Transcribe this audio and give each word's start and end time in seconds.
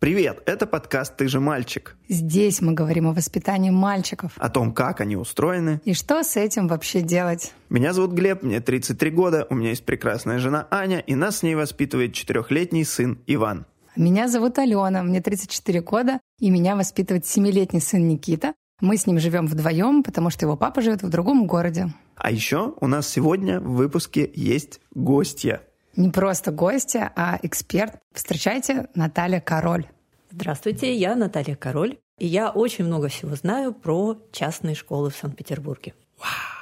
Привет, 0.00 0.44
это 0.46 0.68
подкаст 0.68 1.16
«Ты 1.16 1.26
же 1.26 1.40
мальчик». 1.40 1.96
Здесь 2.08 2.60
мы 2.60 2.72
говорим 2.72 3.08
о 3.08 3.12
воспитании 3.12 3.70
мальчиков. 3.70 4.30
О 4.36 4.48
том, 4.48 4.72
как 4.72 5.00
они 5.00 5.16
устроены. 5.16 5.80
И 5.84 5.92
что 5.92 6.22
с 6.22 6.36
этим 6.36 6.68
вообще 6.68 7.00
делать. 7.00 7.52
Меня 7.68 7.92
зовут 7.92 8.12
Глеб, 8.12 8.44
мне 8.44 8.60
33 8.60 9.10
года, 9.10 9.44
у 9.50 9.56
меня 9.56 9.70
есть 9.70 9.84
прекрасная 9.84 10.38
жена 10.38 10.68
Аня, 10.70 11.00
и 11.00 11.16
нас 11.16 11.38
с 11.38 11.42
ней 11.42 11.56
воспитывает 11.56 12.12
четырехлетний 12.12 12.84
сын 12.84 13.18
Иван. 13.26 13.66
Меня 13.96 14.28
зовут 14.28 14.60
Алена, 14.60 15.02
мне 15.02 15.20
34 15.20 15.80
года, 15.80 16.20
и 16.38 16.48
меня 16.50 16.76
воспитывает 16.76 17.26
семилетний 17.26 17.80
сын 17.80 18.06
Никита. 18.06 18.54
Мы 18.80 18.98
с 18.98 19.08
ним 19.08 19.18
живем 19.18 19.48
вдвоем, 19.48 20.04
потому 20.04 20.30
что 20.30 20.46
его 20.46 20.56
папа 20.56 20.80
живет 20.80 21.02
в 21.02 21.08
другом 21.08 21.48
городе. 21.48 21.92
А 22.14 22.30
еще 22.30 22.74
у 22.80 22.86
нас 22.86 23.08
сегодня 23.08 23.58
в 23.58 23.72
выпуске 23.72 24.30
есть 24.32 24.80
гостья 24.94 25.62
не 25.98 26.10
просто 26.10 26.52
гостья, 26.52 27.12
а 27.16 27.38
эксперт. 27.42 27.96
Встречайте, 28.14 28.86
Наталья 28.94 29.40
Король. 29.40 29.86
Здравствуйте, 30.30 30.94
я 30.94 31.16
Наталья 31.16 31.56
Король, 31.56 31.98
и 32.18 32.26
я 32.26 32.50
очень 32.50 32.84
много 32.84 33.08
всего 33.08 33.34
знаю 33.34 33.72
про 33.72 34.16
частные 34.30 34.74
школы 34.76 35.10
в 35.10 35.16
Санкт-Петербурге. 35.16 35.94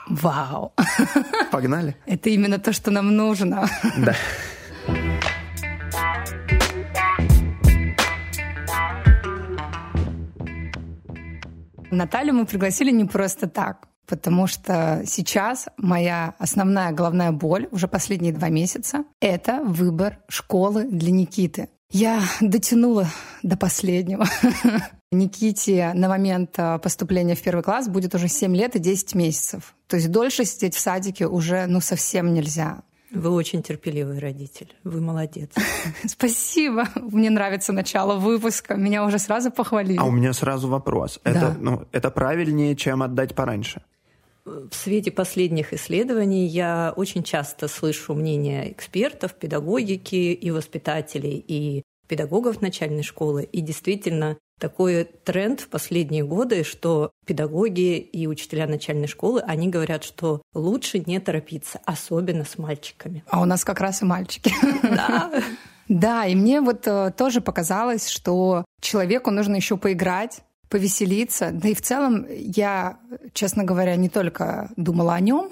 Вау! 0.08 0.72
Погнали! 1.52 1.96
Это 2.06 2.30
именно 2.30 2.58
то, 2.58 2.72
что 2.72 2.90
нам 2.90 3.14
нужно. 3.14 3.68
Да. 3.98 4.14
Наталью 11.90 12.34
мы 12.34 12.46
пригласили 12.46 12.90
не 12.90 13.04
просто 13.04 13.48
так 13.48 13.88
потому 14.06 14.46
что 14.46 15.02
сейчас 15.06 15.68
моя 15.76 16.34
основная 16.38 16.92
головная 16.92 17.32
боль 17.32 17.68
уже 17.70 17.88
последние 17.88 18.32
два 18.32 18.48
месяца— 18.48 19.04
это 19.20 19.62
выбор 19.62 20.18
школы 20.28 20.84
для 20.84 21.10
Никиты. 21.10 21.68
Я 21.90 22.22
дотянула 22.40 23.06
до 23.42 23.56
последнего. 23.56 24.26
Никите 25.12 25.92
на 25.94 26.08
момент 26.08 26.54
а, 26.58 26.78
поступления 26.78 27.36
в 27.36 27.42
первый 27.42 27.62
класс 27.62 27.88
будет 27.88 28.14
уже 28.14 28.26
7 28.26 28.54
лет 28.56 28.74
и 28.74 28.80
10 28.80 29.14
месяцев. 29.14 29.74
То 29.86 29.96
есть 29.96 30.10
дольше 30.10 30.44
сидеть 30.44 30.74
в 30.74 30.80
садике 30.80 31.28
уже 31.28 31.66
ну 31.66 31.80
совсем 31.80 32.34
нельзя. 32.34 32.82
Вы 33.12 33.30
очень 33.30 33.62
терпеливый 33.62 34.18
родитель. 34.18 34.74
Вы 34.82 35.00
молодец. 35.00 35.50
Спасибо. 36.06 36.88
Мне 36.96 37.30
нравится 37.30 37.72
начало 37.72 38.18
выпуска. 38.18 38.74
Меня 38.74 39.04
уже 39.04 39.18
сразу 39.18 39.52
похвалили. 39.52 39.98
А 39.98 40.04
у 40.04 40.10
меня 40.10 40.32
сразу 40.32 40.68
вопрос. 40.68 41.20
Да. 41.24 41.30
Это, 41.30 41.56
ну, 41.58 41.84
это 41.92 42.10
правильнее, 42.10 42.74
чем 42.74 43.02
отдать 43.02 43.34
пораньше? 43.34 43.82
В 44.46 44.74
свете 44.74 45.10
последних 45.10 45.72
исследований 45.72 46.46
я 46.46 46.92
очень 46.94 47.24
часто 47.24 47.66
слышу 47.66 48.14
мнения 48.14 48.70
экспертов, 48.70 49.34
педагогики 49.34 50.14
и 50.14 50.50
воспитателей, 50.52 51.44
и 51.46 51.82
педагогов 52.06 52.60
начальной 52.60 53.02
школы. 53.02 53.42
И 53.42 53.60
действительно, 53.60 54.38
такой 54.60 55.04
тренд 55.04 55.60
в 55.60 55.68
последние 55.68 56.24
годы, 56.24 56.62
что 56.62 57.10
педагоги 57.26 57.98
и 57.98 58.28
учителя 58.28 58.68
начальной 58.68 59.08
школы, 59.08 59.40
они 59.40 59.68
говорят, 59.68 60.04
что 60.04 60.42
лучше 60.54 61.00
не 61.00 61.18
торопиться, 61.18 61.80
особенно 61.84 62.44
с 62.44 62.56
мальчиками. 62.56 63.24
А 63.28 63.42
у 63.42 63.44
нас 63.44 63.64
как 63.64 63.80
раз 63.80 64.02
и 64.02 64.04
мальчики. 64.04 64.52
Да. 64.82 65.32
Да, 65.88 66.26
и 66.26 66.34
мне 66.34 66.60
вот 66.60 66.84
э, 66.88 67.12
тоже 67.16 67.40
показалось, 67.40 68.08
что 68.08 68.64
человеку 68.80 69.30
нужно 69.30 69.54
еще 69.54 69.76
поиграть, 69.76 70.42
повеселиться. 70.68 71.50
Да 71.52 71.68
и 71.68 71.74
в 71.74 71.82
целом 71.82 72.26
я, 72.30 72.98
честно 73.32 73.64
говоря, 73.64 73.96
не 73.96 74.08
только 74.08 74.70
думала 74.76 75.14
о 75.14 75.20
нем, 75.20 75.48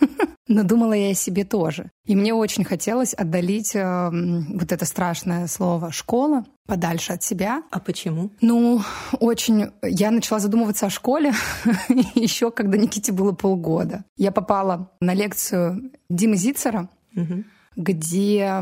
но 0.48 0.62
думала 0.62 0.92
я 0.92 1.10
о 1.10 1.14
себе 1.14 1.44
тоже. 1.44 1.90
И 2.04 2.16
мне 2.16 2.34
очень 2.34 2.64
хотелось 2.64 3.14
отдалить 3.14 3.74
э, 3.74 4.10
вот 4.10 4.72
это 4.72 4.84
страшное 4.84 5.46
слово 5.46 5.92
«школа» 5.92 6.44
подальше 6.66 7.12
от 7.12 7.22
себя. 7.22 7.62
А 7.70 7.80
почему? 7.80 8.30
Ну, 8.40 8.82
очень... 9.20 9.70
Я 9.82 10.10
начала 10.10 10.40
задумываться 10.40 10.86
о 10.86 10.90
школе 10.90 11.32
еще 12.14 12.50
когда 12.50 12.78
Никите 12.78 13.12
было 13.12 13.32
полгода. 13.32 14.04
Я 14.16 14.32
попала 14.32 14.90
на 15.00 15.14
лекцию 15.14 15.92
Димы 16.08 16.36
Зицера, 16.36 16.88
угу. 17.16 17.44
где 17.76 18.60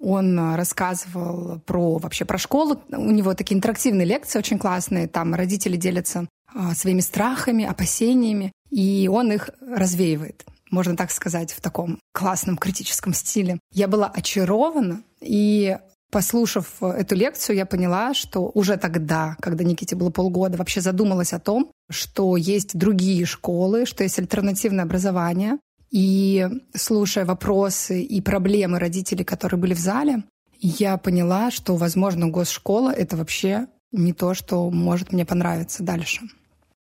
он 0.00 0.38
э, 0.38 0.56
рассказывал 0.56 1.60
про 1.60 1.98
вообще 1.98 2.24
про 2.24 2.38
школу. 2.38 2.82
У 2.90 3.10
него 3.10 3.34
такие 3.34 3.56
интерактивные 3.56 4.06
лекции 4.06 4.38
очень 4.38 4.58
классные. 4.58 5.06
Там 5.06 5.34
родители 5.34 5.76
делятся 5.76 6.26
а, 6.52 6.74
своими 6.74 7.00
страхами, 7.00 7.64
опасениями, 7.64 8.52
и 8.70 9.08
он 9.12 9.30
их 9.32 9.50
развеивает 9.60 10.44
можно 10.70 10.96
так 10.96 11.10
сказать, 11.10 11.52
в 11.52 11.60
таком 11.60 11.98
классном 12.12 12.56
критическом 12.56 13.12
стиле. 13.12 13.58
Я 13.72 13.88
была 13.88 14.06
очарована, 14.06 15.02
и 15.20 15.76
послушав 16.10 16.82
эту 16.82 17.14
лекцию, 17.14 17.56
я 17.56 17.66
поняла, 17.66 18.14
что 18.14 18.50
уже 18.54 18.76
тогда, 18.76 19.36
когда 19.40 19.64
Никите 19.64 19.96
было 19.96 20.10
полгода, 20.10 20.58
вообще 20.58 20.80
задумалась 20.80 21.32
о 21.32 21.38
том, 21.38 21.70
что 21.90 22.36
есть 22.36 22.76
другие 22.76 23.24
школы, 23.26 23.86
что 23.86 24.02
есть 24.02 24.18
альтернативное 24.18 24.84
образование, 24.84 25.58
и 25.90 26.48
слушая 26.74 27.24
вопросы 27.24 28.02
и 28.02 28.20
проблемы 28.20 28.78
родителей, 28.78 29.24
которые 29.24 29.58
были 29.58 29.74
в 29.74 29.78
зале, 29.78 30.22
я 30.60 30.96
поняла, 30.96 31.50
что, 31.50 31.76
возможно, 31.76 32.28
госшкола— 32.28 32.90
это 32.96 33.16
вообще 33.16 33.66
не 33.92 34.12
то, 34.12 34.34
что 34.34 34.70
может 34.70 35.12
мне 35.12 35.24
понравиться 35.24 35.82
дальше. 35.82 36.22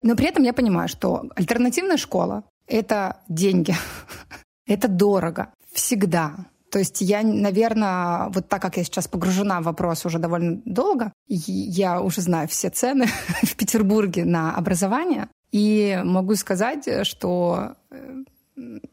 Но 0.02 0.16
при 0.16 0.26
этом 0.26 0.42
я 0.42 0.52
понимаю, 0.52 0.88
что 0.88 1.30
альтернативная 1.36 1.96
школа— 1.96 2.44
это 2.66 3.18
деньги, 3.28 3.74
это 4.66 4.88
дорого, 4.88 5.54
всегда. 5.72 6.46
То 6.70 6.78
есть 6.78 7.02
я, 7.02 7.22
наверное, 7.22 8.28
вот 8.30 8.48
так 8.48 8.60
как 8.60 8.76
я 8.78 8.84
сейчас 8.84 9.06
погружена 9.06 9.60
в 9.60 9.64
вопрос 9.64 10.04
уже 10.06 10.18
довольно 10.18 10.60
долго, 10.64 11.12
я 11.28 12.00
уже 12.00 12.20
знаю 12.20 12.48
все 12.48 12.70
цены 12.70 13.06
в 13.42 13.56
Петербурге 13.56 14.24
на 14.24 14.54
образование, 14.54 15.28
и 15.52 16.00
могу 16.02 16.34
сказать, 16.34 17.06
что 17.06 17.76
э, 17.90 18.24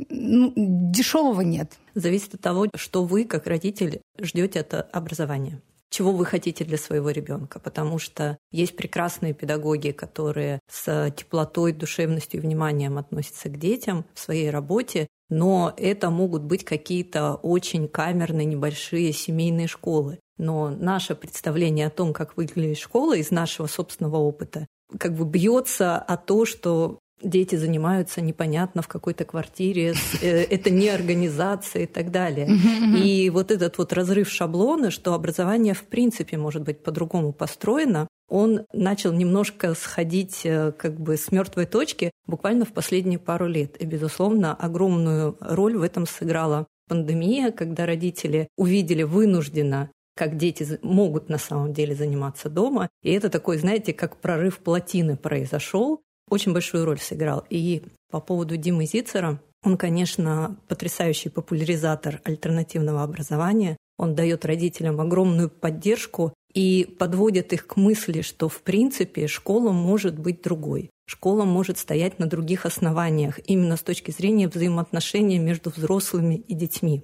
ну, 0.09 0.53
дешевого 0.55 1.41
нет. 1.41 1.77
Зависит 1.95 2.35
от 2.35 2.41
того, 2.41 2.67
что 2.75 3.03
вы, 3.03 3.25
как 3.25 3.47
родитель, 3.47 4.01
ждете 4.19 4.61
от 4.61 4.95
образования 4.95 5.61
чего 5.89 6.11
вы 6.11 6.25
хотите 6.25 6.63
для 6.63 6.77
своего 6.77 7.09
ребенка, 7.09 7.59
потому 7.59 7.99
что 7.99 8.37
есть 8.51 8.75
прекрасные 8.75 9.33
педагоги, 9.33 9.91
которые 9.91 10.59
с 10.69 11.11
теплотой, 11.11 11.73
душевностью 11.73 12.39
и 12.39 12.43
вниманием 12.43 12.97
относятся 12.97 13.49
к 13.49 13.57
детям 13.57 14.05
в 14.13 14.19
своей 14.19 14.49
работе, 14.49 15.07
но 15.29 15.73
это 15.77 16.09
могут 16.09 16.43
быть 16.43 16.63
какие-то 16.63 17.35
очень 17.35 17.87
камерные 17.87 18.45
небольшие 18.45 19.13
семейные 19.13 19.67
школы. 19.67 20.19
Но 20.37 20.69
наше 20.69 21.15
представление 21.15 21.87
о 21.87 21.91
том, 21.91 22.13
как 22.13 22.37
выглядит 22.37 22.77
школа 22.77 23.15
из 23.15 23.29
нашего 23.29 23.67
собственного 23.67 24.17
опыта, 24.17 24.67
как 24.97 25.15
бы 25.15 25.25
бьется 25.25 25.97
о 25.97 26.17
то, 26.17 26.45
что 26.45 26.99
дети 27.21 27.55
занимаются 27.55 28.21
непонятно 28.21 28.81
в 28.81 28.87
какой-то 28.87 29.25
квартире, 29.25 29.93
э, 30.21 30.43
это 30.49 30.69
не 30.69 30.89
организация 30.89 31.83
и 31.83 31.87
так 31.87 32.11
далее. 32.11 32.49
И 32.97 33.29
вот 33.29 33.51
этот 33.51 33.77
вот 33.77 33.93
разрыв 33.93 34.29
шаблона, 34.29 34.91
что 34.91 35.13
образование 35.13 35.73
в 35.73 35.83
принципе 35.83 36.37
может 36.37 36.63
быть 36.63 36.83
по-другому 36.83 37.33
построено, 37.33 38.07
он 38.29 38.65
начал 38.73 39.11
немножко 39.11 39.73
сходить 39.73 40.41
э, 40.43 40.71
как 40.71 40.99
бы 40.99 41.17
с 41.17 41.31
мертвой 41.31 41.65
точки 41.65 42.11
буквально 42.27 42.65
в 42.65 42.71
последние 42.73 43.19
пару 43.19 43.47
лет. 43.47 43.75
И, 43.81 43.85
безусловно, 43.85 44.53
огромную 44.53 45.35
роль 45.39 45.77
в 45.77 45.81
этом 45.81 46.05
сыграла 46.05 46.67
пандемия, 46.87 47.51
когда 47.51 47.85
родители 47.85 48.47
увидели 48.57 49.03
вынужденно 49.03 49.91
как 50.15 50.35
дети 50.35 50.77
могут 50.81 51.29
на 51.29 51.37
самом 51.37 51.71
деле 51.71 51.95
заниматься 51.95 52.49
дома. 52.49 52.89
И 53.03 53.11
это 53.13 53.29
такой, 53.29 53.57
знаете, 53.57 53.93
как 53.93 54.17
прорыв 54.17 54.59
плотины 54.59 55.15
произошел, 55.15 56.01
очень 56.29 56.53
большую 56.53 56.85
роль 56.85 56.99
сыграл. 56.99 57.45
И 57.49 57.83
по 58.11 58.19
поводу 58.19 58.57
Димы 58.57 58.85
Зицера, 58.85 59.41
он, 59.63 59.77
конечно, 59.77 60.57
потрясающий 60.67 61.29
популяризатор 61.29 62.21
альтернативного 62.23 63.03
образования. 63.03 63.77
Он 63.97 64.15
дает 64.15 64.45
родителям 64.45 65.01
огромную 65.01 65.49
поддержку 65.49 66.33
и 66.53 66.95
подводит 66.97 67.53
их 67.53 67.67
к 67.67 67.75
мысли, 67.75 68.21
что 68.21 68.49
в 68.49 68.61
принципе 68.61 69.27
школа 69.27 69.71
может 69.71 70.17
быть 70.17 70.41
другой. 70.41 70.89
Школа 71.05 71.43
может 71.43 71.77
стоять 71.77 72.19
на 72.19 72.27
других 72.27 72.65
основаниях, 72.65 73.39
именно 73.45 73.75
с 73.75 73.81
точки 73.81 74.11
зрения 74.11 74.47
взаимоотношения 74.47 75.39
между 75.39 75.69
взрослыми 75.69 76.35
и 76.35 76.53
детьми. 76.53 77.03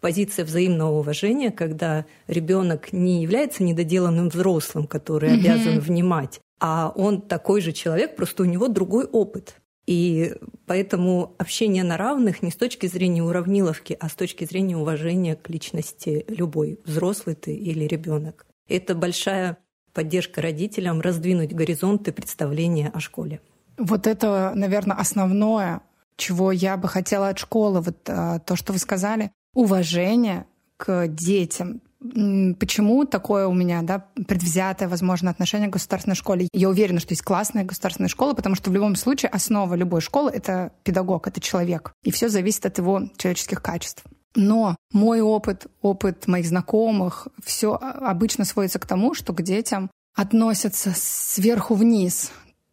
Позиция 0.00 0.46
взаимного 0.46 0.98
уважения, 1.00 1.50
когда 1.50 2.06
ребенок 2.26 2.92
не 2.92 3.22
является 3.22 3.62
недоделанным 3.62 4.30
взрослым, 4.30 4.86
который 4.86 5.30
mm-hmm. 5.30 5.40
обязан 5.40 5.80
внимать, 5.80 6.40
а 6.60 6.92
он 6.94 7.22
такой 7.22 7.60
же 7.60 7.72
человек, 7.72 8.16
просто 8.16 8.42
у 8.42 8.46
него 8.46 8.68
другой 8.68 9.06
опыт. 9.06 9.56
И 9.86 10.34
поэтому 10.66 11.34
общение 11.38 11.82
на 11.82 11.96
равных 11.96 12.42
не 12.42 12.50
с 12.50 12.56
точки 12.56 12.86
зрения 12.86 13.22
уравниловки, 13.22 13.96
а 13.98 14.08
с 14.08 14.14
точки 14.14 14.44
зрения 14.44 14.76
уважения 14.76 15.34
к 15.34 15.48
личности 15.48 16.24
любой, 16.28 16.78
взрослый 16.84 17.34
ты 17.34 17.54
или 17.54 17.84
ребенок. 17.84 18.46
Это 18.68 18.94
большая 18.94 19.56
поддержка 19.92 20.42
родителям 20.42 21.00
раздвинуть 21.00 21.52
горизонты 21.52 22.12
представления 22.12 22.90
о 22.94 23.00
школе. 23.00 23.40
Вот 23.78 24.06
это, 24.06 24.52
наверное, 24.54 24.96
основное, 24.96 25.80
чего 26.16 26.52
я 26.52 26.76
бы 26.76 26.86
хотела 26.86 27.30
от 27.30 27.38
школы, 27.38 27.80
вот 27.80 27.96
а, 28.06 28.38
то, 28.40 28.54
что 28.54 28.72
вы 28.72 28.78
сказали, 28.78 29.32
уважение 29.54 30.46
к 30.76 31.08
детям, 31.08 31.80
почему 32.00 33.04
такое 33.04 33.46
у 33.46 33.52
меня, 33.52 33.82
да, 33.82 34.06
предвзятое, 34.26 34.88
возможно, 34.88 35.30
отношение 35.30 35.68
к 35.68 35.72
государственной 35.72 36.16
школе. 36.16 36.48
Я 36.52 36.68
уверена, 36.68 37.00
что 37.00 37.12
есть 37.12 37.22
классная 37.22 37.64
государственная 37.64 38.08
школа, 38.08 38.32
потому 38.34 38.54
что 38.54 38.70
в 38.70 38.74
любом 38.74 38.96
случае 38.96 39.30
основа 39.30 39.74
любой 39.74 40.00
школы— 40.00 40.30
это 40.34 40.72
педагог, 40.82 41.26
это 41.26 41.40
человек. 41.40 41.92
И 42.02 42.10
все 42.10 42.28
зависит 42.28 42.66
от 42.66 42.78
его 42.78 43.02
человеческих 43.16 43.62
качеств. 43.62 44.04
Но 44.34 44.76
мой 44.92 45.20
опыт, 45.20 45.66
опыт 45.82 46.26
моих 46.26 46.46
знакомых, 46.46 47.28
все 47.44 47.74
обычно 47.74 48.44
сводится 48.44 48.78
к 48.78 48.86
тому, 48.86 49.14
что 49.14 49.32
к 49.32 49.42
детям 49.42 49.90
относятся 50.14 50.92
сверху 50.94 51.74
вниз. 51.74 52.30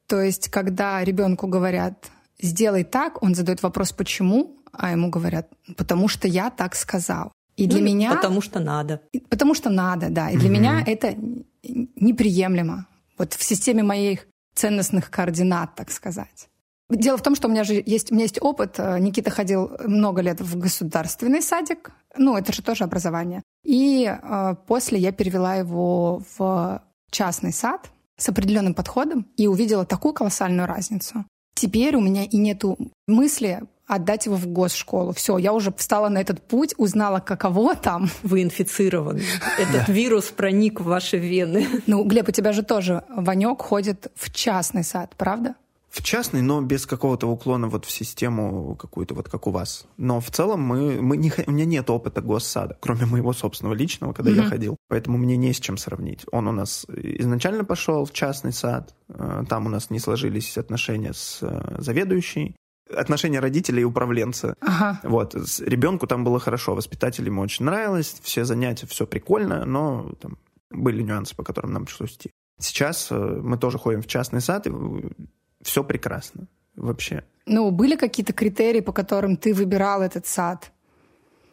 То 0.08 0.22
есть, 0.22 0.50
когда 0.50 1.04
ребенку 1.04 1.48
говорят 1.48 2.12
«сделай 2.40 2.84
так», 2.84 3.22
он 3.22 3.36
задает 3.36 3.64
вопрос 3.64 3.92
«почему?», 3.92 4.56
а 4.72 4.92
ему 4.92 5.10
говорят 5.10 5.50
«потому 5.76 6.08
что 6.08 6.28
я 6.28 6.50
так 6.50 6.76
сказал». 6.76 7.32
И 7.58 7.68
для 7.68 7.80
ну, 7.80 7.86
меня... 7.86 8.16
Потому 8.16 8.42
что 8.42 8.60
надо. 8.60 9.02
Потому 9.30 9.54
что 9.54 9.70
надо, 9.70 10.10
да. 10.10 10.30
И 10.30 10.38
для 10.38 10.50
угу. 10.50 10.58
меня 10.58 10.84
это 10.86 11.16
неприемлемо. 11.64 12.88
Вот 13.18 13.34
в 13.34 13.44
системе 13.44 13.84
моих 13.84 14.28
ценностных 14.56 15.10
координат, 15.10 15.76
так 15.76 15.92
сказать. 15.92 16.48
Дело 16.90 17.18
в 17.18 17.22
том, 17.24 17.36
что 17.36 17.48
у 17.48 17.52
меня 17.52 17.64
же 17.64 17.84
есть, 17.86 18.12
у 18.12 18.16
меня 18.16 18.24
есть 18.24 18.42
опыт. 18.42 18.78
Никита 18.78 19.30
ходил 19.30 19.72
много 19.84 20.22
лет 20.22 20.40
в 20.40 20.58
государственный 20.58 21.42
садик. 21.42 21.92
Ну, 22.16 22.38
это 22.38 22.54
же 22.54 22.62
тоже 22.62 22.86
образование. 22.86 23.44
И 23.66 24.06
э, 24.08 24.56
после 24.68 25.00
я 25.00 25.12
перевела 25.12 25.56
его 25.56 26.24
в 26.38 26.82
частный 27.12 27.52
сад 27.52 27.92
с 28.18 28.30
определенным 28.30 28.74
подходом 28.74 29.28
и 29.36 29.48
увидела 29.48 29.86
такую 29.86 30.14
колоссальную 30.14 30.68
разницу. 30.68 31.26
Теперь 31.56 31.96
у 31.96 32.02
меня 32.02 32.24
и 32.24 32.38
нету 32.38 32.78
мысли 33.08 33.64
отдать 33.88 34.26
его 34.26 34.36
в 34.36 34.48
госшколу. 34.48 35.14
Все, 35.14 35.38
я 35.38 35.54
уже 35.54 35.72
встала 35.72 36.10
на 36.10 36.20
этот 36.20 36.42
путь, 36.42 36.76
узнала, 36.78 37.20
каково 37.20 37.76
там. 37.76 38.10
Вы 38.22 38.44
инфицированы. 38.44 39.24
Этот 39.58 39.88
вирус 39.88 40.26
проник 40.26 40.82
в 40.82 40.84
ваши 40.84 41.18
вены. 41.18 41.68
Ну, 41.88 42.04
Глеб, 42.04 42.28
у 42.28 42.32
тебя 42.32 42.52
же 42.52 42.64
тоже 42.64 43.04
Ванек 43.10 43.62
ходит 43.62 44.12
в 44.16 44.32
частный 44.32 44.84
сад, 44.84 45.14
правда? 45.18 45.56
В 45.90 46.04
частный, 46.04 46.42
но 46.42 46.62
без 46.62 46.86
какого-то 46.86 47.28
уклона 47.28 47.70
вот 47.70 47.86
в 47.86 47.92
систему 47.92 48.76
какую-то, 48.76 49.16
вот 49.16 49.30
как 49.30 49.48
у 49.48 49.52
вас. 49.52 49.88
Но 49.96 50.20
в 50.20 50.30
целом 50.30 50.62
мы, 50.62 51.02
мы 51.02 51.16
не, 51.16 51.32
у 51.48 51.52
меня 51.52 51.66
нет 51.66 51.90
опыта 51.90 52.22
госсада, 52.22 52.78
кроме 52.82 53.06
моего 53.06 53.32
собственного 53.32 53.74
личного, 53.74 54.12
когда 54.12 54.32
mm-hmm. 54.32 54.44
я 54.44 54.50
ходил. 54.50 54.78
Поэтому 54.90 55.18
мне 55.18 55.38
не 55.38 55.54
с 55.54 55.60
чем 55.60 55.78
сравнить. 55.78 56.26
Он 56.32 56.48
у 56.48 56.52
нас 56.52 56.86
изначально 56.90 57.64
пошел 57.64 58.06
в 58.06 58.12
частный 58.12 58.52
сад, 58.52 58.94
э, 59.08 59.46
там 59.50 59.66
у 59.66 59.70
нас 59.70 59.90
не 59.90 60.00
сложились 60.00 60.58
отношения 60.58 61.14
с 61.14 61.40
э, 61.42 61.78
заведующей, 61.80 62.56
отношения 62.96 63.40
родителей 63.40 63.82
и 63.82 63.86
управленца. 63.86 64.56
Ага. 64.62 65.00
Вот. 65.04 65.36
Ребенку 65.60 66.08
там 66.08 66.24
было 66.24 66.40
хорошо, 66.40 66.76
воспитателям 66.76 67.34
ему 67.34 67.42
очень 67.42 67.66
нравилось, 67.66 68.20
все 68.22 68.46
занятия, 68.46 68.88
все 68.88 69.06
прикольно, 69.06 69.66
но 69.66 70.12
там 70.22 70.38
были 70.70 71.02
нюансы, 71.02 71.36
по 71.36 71.44
которым 71.44 71.74
нам 71.74 71.86
пришлось 71.86 72.14
идти. 72.14 72.32
Сейчас 72.60 73.08
э, 73.12 73.16
мы 73.16 73.58
тоже 73.58 73.78
ходим 73.78 74.02
в 74.02 74.08
частный 74.08 74.42
сад, 74.42 74.68
и 74.68 74.72
все 75.62 75.84
прекрасно 75.84 76.48
вообще. 76.76 77.24
Ну, 77.46 77.72
были 77.72 77.96
какие-то 77.96 78.34
критерии, 78.34 78.82
по 78.82 78.94
которым 78.94 79.38
ты 79.38 79.54
выбирал 79.54 80.02
этот 80.02 80.26
сад? 80.26 80.72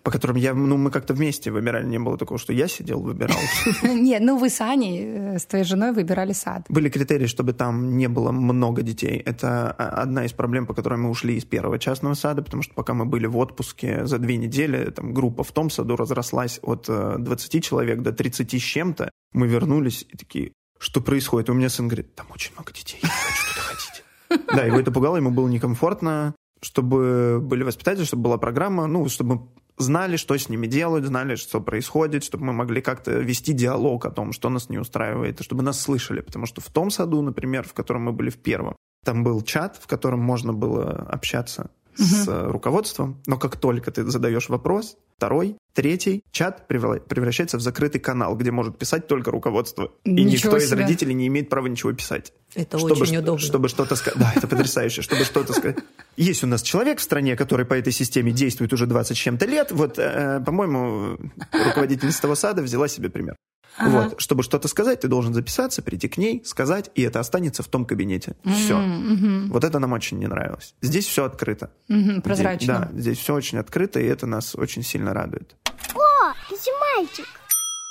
По 0.04 0.10
которым 0.10 0.36
я, 0.36 0.52
ну, 0.52 0.76
мы 0.76 0.90
как-то 0.90 1.14
вместе 1.14 1.50
выбирали, 1.50 1.86
не 1.86 1.98
было 1.98 2.18
такого, 2.18 2.38
что 2.38 2.52
я 2.52 2.68
сидел, 2.68 3.00
выбирал. 3.00 3.38
Нет, 3.82 4.22
ну 4.22 4.36
вы 4.36 4.50
с 4.50 4.60
Аней, 4.60 5.02
э, 5.02 5.38
с 5.38 5.46
твоей 5.46 5.64
женой 5.64 5.92
выбирали 5.92 6.34
сад. 6.34 6.66
Были 6.68 6.90
критерии, 6.90 7.26
чтобы 7.26 7.54
там 7.54 7.96
не 7.96 8.06
было 8.08 8.30
много 8.30 8.82
детей. 8.82 9.16
Это 9.24 9.70
одна 9.70 10.26
из 10.26 10.32
проблем, 10.32 10.66
по 10.66 10.74
которой 10.74 10.98
мы 10.98 11.08
ушли 11.08 11.36
из 11.36 11.46
первого 11.46 11.78
частного 11.78 12.14
сада, 12.14 12.42
потому 12.42 12.62
что 12.62 12.74
пока 12.74 12.92
мы 12.92 13.06
были 13.06 13.26
в 13.26 13.38
отпуске 13.38 14.06
за 14.06 14.18
две 14.18 14.36
недели, 14.36 14.90
там 14.90 15.14
группа 15.14 15.42
в 15.42 15.52
том 15.52 15.70
саду 15.70 15.96
разрослась 15.96 16.60
от 16.62 16.84
20 16.86 17.54
э, 17.54 17.60
человек 17.60 18.02
до 18.02 18.12
30 18.12 18.54
с 18.54 18.62
чем-то. 18.62 19.10
Мы 19.32 19.46
вернулись 19.46 20.06
и 20.12 20.16
такие, 20.18 20.52
что 20.78 21.00
происходит? 21.00 21.48
У 21.48 21.54
меня 21.54 21.70
сын 21.70 21.88
говорит, 21.88 22.14
там 22.14 22.26
очень 22.30 22.52
много 22.52 22.74
детей, 22.74 22.98
я 23.02 23.08
хочу 23.08 23.54
туда 23.54 23.62
ходить. 23.62 24.46
Да, 24.54 24.64
его 24.64 24.78
это 24.78 24.92
пугало, 24.92 25.16
ему 25.16 25.30
было 25.30 25.48
некомфортно, 25.48 26.34
чтобы 26.60 27.40
были 27.40 27.62
воспитатели, 27.62 28.04
чтобы 28.04 28.24
была 28.24 28.36
программа, 28.36 28.86
ну, 28.86 29.08
чтобы 29.08 29.48
знали, 29.76 30.16
что 30.16 30.36
с 30.36 30.48
ними 30.48 30.66
делать, 30.66 31.04
знали, 31.04 31.36
что 31.36 31.60
происходит, 31.60 32.24
чтобы 32.24 32.44
мы 32.46 32.52
могли 32.52 32.80
как-то 32.80 33.12
вести 33.12 33.52
диалог 33.52 34.06
о 34.06 34.10
том, 34.10 34.32
что 34.32 34.48
нас 34.48 34.68
не 34.68 34.78
устраивает, 34.78 35.40
и 35.40 35.44
чтобы 35.44 35.62
нас 35.62 35.80
слышали. 35.80 36.20
Потому 36.20 36.46
что 36.46 36.60
в 36.60 36.68
том 36.68 36.90
саду, 36.90 37.20
например, 37.22 37.66
в 37.66 37.74
котором 37.74 38.02
мы 38.02 38.12
были 38.12 38.30
в 38.30 38.38
первом, 38.38 38.76
там 39.04 39.22
был 39.22 39.42
чат, 39.42 39.76
в 39.76 39.86
котором 39.86 40.20
можно 40.20 40.52
было 40.52 40.90
общаться 41.10 41.70
с 41.96 42.28
угу. 42.28 42.52
руководством, 42.52 43.20
но 43.26 43.38
как 43.38 43.56
только 43.56 43.90
ты 43.90 44.04
задаешь 44.04 44.48
вопрос, 44.48 44.96
второй, 45.16 45.56
третий, 45.72 46.22
чат 46.30 46.66
превращается 46.68 47.58
в 47.58 47.60
закрытый 47.60 48.00
канал, 48.00 48.36
где 48.36 48.50
может 48.50 48.78
писать 48.78 49.06
только 49.06 49.30
руководство. 49.30 49.90
И 50.04 50.10
никто 50.10 50.58
себе. 50.58 50.64
из 50.64 50.72
родителей 50.72 51.14
не 51.14 51.26
имеет 51.28 51.48
права 51.48 51.66
ничего 51.66 51.92
писать. 51.92 52.32
Это 52.54 52.78
чтобы, 52.78 53.00
очень 53.00 53.16
удобно. 53.16 53.40
Чтобы 53.40 53.68
что-то 53.68 53.96
сказать. 53.96 54.18
Да, 54.18 54.32
это 54.34 54.46
потрясающе. 54.46 55.02
Чтобы 55.02 55.24
что-то 55.24 55.52
сказать. 55.52 55.78
Есть 56.16 56.44
у 56.44 56.46
нас 56.46 56.62
человек 56.62 56.98
в 56.98 57.02
стране, 57.02 57.36
который 57.36 57.66
по 57.66 57.74
этой 57.74 57.92
системе 57.92 58.32
действует 58.32 58.72
уже 58.72 58.86
20 58.86 59.16
с 59.16 59.20
чем-то 59.20 59.46
лет. 59.46 59.72
Вот, 59.72 59.98
э, 59.98 60.40
по-моему, 60.44 61.18
руководительница 61.52 62.22
того 62.22 62.34
сада 62.34 62.62
взяла 62.62 62.88
себе 62.88 63.10
пример. 63.10 63.36
Ага. 63.76 63.90
Вот, 63.90 64.20
чтобы 64.20 64.42
что-то 64.42 64.68
сказать, 64.68 65.00
ты 65.00 65.08
должен 65.08 65.34
записаться, 65.34 65.82
прийти 65.82 66.08
к 66.08 66.16
ней, 66.16 66.42
сказать, 66.44 66.90
и 66.94 67.02
это 67.02 67.20
останется 67.20 67.62
в 67.62 67.68
том 67.68 67.84
кабинете. 67.84 68.36
Все. 68.44 68.74
Mm-hmm. 68.74 69.48
Вот 69.48 69.64
это 69.64 69.78
нам 69.78 69.92
очень 69.92 70.18
не 70.18 70.26
нравилось. 70.26 70.74
Здесь 70.80 71.06
все 71.06 71.24
открыто. 71.24 71.70
Mm-hmm, 71.88 72.20
прозрачно. 72.20 72.64
Здесь, 72.64 72.66
да, 72.66 73.00
здесь 73.00 73.18
все 73.18 73.34
очень 73.34 73.58
открыто, 73.58 73.98
и 74.00 74.06
это 74.06 74.26
нас 74.26 74.54
очень 74.54 74.82
сильно 74.82 75.12
радует. 75.12 75.56
О, 75.94 76.32
это 76.50 76.70
мальчик. 76.96 77.26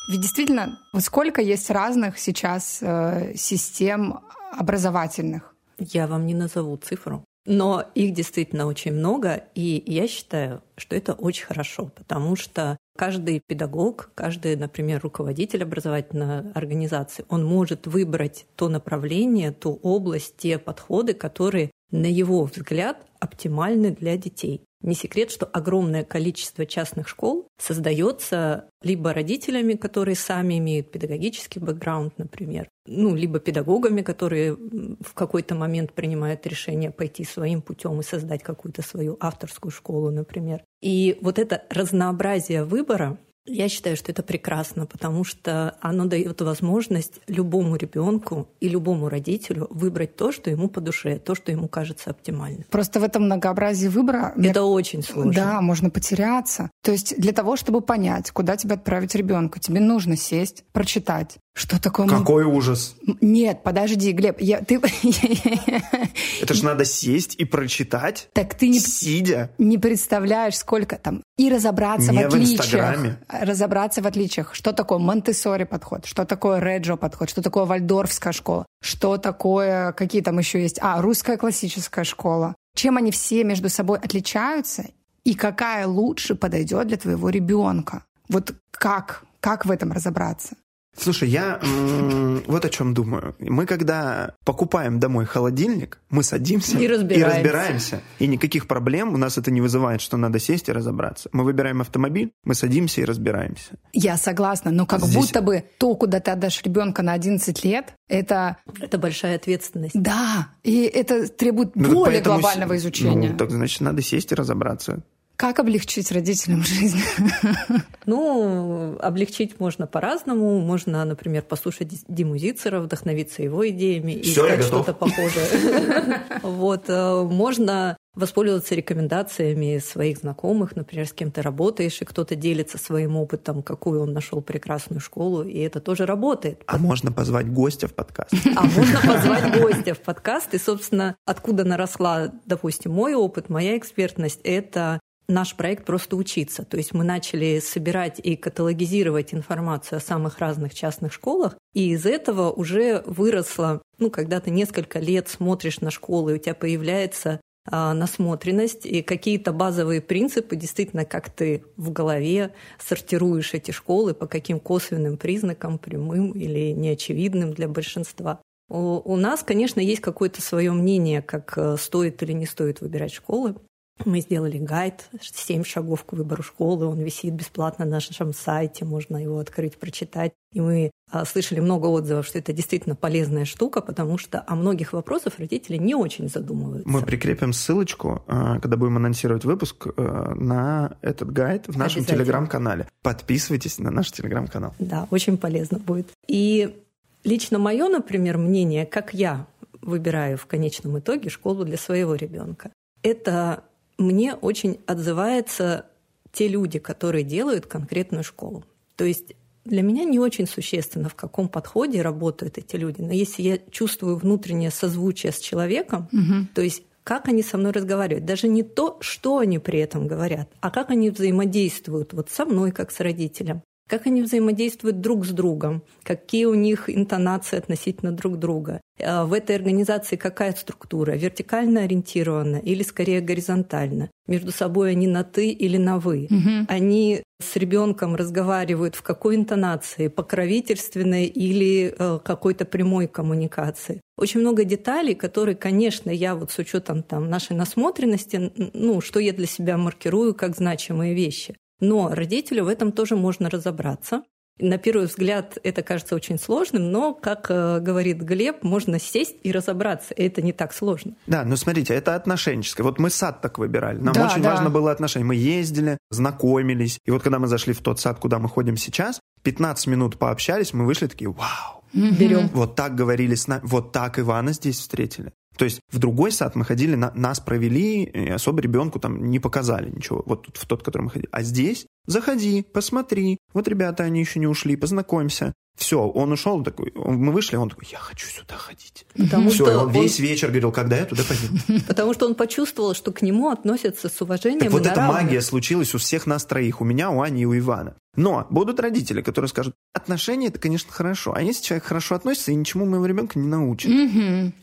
Ведь 0.09 0.21
действительно, 0.21 0.79
вот 0.91 1.03
сколько 1.03 1.41
есть 1.41 1.69
разных 1.69 2.19
сейчас 2.19 2.79
э, 2.81 3.33
систем 3.35 4.19
образовательных? 4.51 5.53
Я 5.77 6.07
вам 6.07 6.25
не 6.25 6.33
назову 6.33 6.77
цифру. 6.77 7.25
Но 7.45 7.83
их 7.93 8.13
действительно 8.13 8.67
очень 8.67 8.93
много, 8.93 9.43
и 9.53 9.83
я 9.85 10.07
считаю, 10.07 10.63
что 10.77 10.95
это 10.95 11.13
очень 11.13 11.45
хорошо, 11.45 11.87
потому 11.87 12.37
что 12.37 12.77
каждый 12.97 13.39
педагог, 13.39 14.11
каждый, 14.15 14.55
например, 14.55 15.01
руководитель 15.01 15.63
образовательной 15.63 16.51
организации, 16.51 17.25
он 17.29 17.45
может 17.45 17.87
выбрать 17.87 18.45
то 18.55 18.69
направление, 18.69 19.51
ту 19.51 19.79
область, 19.81 20.37
те 20.37 20.57
подходы, 20.59 21.13
которые, 21.13 21.71
на 21.91 22.07
его 22.07 22.43
взгляд, 22.43 23.05
оптимальны 23.19 23.91
для 23.91 24.17
детей. 24.17 24.61
Не 24.83 24.95
секрет, 24.95 25.31
что 25.31 25.45
огромное 25.45 26.03
количество 26.03 26.65
частных 26.65 27.07
школ 27.07 27.47
создается 27.57 28.69
либо 28.81 29.13
родителями, 29.13 29.73
которые 29.73 30.15
сами 30.15 30.57
имеют 30.57 30.91
педагогический 30.91 31.59
бэкграунд, 31.59 32.17
например, 32.17 32.67
ну, 32.85 33.15
либо 33.15 33.39
педагогами, 33.39 34.01
которые 34.01 34.53
в 34.53 35.13
какой-то 35.13 35.55
момент 35.55 35.93
принимают 35.93 36.45
решение 36.45 36.91
пойти 36.91 37.23
своим 37.23 37.61
путем 37.61 37.97
и 38.01 38.03
создать 38.03 38.43
какую-то 38.43 38.81
свою 38.81 39.15
авторскую 39.21 39.71
школу, 39.71 40.11
например. 40.11 40.63
И 40.81 41.17
вот 41.21 41.39
это 41.39 41.63
разнообразие 41.69 42.65
выбора, 42.65 43.17
я 43.45 43.69
считаю, 43.69 43.97
что 43.97 44.11
это 44.11 44.23
прекрасно, 44.23 44.85
потому 44.85 45.23
что 45.23 45.77
оно 45.81 46.05
дает 46.05 46.41
возможность 46.41 47.19
любому 47.27 47.75
ребенку 47.75 48.47
и 48.59 48.69
любому 48.69 49.09
родителю 49.09 49.67
выбрать 49.69 50.15
то, 50.15 50.31
что 50.31 50.49
ему 50.49 50.69
по 50.69 50.81
душе, 50.81 51.19
то, 51.19 51.35
что 51.35 51.51
ему 51.51 51.67
кажется 51.67 52.11
оптимальным. 52.11 52.65
Просто 52.69 52.99
в 52.99 53.03
этом 53.03 53.23
многообразии 53.23 53.87
выбора... 53.87 54.33
Это 54.37 54.39
мне... 54.39 54.61
очень 54.61 55.03
сложно. 55.03 55.33
Да, 55.33 55.61
можно 55.61 55.89
потеряться. 55.89 56.71
То 56.81 56.91
есть 56.91 57.17
для 57.17 57.33
того, 57.33 57.55
чтобы 57.55 57.81
понять, 57.81 58.31
куда 58.31 58.55
тебя 58.55 58.75
отправить 58.75 59.15
ребенку, 59.15 59.59
тебе 59.59 59.79
нужно 59.79 60.15
сесть, 60.15 60.63
прочитать, 60.71 61.37
что 61.55 61.79
такое? 61.79 62.07
Какой 62.07 62.45
ужас! 62.45 62.95
Нет, 63.21 63.61
подожди, 63.61 64.11
Глеб, 64.11 64.41
я 64.41 64.61
ты. 64.61 64.81
Это 66.41 66.53
же 66.53 66.65
надо 66.65 66.83
сесть 66.83 67.35
и 67.35 67.45
прочитать. 67.45 68.29
Так 68.33 68.55
ты 68.55 68.69
не 68.69 68.79
сидя. 68.79 69.51
Не 69.59 69.77
представляешь, 69.77 70.57
сколько 70.57 70.97
там 70.97 71.21
и 71.37 71.49
разобраться 71.49 72.11
не 72.11 72.23
в 72.23 72.27
отличиях. 72.27 72.97
В 72.97 73.17
разобраться 73.29 74.01
в 74.01 74.07
отличиях. 74.07 74.55
Что 74.55 74.71
такое 74.73 74.97
Монтессори 74.97 75.65
подход? 75.65 76.05
Что 76.07 76.25
такое 76.25 76.59
Реджо 76.59 76.95
подход? 76.95 77.29
Что 77.29 77.43
такое 77.43 77.65
Вальдорфская 77.65 78.33
школа? 78.33 78.65
Что 78.81 79.17
такое 79.17 79.91
какие 79.91 80.23
там 80.23 80.39
еще 80.39 80.59
есть? 80.59 80.79
А 80.81 81.01
русская 81.01 81.37
классическая 81.37 82.03
школа. 82.03 82.55
Чем 82.75 82.97
они 82.97 83.11
все 83.11 83.43
между 83.43 83.69
собой 83.69 83.99
отличаются 83.99 84.85
и 85.23 85.35
какая 85.35 85.85
лучше 85.85 86.33
подойдет 86.33 86.87
для 86.87 86.97
твоего 86.97 87.29
ребенка? 87.29 88.05
Вот 88.27 88.55
как 88.71 89.23
как 89.43 89.65
в 89.65 89.71
этом 89.71 89.91
разобраться? 89.91 90.55
Слушай, 90.95 91.29
я 91.29 91.59
м- 91.61 92.43
вот 92.47 92.65
о 92.65 92.69
чем 92.69 92.93
думаю. 92.93 93.35
Мы 93.39 93.65
когда 93.65 94.35
покупаем 94.45 94.99
домой 94.99 95.25
холодильник, 95.25 95.99
мы 96.09 96.23
садимся 96.23 96.77
и 96.77 96.87
разбираемся. 96.87 97.29
и 97.29 97.37
разбираемся. 97.37 98.01
И 98.19 98.27
никаких 98.27 98.67
проблем 98.67 99.13
у 99.13 99.17
нас 99.17 99.37
это 99.37 99.51
не 99.51 99.61
вызывает, 99.61 100.01
что 100.01 100.17
надо 100.17 100.39
сесть 100.39 100.69
и 100.69 100.71
разобраться. 100.71 101.29
Мы 101.33 101.43
выбираем 101.43 101.81
автомобиль, 101.81 102.31
мы 102.43 102.53
садимся 102.55 103.01
и 103.01 103.05
разбираемся. 103.05 103.71
Я 103.91 104.17
согласна, 104.17 104.71
но 104.71 104.85
как 104.85 105.01
Здесь... 105.01 105.15
будто 105.15 105.41
бы 105.41 105.63
то, 105.77 105.95
куда 105.95 106.19
ты 106.19 106.31
отдашь 106.31 106.61
ребенка 106.63 107.01
на 107.01 107.13
11 107.13 107.63
лет, 107.65 107.93
это... 108.07 108.57
Это 108.79 108.97
большая 108.97 109.35
ответственность. 109.35 109.95
Да, 109.95 110.49
и 110.63 110.83
это 110.83 111.27
требует 111.27 111.75
ну, 111.75 111.91
более 111.91 112.21
глобального 112.21 112.77
изучения. 112.77 113.31
Ну, 113.31 113.37
так 113.37 113.51
значит, 113.51 113.81
надо 113.81 114.01
сесть 114.01 114.31
и 114.31 114.35
разобраться. 114.35 115.03
Как 115.35 115.59
облегчить 115.59 116.11
родителям 116.11 116.63
жизнь? 116.63 116.99
Ну, 118.05 118.97
облегчить 118.99 119.61
можно 119.61 119.87
по-разному. 119.87 120.59
Можно, 120.59 121.05
например, 121.05 121.43
послушать 121.43 122.03
Диму 122.09 122.37
Зицера, 122.37 122.81
вдохновиться 122.81 123.41
его 123.43 123.67
идеями 123.69 124.11
и 124.11 124.33
искать 124.33 124.61
что-то 124.61 124.93
похожее. 124.93 126.21
Вот. 126.43 126.89
Э, 126.89 127.23
можно 127.23 127.95
воспользоваться 128.15 128.75
рекомендациями 128.75 129.79
своих 129.79 130.19
знакомых, 130.19 130.75
например, 130.75 131.07
с 131.07 131.13
кем 131.13 131.31
то 131.31 131.41
работаешь, 131.41 132.01
и 132.01 132.05
кто-то 132.05 132.35
делится 132.35 132.77
своим 132.77 133.15
опытом, 133.15 133.63
какую 133.63 134.01
он 134.01 134.13
нашел 134.13 134.41
прекрасную 134.41 134.99
школу, 134.99 135.43
и 135.43 135.59
это 135.59 135.79
тоже 135.79 136.05
работает. 136.05 136.61
А 136.67 136.77
можно 136.77 137.11
позвать 137.11 137.51
гостя 137.51 137.87
в 137.87 137.93
подкаст. 137.93 138.33
А 138.55 138.63
можно 138.63 138.99
позвать 138.99 139.61
гостя 139.61 139.93
в 139.93 139.99
подкаст, 139.99 140.53
и, 140.53 140.57
собственно, 140.59 141.15
откуда 141.25 141.63
наросла, 141.63 142.31
допустим, 142.45 142.91
мой 142.91 143.15
опыт, 143.15 143.49
моя 143.49 143.77
экспертность, 143.77 144.41
это 144.43 144.99
наш 145.27 145.55
проект 145.55 145.85
просто 145.85 146.15
учиться. 146.15 146.63
То 146.63 146.77
есть 146.77 146.93
мы 146.93 147.03
начали 147.03 147.59
собирать 147.59 148.19
и 148.19 148.35
каталогизировать 148.35 149.33
информацию 149.33 149.97
о 149.97 150.01
самых 150.01 150.39
разных 150.39 150.73
частных 150.73 151.13
школах, 151.13 151.55
и 151.73 151.91
из 151.91 152.05
этого 152.05 152.51
уже 152.51 153.03
выросло, 153.05 153.81
ну, 153.99 154.09
когда 154.09 154.39
ты 154.39 154.51
несколько 154.51 154.99
лет 154.99 155.29
смотришь 155.29 155.81
на 155.81 155.91
школы, 155.91 156.33
у 156.33 156.37
тебя 156.37 156.55
появляется 156.55 157.39
а, 157.65 157.93
насмотренность 157.93 158.85
и 158.85 159.01
какие-то 159.01 159.53
базовые 159.53 160.01
принципы, 160.01 160.55
действительно, 160.55 161.05
как 161.05 161.29
ты 161.29 161.63
в 161.77 161.91
голове 161.91 162.53
сортируешь 162.77 163.53
эти 163.53 163.71
школы, 163.71 164.13
по 164.13 164.27
каким 164.27 164.59
косвенным 164.59 165.17
признакам, 165.17 165.77
прямым 165.77 166.31
или 166.31 166.73
неочевидным 166.73 167.53
для 167.53 167.69
большинства. 167.69 168.41
У 168.69 169.15
нас, 169.17 169.43
конечно, 169.43 169.79
есть 169.79 170.01
какое-то 170.01 170.41
свое 170.41 170.71
мнение, 170.71 171.21
как 171.21 171.53
э, 171.57 171.75
стоит 171.77 172.23
или 172.23 172.31
не 172.31 172.45
стоит 172.45 172.81
выбирать 172.81 173.13
школы. 173.13 173.55
Мы 174.05 174.21
сделали 174.21 174.57
гайд 174.57 175.09
«Семь 175.21 175.63
шагов 175.63 176.03
к 176.03 176.13
выбору 176.13 176.43
школы». 176.43 176.87
Он 176.87 176.99
висит 176.99 177.33
бесплатно 177.33 177.85
на 177.85 177.91
нашем 177.91 178.33
сайте, 178.33 178.85
можно 178.85 179.17
его 179.17 179.39
открыть, 179.39 179.77
прочитать. 179.77 180.33
И 180.51 180.61
мы 180.61 180.91
а, 181.11 181.25
слышали 181.25 181.59
много 181.59 181.85
отзывов, 181.87 182.25
что 182.25 182.39
это 182.39 182.53
действительно 182.53 182.95
полезная 182.95 183.45
штука, 183.45 183.81
потому 183.81 184.17
что 184.17 184.43
о 184.45 184.55
многих 184.55 184.93
вопросах 184.93 185.37
родители 185.37 185.77
не 185.77 185.95
очень 185.95 186.27
задумываются. 186.27 186.89
Мы 186.89 187.01
прикрепим 187.03 187.53
ссылочку, 187.53 188.23
а, 188.27 188.59
когда 188.59 188.77
будем 188.77 188.97
анонсировать 188.97 189.45
выпуск, 189.45 189.87
а, 189.95 190.33
на 190.33 190.97
этот 191.01 191.31
гайд 191.31 191.67
в 191.67 191.77
нашем 191.77 192.03
телеграм-канале. 192.03 192.87
Подписывайтесь 193.03 193.77
на 193.79 193.91
наш 193.91 194.11
телеграм-канал. 194.11 194.73
Да, 194.79 195.07
очень 195.11 195.37
полезно 195.37 195.77
будет. 195.77 196.07
И 196.27 196.83
лично 197.23 197.59
мое, 197.59 197.87
например, 197.87 198.37
мнение, 198.37 198.85
как 198.85 199.13
я 199.13 199.45
выбираю 199.81 200.37
в 200.37 200.47
конечном 200.47 200.97
итоге 200.99 201.29
школу 201.29 201.63
для 201.63 201.77
своего 201.77 202.15
ребенка, 202.15 202.71
это 203.03 203.63
мне 203.97 204.35
очень 204.35 204.79
отзываются 204.85 205.85
те 206.31 206.47
люди, 206.47 206.79
которые 206.79 207.23
делают 207.23 207.67
конкретную 207.67 208.23
школу. 208.23 208.63
То 208.95 209.05
есть 209.05 209.33
для 209.65 209.81
меня 209.81 210.03
не 210.03 210.19
очень 210.19 210.47
существенно, 210.47 211.09
в 211.09 211.15
каком 211.15 211.47
подходе 211.47 212.01
работают 212.01 212.57
эти 212.57 212.75
люди. 212.75 213.01
Но 213.01 213.13
если 213.13 213.41
я 213.43 213.57
чувствую 213.71 214.17
внутреннее 214.17 214.71
созвучие 214.71 215.31
с 215.31 215.39
человеком, 215.39 216.09
угу. 216.11 216.47
то 216.53 216.61
есть 216.61 216.83
как 217.03 217.27
они 217.27 217.43
со 217.43 217.57
мной 217.57 217.71
разговаривают, 217.71 218.25
даже 218.25 218.47
не 218.47 218.63
то, 218.63 218.97
что 219.01 219.39
они 219.39 219.59
при 219.59 219.79
этом 219.79 220.07
говорят, 220.07 220.49
а 220.61 220.71
как 220.71 220.89
они 220.89 221.09
взаимодействуют 221.09 222.13
вот 222.13 222.29
со 222.29 222.45
мной, 222.45 222.71
как 222.71 222.91
с 222.91 222.99
родителем, 222.99 223.61
как 223.93 224.07
они 224.07 224.23
взаимодействуют 224.23 225.01
друг 225.01 225.23
с 225.23 225.29
другом, 225.29 225.83
какие 226.01 226.45
у 226.45 226.55
них 226.55 226.89
интонации 226.89 227.57
относительно 227.59 228.11
друг 228.11 228.39
друга. 228.39 228.81
А 228.99 229.23
в 229.23 229.33
этой 229.33 229.55
организации 229.55 230.15
какая 230.15 230.53
структура, 230.53 231.11
вертикально 231.11 231.81
ориентирована 231.81 232.55
или 232.55 232.81
скорее 232.81 233.21
горизонтально. 233.21 234.09
Между 234.27 234.51
собой 234.51 234.89
они 234.89 235.05
на 235.05 235.23
ты 235.23 235.49
или 235.49 235.77
на 235.77 235.99
вы. 235.99 236.27
Угу. 236.31 236.65
Они 236.69 237.21
с 237.39 237.55
ребенком 237.55 238.15
разговаривают 238.15 238.95
в 238.95 239.03
какой 239.03 239.35
интонации, 239.35 240.07
покровительственной 240.07 241.25
или 241.25 241.93
э, 241.95 242.19
какой-то 242.23 242.65
прямой 242.65 243.07
коммуникации. 243.07 244.01
Очень 244.17 244.39
много 244.39 244.63
деталей, 244.63 245.13
которые, 245.13 245.55
конечно, 245.55 246.09
я 246.09 246.33
вот 246.33 246.51
с 246.51 246.57
учетом 246.57 247.03
там 247.03 247.29
нашей 247.29 247.55
насмотренности, 247.55 248.51
ну, 248.73 249.01
что 249.01 249.19
я 249.19 249.33
для 249.33 249.45
себя 249.45 249.77
маркирую 249.77 250.33
как 250.33 250.55
значимые 250.55 251.13
вещи. 251.13 251.55
Но 251.83 252.07
родителю 252.09 252.63
в 252.63 252.69
этом 252.69 252.93
тоже 252.93 253.17
можно 253.17 253.49
разобраться. 253.49 254.23
На 254.57 254.77
первый 254.77 255.07
взгляд 255.07 255.57
это 255.63 255.81
кажется 255.81 256.15
очень 256.15 256.39
сложным, 256.39 256.91
но, 256.91 257.13
как 257.13 257.47
э, 257.49 257.79
говорит 257.79 258.21
Глеб, 258.21 258.63
можно 258.63 258.99
сесть 258.99 259.35
и 259.43 259.51
разобраться. 259.51 260.13
И 260.13 260.23
это 260.23 260.41
не 260.41 260.53
так 260.53 260.73
сложно. 260.73 261.15
Да, 261.27 261.43
но 261.43 261.57
смотрите, 261.57 261.93
это 261.93 262.15
отношенческое. 262.15 262.85
Вот 262.85 262.99
мы 262.99 263.09
сад 263.09 263.41
так 263.41 263.57
выбирали. 263.57 263.97
Нам 263.97 264.13
да, 264.13 264.27
очень 264.27 264.41
да. 264.41 264.51
важно 264.51 264.69
было 264.69 264.91
отношение. 264.91 265.25
Мы 265.25 265.35
ездили, 265.35 265.97
знакомились. 266.09 266.99
И 267.03 267.11
вот 267.11 267.21
когда 267.21 267.39
мы 267.39 267.47
зашли 267.47 267.73
в 267.73 267.81
тот 267.81 267.99
сад, 267.99 268.19
куда 268.19 268.39
мы 268.39 268.47
ходим 268.47 268.77
сейчас, 268.77 269.19
15 269.41 269.87
минут 269.87 270.17
пообщались, 270.17 270.71
мы 270.71 270.85
вышли 270.85 271.07
такие, 271.07 271.29
вау, 271.31 271.83
Берем. 271.93 272.49
Вот 272.53 272.75
так 272.75 272.95
говорили 272.95 273.35
с 273.35 273.47
нами, 273.47 273.61
вот 273.63 273.91
так 273.91 274.19
Ивана 274.19 274.53
здесь 274.53 274.79
встретили. 274.79 275.33
То 275.57 275.65
есть 275.65 275.81
в 275.91 275.99
другой 275.99 276.31
сад 276.31 276.55
мы 276.55 276.65
ходили, 276.65 276.95
на, 276.95 277.11
нас 277.13 277.39
провели, 277.39 278.05
особо 278.29 278.61
ребенку 278.61 278.99
там 278.99 279.29
не 279.29 279.39
показали 279.39 279.89
ничего, 279.89 280.23
вот 280.25 280.43
тут 280.43 280.57
в 280.57 280.65
тот, 280.65 280.83
который 280.83 281.03
мы 281.03 281.09
ходили. 281.09 281.29
А 281.31 281.43
здесь 281.43 281.85
заходи, 282.05 282.63
посмотри, 282.63 283.37
вот 283.53 283.67
ребята, 283.67 284.03
они 284.03 284.19
еще 284.19 284.39
не 284.39 284.47
ушли, 284.47 284.75
познакомься. 284.75 285.53
Все, 285.75 286.07
он 286.07 286.31
ушел 286.31 286.63
такой, 286.63 286.91
мы 286.93 287.31
вышли, 287.31 287.55
он 287.55 287.69
такой, 287.69 287.87
я 287.91 287.97
хочу 287.97 288.27
сюда 288.27 288.55
ходить. 288.55 289.07
Потому 289.17 289.49
Все, 289.49 289.65
что 289.65 289.79
он 289.79 289.91
весь 289.91 290.19
он... 290.19 290.25
вечер 290.25 290.49
говорил, 290.49 290.71
когда 290.71 290.97
я 290.97 291.05
туда 291.05 291.23
пойду. 291.23 291.83
Потому 291.87 292.13
что 292.13 292.27
он 292.27 292.35
почувствовал, 292.35 292.93
что 292.93 293.11
к 293.11 293.23
нему 293.23 293.49
относятся 293.49 294.07
с 294.07 294.21
уважением. 294.21 294.59
Так 294.59 294.71
вот 294.71 294.85
эта 294.85 295.01
магия 295.01 295.41
случилась 295.41 295.95
у 295.95 295.97
всех 295.97 296.27
нас 296.27 296.45
троих, 296.45 296.79
у 296.79 296.85
меня, 296.85 297.09
у 297.09 297.21
Ани 297.21 297.41
и 297.41 297.45
у 297.45 297.57
Ивана. 297.57 297.95
Но 298.15 298.45
будут 298.51 298.79
родители, 298.79 299.23
которые 299.23 299.49
скажут, 299.49 299.73
отношения 299.93 300.49
это, 300.49 300.59
конечно, 300.59 300.91
хорошо, 300.91 301.33
а 301.35 301.41
если 301.41 301.63
человек 301.63 301.85
хорошо 301.85 302.13
относится, 302.13 302.51
и 302.51 302.55
ничему 302.55 302.85
моего 302.85 303.07
ребенка 303.07 303.39
не 303.39 303.47
научит. 303.47 303.89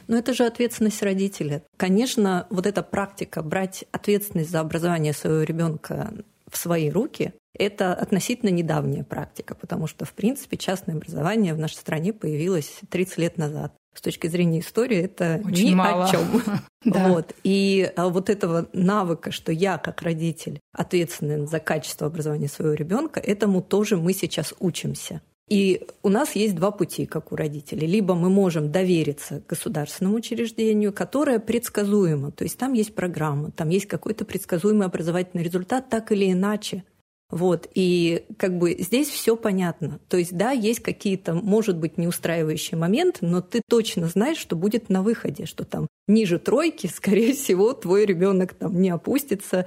Но 0.06 0.16
это 0.16 0.32
же 0.32 0.44
ответственность 0.44 1.02
родителя. 1.02 1.64
Конечно, 1.76 2.46
вот 2.50 2.66
эта 2.66 2.84
практика 2.84 3.42
брать 3.42 3.84
ответственность 3.90 4.50
за 4.50 4.60
образование 4.60 5.12
своего 5.12 5.42
ребенка 5.42 6.12
в 6.50 6.56
свои 6.56 6.90
руки, 6.90 7.32
это 7.58 7.94
относительно 7.94 8.50
недавняя 8.50 9.04
практика, 9.04 9.54
потому 9.54 9.86
что, 9.86 10.04
в 10.04 10.12
принципе, 10.12 10.56
частное 10.56 10.94
образование 10.94 11.54
в 11.54 11.58
нашей 11.58 11.76
стране 11.76 12.12
появилось 12.12 12.80
30 12.90 13.18
лет 13.18 13.38
назад. 13.38 13.74
С 13.92 14.00
точки 14.00 14.28
зрения 14.28 14.60
истории 14.60 14.98
это 14.98 15.42
Очень 15.44 15.70
ни 15.70 15.74
мало. 15.74 16.04
о 16.04 16.08
чем. 16.10 16.26
Вот. 16.84 17.34
И 17.44 17.92
а, 17.96 18.08
вот 18.08 18.30
этого 18.30 18.66
навыка, 18.72 19.32
что 19.32 19.52
я 19.52 19.76
как 19.76 20.00
родитель 20.00 20.60
ответственен 20.72 21.46
за 21.46 21.60
качество 21.60 22.06
образования 22.06 22.48
своего 22.48 22.72
ребенка, 22.72 23.20
этому 23.20 23.60
тоже 23.60 23.98
мы 23.98 24.14
сейчас 24.14 24.54
учимся. 24.60 25.20
И 25.50 25.82
у 26.04 26.08
нас 26.08 26.36
есть 26.36 26.54
два 26.54 26.70
пути, 26.70 27.06
как 27.06 27.32
у 27.32 27.36
родителей. 27.36 27.88
Либо 27.88 28.14
мы 28.14 28.30
можем 28.30 28.70
довериться 28.70 29.42
государственному 29.48 30.18
учреждению, 30.18 30.92
которое 30.92 31.40
предсказуемо. 31.40 32.30
То 32.30 32.44
есть 32.44 32.56
там 32.56 32.72
есть 32.72 32.94
программа, 32.94 33.50
там 33.50 33.68
есть 33.68 33.86
какой-то 33.86 34.24
предсказуемый 34.24 34.86
образовательный 34.86 35.42
результат, 35.42 35.90
так 35.90 36.12
или 36.12 36.30
иначе. 36.30 36.84
Вот, 37.30 37.68
и 37.74 38.24
как 38.36 38.58
бы 38.58 38.76
здесь 38.78 39.08
все 39.08 39.36
понятно. 39.36 40.00
То 40.08 40.16
есть, 40.16 40.36
да, 40.36 40.50
есть 40.50 40.80
какие-то, 40.80 41.34
может 41.34 41.76
быть, 41.76 41.96
неустраивающие 41.96 42.76
моменты, 42.76 43.24
но 43.24 43.40
ты 43.40 43.62
точно 43.68 44.06
знаешь, 44.06 44.38
что 44.38 44.56
будет 44.56 44.88
на 44.88 45.02
выходе, 45.02 45.46
что 45.46 45.64
там 45.64 45.86
ниже 46.08 46.38
тройки, 46.38 46.86
скорее 46.92 47.34
всего, 47.34 47.72
твой 47.72 48.04
ребенок 48.04 48.54
там 48.54 48.80
не 48.80 48.90
опустится. 48.90 49.66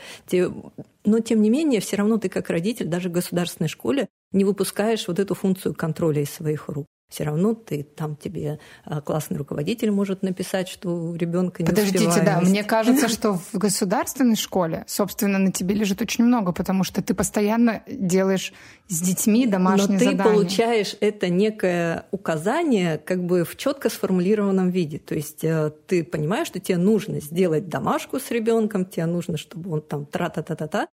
Но, 1.06 1.20
тем 1.20 1.42
не 1.42 1.50
менее, 1.50 1.80
все 1.80 1.98
равно 1.98 2.18
ты 2.18 2.30
как 2.30 2.50
родитель, 2.50 2.88
даже 2.88 3.10
в 3.10 3.14
государственной 3.14 3.70
школе, 3.70 4.08
не 4.32 4.46
выпускаешь 4.46 5.08
вот 5.08 5.20
эту 5.20 5.36
функцию 5.36 5.74
контроля 5.74 6.22
из 6.22 6.30
своих 6.30 6.68
рук 6.70 6.88
все 7.14 7.26
равно 7.26 7.54
ты 7.54 7.84
там 7.84 8.16
тебе 8.16 8.58
а, 8.86 9.00
классный 9.00 9.38
руководитель 9.38 9.92
может 9.92 10.24
написать, 10.24 10.68
что 10.68 10.90
у 10.90 11.16
ребенка 11.16 11.62
не 11.62 11.70
Подождите, 11.70 12.24
да, 12.26 12.42
мне 12.42 12.64
кажется, 12.64 13.08
что 13.08 13.34
в 13.34 13.54
государственной 13.54 14.36
школе, 14.36 14.84
собственно, 14.88 15.38
на 15.38 15.52
тебе 15.52 15.76
лежит 15.76 16.02
очень 16.02 16.24
много, 16.24 16.54
потому 16.54 16.84
что 16.84 17.04
ты 17.04 17.14
постоянно 17.14 17.84
делаешь 17.88 18.52
с 18.88 19.00
детьми 19.00 19.46
домашние 19.46 20.00
задания. 20.00 20.18
Но 20.18 20.24
ты 20.24 20.30
получаешь 20.30 20.96
это 21.02 21.30
некое 21.30 22.08
указание 22.10 22.98
как 22.98 23.24
бы 23.24 23.44
в 23.44 23.58
четко 23.58 23.90
сформулированном 23.90 24.72
виде. 24.72 24.98
То 24.98 25.14
есть 25.14 25.44
э, 25.44 25.72
ты 25.86 26.04
понимаешь, 26.04 26.48
что 26.48 26.60
тебе 26.60 26.80
нужно 26.80 27.22
сделать 27.22 27.70
домашку 27.70 28.20
с 28.20 28.32
ребенком, 28.32 28.86
тебе 28.86 29.06
нужно, 29.06 29.38
чтобы 29.38 29.72
он 29.72 29.82
там 29.82 30.08
тра-та-та-та-та, 30.08 30.88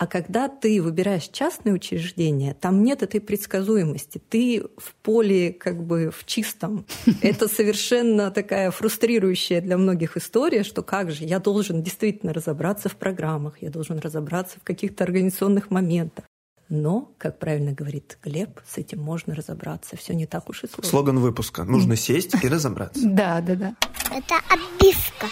а 0.00 0.06
когда 0.06 0.48
ты 0.48 0.80
выбираешь 0.80 1.28
частное 1.28 1.74
учреждение, 1.74 2.54
там 2.54 2.82
нет 2.82 3.02
этой 3.02 3.20
предсказуемости. 3.20 4.18
Ты 4.30 4.64
в 4.78 4.94
поле 5.02 5.52
как 5.52 5.84
бы 5.84 6.10
в 6.10 6.24
чистом. 6.24 6.86
Это 7.20 7.48
совершенно 7.48 8.30
такая 8.30 8.70
фрустрирующая 8.70 9.60
для 9.60 9.76
многих 9.76 10.16
история, 10.16 10.62
что 10.62 10.82
как 10.82 11.10
же, 11.10 11.24
я 11.24 11.38
должен 11.38 11.82
действительно 11.82 12.32
разобраться 12.32 12.88
в 12.88 12.96
программах, 12.96 13.60
я 13.60 13.68
должен 13.68 13.98
разобраться 13.98 14.58
в 14.58 14.62
каких-то 14.62 15.04
организационных 15.04 15.70
моментах. 15.70 16.24
Но, 16.70 17.12
как 17.18 17.38
правильно 17.38 17.72
говорит 17.72 18.16
Глеб, 18.24 18.58
с 18.66 18.78
этим 18.78 19.02
можно 19.02 19.34
разобраться. 19.34 19.98
Все 19.98 20.14
не 20.14 20.24
так 20.24 20.48
уж 20.48 20.64
и 20.64 20.66
сложно. 20.66 20.88
Слоган 20.88 21.18
выпуска. 21.18 21.64
Нужно 21.64 21.96
сесть 21.96 22.42
и 22.42 22.48
разобраться. 22.48 23.02
Да, 23.06 23.42
да, 23.42 23.54
да. 23.54 23.76
Это 24.10 24.36
обивка. 24.48 25.26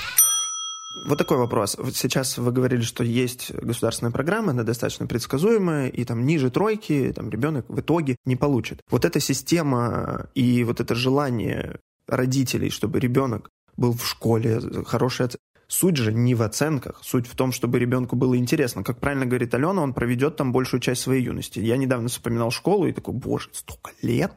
Вот 1.05 1.19
такой 1.19 1.37
вопрос. 1.37 1.77
Вот 1.79 1.97
сейчас 1.97 2.39
вы 2.39 2.51
говорили, 2.51 2.83
что 2.83 3.05
есть 3.05 3.53
государственная 3.55 4.13
программа, 4.13 4.51
она 4.51 4.63
достаточно 4.63 5.07
предсказуемая, 5.07 5.89
и 5.89 6.05
там 6.05 6.27
ниже 6.27 6.51
тройки 6.51 7.13
там 7.15 7.31
ребенок 7.31 7.67
в 7.69 7.81
итоге 7.81 8.17
не 8.25 8.37
получит. 8.37 8.81
Вот 8.91 9.05
эта 9.05 9.21
система 9.21 10.29
и 10.35 10.65
вот 10.65 10.81
это 10.81 10.95
желание 10.95 11.81
родителей, 12.07 12.71
чтобы 12.71 13.01
ребенок 13.01 13.51
был 13.77 13.93
в 13.93 14.07
школе, 14.07 14.61
хороший 14.87 15.27
Суть 15.71 15.97
же 15.97 16.15
не 16.15 16.35
в 16.35 16.41
оценках, 16.41 17.01
суть 17.05 17.27
в 17.27 17.37
том, 17.37 17.53
чтобы 17.53 17.79
ребенку 17.79 18.17
было 18.17 18.39
интересно. 18.39 18.83
Как 18.83 19.01
правильно 19.01 19.27
говорит 19.27 19.53
Алена, 19.53 19.83
он 19.83 19.93
проведет 19.93 20.37
там 20.37 20.51
большую 20.51 20.81
часть 20.81 21.03
своей 21.03 21.23
юности. 21.23 21.59
Я 21.59 21.77
недавно 21.77 22.09
вспоминал 22.09 22.51
школу 22.51 22.87
и 22.87 22.93
такой, 22.93 23.13
боже, 23.13 23.51
столько 23.53 23.91
лет? 24.01 24.33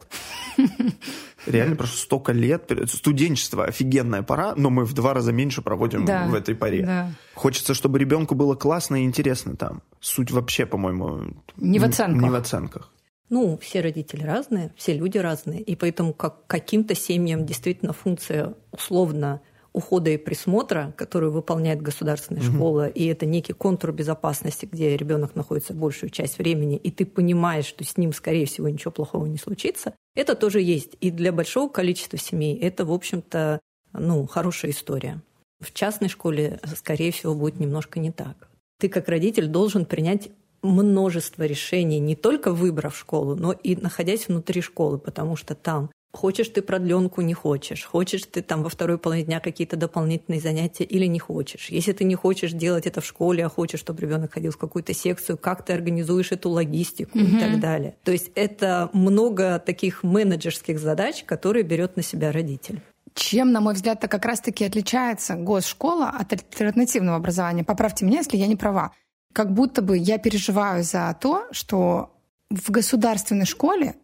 Реально 1.46 1.78
просто 1.78 1.98
столько 2.00 2.34
лет. 2.34 2.70
Студенчество 2.88 3.64
офигенная 3.64 4.24
пора, 4.24 4.56
но 4.58 4.70
мы 4.70 4.84
в 4.84 4.92
два 4.94 5.14
раза 5.14 5.32
меньше 5.32 5.62
проводим 5.62 6.04
да, 6.04 6.28
в 6.28 6.36
этой 6.36 6.54
паре. 6.54 6.86
Да. 6.86 7.12
Хочется, 7.34 7.74
чтобы 7.76 7.98
ребенку 7.98 8.36
было 8.36 8.56
классно 8.56 9.02
и 9.02 9.06
интересно 9.06 9.56
там. 9.56 9.84
Суть 10.02 10.32
вообще, 10.32 10.66
по-моему, 10.66 11.34
не 11.56 11.80
в 11.80 11.86
оценках. 11.86 12.22
Не 12.22 12.30
в 12.30 12.36
оценках. 12.36 12.92
Ну, 13.30 13.58
все 13.62 13.80
родители 13.80 14.24
разные, 14.26 14.74
все 14.76 14.94
люди 14.94 15.18
разные, 15.18 15.62
и 15.62 15.78
поэтому 15.78 16.14
как 16.14 16.46
каким-то 16.48 16.94
семьям 16.94 17.46
действительно 17.46 17.94
функция 17.94 18.56
условно 18.72 19.40
ухода 19.74 20.10
и 20.10 20.18
присмотра, 20.18 20.94
которую 20.98 21.32
выполняет 21.32 21.82
государственная 21.82 22.42
угу. 22.42 22.52
школа, 22.52 22.88
и 22.88 23.06
это 23.06 23.26
некий 23.26 23.54
контур 23.54 23.92
безопасности, 23.92 24.68
где 24.70 24.98
ребенок 24.98 25.36
находится 25.36 25.74
большую 25.74 26.10
часть 26.10 26.38
времени, 26.38 26.78
и 26.78 26.92
ты 26.92 27.06
понимаешь, 27.06 27.66
что 27.66 27.84
с 27.84 27.98
ним, 27.98 28.14
скорее 28.14 28.46
всего, 28.46 28.68
ничего 28.68 28.92
плохого 28.92 29.26
не 29.26 29.38
случится, 29.38 29.94
это 30.16 30.36
тоже 30.36 30.62
есть. 30.62 30.98
И 31.00 31.10
для 31.12 31.32
большого 31.32 31.70
количества 31.70 32.18
семей 32.18 32.58
это, 32.58 32.86
в 32.86 32.92
общем-то, 32.92 33.60
ну, 33.94 34.28
хорошая 34.28 34.72
история. 34.72 35.22
В 35.62 35.74
частной 35.74 36.10
школе, 36.10 36.60
скорее 36.76 37.12
всего, 37.12 37.36
будет 37.36 37.60
немножко 37.60 38.00
не 38.00 38.12
так. 38.12 38.50
Ты 38.80 38.90
как 38.90 39.08
родитель 39.08 39.48
должен 39.48 39.86
принять 39.86 40.30
множество 40.62 41.44
решений, 41.44 42.00
не 42.00 42.16
только 42.16 42.52
выбрав 42.52 42.98
школу, 42.98 43.36
но 43.36 43.52
и 43.52 43.76
находясь 43.76 44.28
внутри 44.28 44.62
школы, 44.62 44.98
потому 44.98 45.36
что 45.36 45.56
там 45.56 45.92
Хочешь 46.14 46.50
ты 46.50 46.62
продленку, 46.62 47.22
не 47.22 47.34
хочешь. 47.34 47.86
Хочешь 47.86 48.24
ты 48.24 48.42
там 48.42 48.64
во 48.64 48.70
второй 48.70 48.98
половине 48.98 49.26
дня 49.26 49.40
какие-то 49.40 49.78
дополнительные 49.78 50.42
занятия 50.42 50.84
или 50.84 51.06
не 51.06 51.20
хочешь. 51.20 51.70
Если 51.70 51.94
ты 51.94 52.04
не 52.04 52.16
хочешь 52.16 52.52
делать 52.52 52.86
это 52.86 53.00
в 53.00 53.06
школе, 53.06 53.46
а 53.46 53.50
хочешь, 53.50 53.80
чтобы 53.80 54.02
ребенок 54.02 54.34
ходил 54.34 54.52
в 54.52 54.58
какую-то 54.58 54.94
секцию, 54.94 55.38
как 55.38 55.64
ты 55.64 55.72
организуешь 55.74 56.34
эту 56.34 56.50
логистику 56.50 57.18
mm-hmm. 57.18 57.38
и 57.38 57.40
так 57.40 57.60
далее. 57.60 57.96
То 58.04 58.12
есть 58.12 58.32
это 58.36 58.90
много 58.92 59.60
таких 59.60 60.04
менеджерских 60.04 60.80
задач, 60.80 61.24
которые 61.24 61.64
берет 61.64 61.96
на 61.96 62.04
себя 62.04 62.34
родитель. 62.34 62.82
Чем, 63.14 63.52
на 63.52 63.62
мой 63.62 63.74
взгляд, 63.74 64.02
то 64.02 64.08
как 64.08 64.26
раз-таки 64.26 64.66
отличается 64.66 65.36
госшкола 65.36 66.10
от 66.10 66.34
альтернативного 66.34 67.18
образования? 67.18 67.64
Поправьте 67.64 68.06
меня, 68.06 68.20
если 68.20 68.38
я 68.38 68.48
не 68.48 68.56
права. 68.56 68.92
Как 69.34 69.54
будто 69.54 69.82
бы 69.82 69.98
я 69.98 70.18
переживаю 70.18 70.84
за 70.84 71.16
то, 71.20 71.48
что 71.52 72.12
в 72.50 72.70
государственной 72.70 73.46
школе 73.46 73.96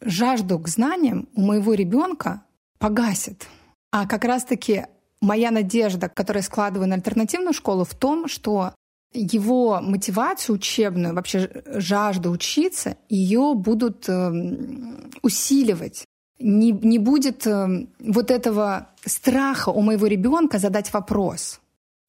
жажду 0.00 0.58
к 0.58 0.68
знаниям 0.68 1.28
у 1.34 1.42
моего 1.42 1.74
ребенка 1.74 2.42
погасит. 2.78 3.46
А 3.90 4.06
как 4.06 4.24
раз-таки 4.24 4.86
моя 5.20 5.50
надежда, 5.50 6.08
которую 6.08 6.40
я 6.40 6.46
складываю 6.46 6.88
на 6.88 6.94
альтернативную 6.94 7.52
школу, 7.52 7.84
в 7.84 7.94
том, 7.94 8.28
что 8.28 8.72
его 9.12 9.80
мотивацию 9.80 10.54
учебную, 10.56 11.14
вообще 11.14 11.50
жажду 11.66 12.30
учиться, 12.30 12.96
ее 13.08 13.54
будут 13.54 14.08
э, 14.08 14.30
усиливать. 15.22 16.04
Не, 16.38 16.70
не 16.70 16.98
будет 16.98 17.46
э, 17.46 17.88
вот 17.98 18.30
этого 18.30 18.90
страха 19.04 19.70
у 19.70 19.82
моего 19.82 20.06
ребенка 20.06 20.58
задать 20.58 20.92
вопрос. 20.92 21.60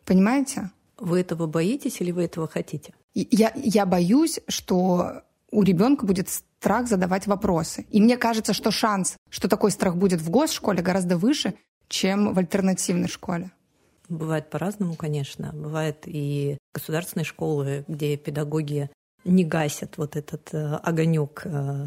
Понимаете? 0.05 0.69
Вы 0.98 1.21
этого 1.21 1.48
боитесь 1.48 2.00
или 2.01 2.12
вы 2.12 2.25
этого 2.25 2.48
хотите? 2.48 2.93
Я, 3.15 3.51
я 3.55 3.86
боюсь, 3.88 4.39
что 4.48 5.24
у 5.50 5.63
ребенка 5.63 6.05
будет 6.05 6.29
страх 6.62 6.88
задавать 6.88 7.25
вопросы. 7.25 7.88
И 7.89 8.00
мне 8.00 8.18
кажется, 8.18 8.53
что 8.53 8.70
шанс, 8.70 9.18
что 9.32 9.48
такой 9.48 9.72
страх 9.72 9.96
будет 9.98 10.22
в 10.22 10.30
госшколе, 10.30 10.84
гораздо 10.84 11.18
выше, 11.18 11.56
чем 11.88 12.34
в 12.34 12.38
альтернативной 12.38 13.08
школе. 13.08 13.52
Бывает 14.10 14.52
по-разному, 14.52 14.95
конечно. 14.95 15.50
Бывает 15.54 16.04
и 16.06 16.60
государственные 16.71 17.26
школы, 17.26 17.84
где 17.88 18.15
педагоги 18.15 18.91
не 19.26 19.43
гасят 19.43 19.97
вот 19.97 20.15
этот 20.15 20.54
э, 20.54 20.76
огонек 20.84 21.41
э, 21.45 21.86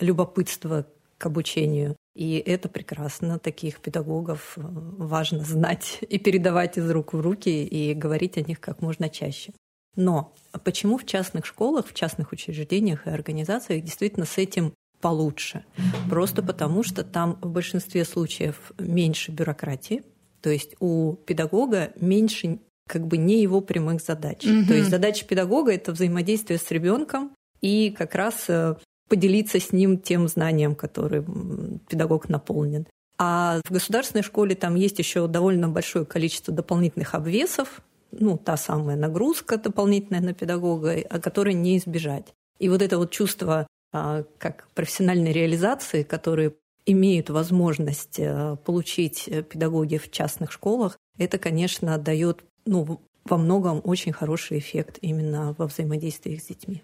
любопытства 0.00 0.84
к 1.16 1.26
обучению. 1.26 1.94
И 2.16 2.38
это 2.38 2.68
прекрасно. 2.68 3.38
Таких 3.38 3.80
педагогов 3.80 4.54
э, 4.56 4.62
важно 4.62 5.44
знать 5.44 5.98
и 6.08 6.18
передавать 6.18 6.76
из 6.76 6.90
рук 6.90 7.12
в 7.12 7.20
руки 7.20 7.64
и 7.64 7.94
говорить 7.94 8.36
о 8.36 8.40
них 8.40 8.60
как 8.60 8.82
можно 8.82 9.08
чаще. 9.08 9.52
Но 9.98 10.32
почему 10.62 10.96
в 10.96 11.04
частных 11.04 11.44
школах, 11.44 11.88
в 11.88 11.92
частных 11.92 12.30
учреждениях 12.30 13.06
и 13.06 13.10
организациях 13.10 13.82
действительно 13.82 14.26
с 14.26 14.38
этим 14.38 14.72
получше? 15.00 15.64
Просто 16.08 16.40
потому, 16.40 16.84
что 16.84 17.02
там 17.02 17.36
в 17.42 17.50
большинстве 17.50 18.04
случаев 18.04 18.70
меньше 18.78 19.32
бюрократии, 19.32 20.04
то 20.40 20.50
есть 20.50 20.76
у 20.78 21.14
педагога 21.26 21.90
меньше 22.00 22.60
как 22.86 23.08
бы 23.08 23.16
не 23.16 23.42
его 23.42 23.60
прямых 23.60 24.00
задач. 24.00 24.44
Mm-hmm. 24.44 24.66
То 24.68 24.74
есть 24.74 24.88
задача 24.88 25.26
педагога 25.26 25.72
это 25.72 25.90
взаимодействие 25.90 26.60
с 26.60 26.70
ребенком 26.70 27.32
и 27.60 27.90
как 27.90 28.14
раз 28.14 28.44
э, 28.46 28.76
поделиться 29.08 29.58
с 29.58 29.72
ним 29.72 29.98
тем 29.98 30.28
знанием, 30.28 30.76
которым 30.76 31.80
педагог 31.88 32.28
наполнен. 32.28 32.86
А 33.18 33.60
в 33.64 33.72
государственной 33.72 34.22
школе 34.22 34.54
там 34.54 34.76
есть 34.76 35.00
еще 35.00 35.26
довольно 35.26 35.68
большое 35.68 36.04
количество 36.04 36.54
дополнительных 36.54 37.16
обвесов, 37.16 37.82
ну, 38.10 38.38
та 38.38 38.56
самая 38.56 38.96
нагрузка 38.96 39.58
дополнительная 39.58 40.20
на 40.20 40.34
педагога, 40.34 40.94
о 41.10 41.20
которой 41.20 41.54
не 41.54 41.78
избежать. 41.78 42.34
И 42.58 42.68
вот 42.68 42.82
это 42.82 42.98
вот 42.98 43.10
чувство 43.10 43.66
а, 43.92 44.24
как 44.38 44.68
профессиональной 44.74 45.32
реализации, 45.32 46.02
которые 46.02 46.54
имеют 46.86 47.28
возможность 47.28 48.18
э, 48.18 48.56
получить 48.64 49.28
э, 49.28 49.42
педагоги 49.42 49.98
в 49.98 50.10
частных 50.10 50.50
школах, 50.50 50.96
это, 51.18 51.38
конечно, 51.38 51.98
дает 51.98 52.44
ну, 52.64 53.00
во 53.24 53.36
многом 53.36 53.82
очень 53.84 54.12
хороший 54.12 54.58
эффект 54.58 54.98
именно 55.02 55.54
во 55.58 55.66
взаимодействии 55.66 56.36
с 56.36 56.46
детьми. 56.46 56.82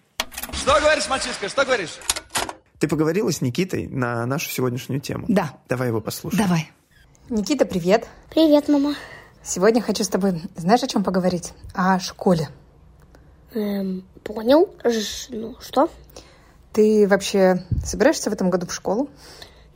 Что 0.52 0.78
говоришь, 0.78 1.08
мальчишка, 1.08 1.48
что 1.48 1.64
говоришь? 1.64 1.98
Ты 2.78 2.88
поговорила 2.88 3.32
с 3.32 3.40
Никитой 3.40 3.86
на 3.86 4.26
нашу 4.26 4.50
сегодняшнюю 4.50 5.00
тему? 5.00 5.24
Да. 5.28 5.58
Давай 5.68 5.88
его 5.88 6.02
послушаем. 6.02 6.44
Давай. 6.44 6.70
Никита, 7.30 7.64
привет. 7.64 8.06
Привет, 8.30 8.68
мама. 8.68 8.94
Сегодня 9.46 9.82
хочу 9.82 10.04
с 10.04 10.08
тобой, 10.08 10.40
знаешь, 10.56 10.82
о 10.82 10.86
чем 10.86 11.04
поговорить? 11.04 11.52
О 11.74 11.98
школе. 11.98 12.48
Эм, 13.52 14.02
понял. 14.22 14.70
Ж, 14.82 15.26
ну, 15.28 15.54
что? 15.60 15.90
Ты 16.72 17.06
вообще 17.06 17.62
собираешься 17.84 18.30
в 18.30 18.32
этом 18.32 18.48
году 18.48 18.66
в 18.66 18.72
школу? 18.72 19.10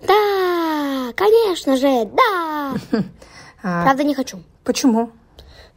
Да, 0.07 1.12
конечно 1.14 1.76
же, 1.76 2.07
да. 2.07 2.74
А, 3.61 3.83
Правда, 3.83 4.04
не 4.04 4.14
хочу. 4.14 4.40
Почему? 4.62 5.11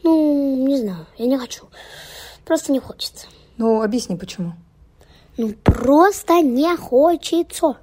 Ну, 0.04 0.68
не 0.68 0.78
знаю, 0.78 1.08
я 1.18 1.26
не 1.26 1.38
хочу. 1.38 1.68
Просто 2.46 2.72
не 2.72 2.80
хочется. 2.80 3.26
Ну, 3.58 3.82
объясни, 3.82 4.16
почему. 4.16 4.54
Ну, 5.36 5.52
просто 5.64 6.42
не 6.42 6.78
хочется. 6.78 7.78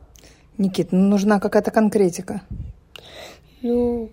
Никит, 0.56 0.92
ну 0.92 1.00
нужна 1.00 1.40
какая-то 1.40 1.72
конкретика. 1.72 2.42
Ну, 3.60 4.10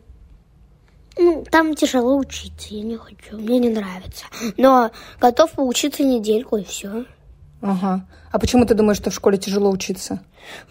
ну, 1.18 1.46
там 1.50 1.76
тяжело 1.76 2.18
учиться, 2.18 2.74
я 2.74 2.84
не 2.84 2.98
хочу, 2.98 3.38
мне 3.38 3.60
не 3.60 3.70
нравится. 3.70 4.26
Но 4.58 4.92
готов 5.20 5.52
поучиться 5.52 6.04
недельку 6.04 6.58
и 6.58 6.64
все. 6.64 7.06
Ага. 7.62 8.06
А 8.32 8.40
почему 8.40 8.66
ты 8.66 8.74
думаешь, 8.74 8.98
что 8.98 9.10
в 9.10 9.16
школе 9.16 9.38
тяжело 9.38 9.70
учиться? 9.70 10.22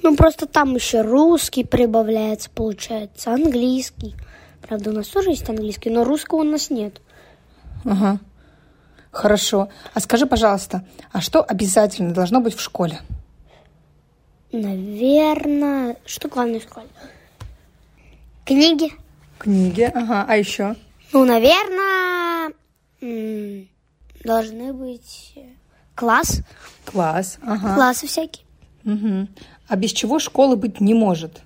Ну, 0.03 0.17
просто 0.17 0.47
там 0.47 0.75
еще 0.75 1.01
русский 1.01 1.65
прибавляется, 1.65 2.51
получается, 2.51 3.33
английский. 3.33 4.15
Правда, 4.61 4.91
у 4.91 4.93
нас 4.93 5.09
тоже 5.09 5.31
есть 5.31 5.49
английский, 5.49 5.91
но 5.91 6.05
русского 6.05 6.41
у 6.41 6.45
нас 6.45 6.71
нет. 6.71 7.01
Ага. 7.85 8.19
Хорошо. 9.11 9.69
А 9.93 10.01
скажи, 10.01 10.27
пожалуйста, 10.27 10.85
а 11.13 11.21
что 11.21 11.43
обязательно 11.43 12.13
должно 12.13 12.41
быть 12.41 12.55
в 12.55 12.61
школе? 12.61 13.01
Наверное, 14.53 15.97
что 16.05 16.29
главное 16.29 16.61
в 16.61 16.65
школе? 16.65 16.87
Книги. 18.45 18.93
Книги, 19.45 19.83
ага. 19.83 20.25
А 20.27 20.37
еще? 20.39 20.75
Ну, 21.13 21.27
наверное, 21.27 22.51
должны 24.25 24.73
быть 24.73 25.35
класс. 25.95 26.41
Класс, 26.87 27.37
ага. 27.43 27.75
Классы 27.75 28.07
всякие. 28.07 28.47
Угу. 28.87 29.29
А 29.69 29.77
без 29.77 29.93
чего 29.93 30.19
школы 30.19 30.57
быть 30.57 30.81
не 30.81 30.95
может? 30.95 31.43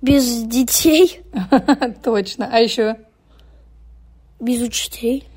Без 0.00 0.44
детей. 0.44 1.20
Точно. 2.02 2.48
А 2.50 2.58
еще? 2.58 2.96
Без 4.40 4.62
учителей. 4.62 5.28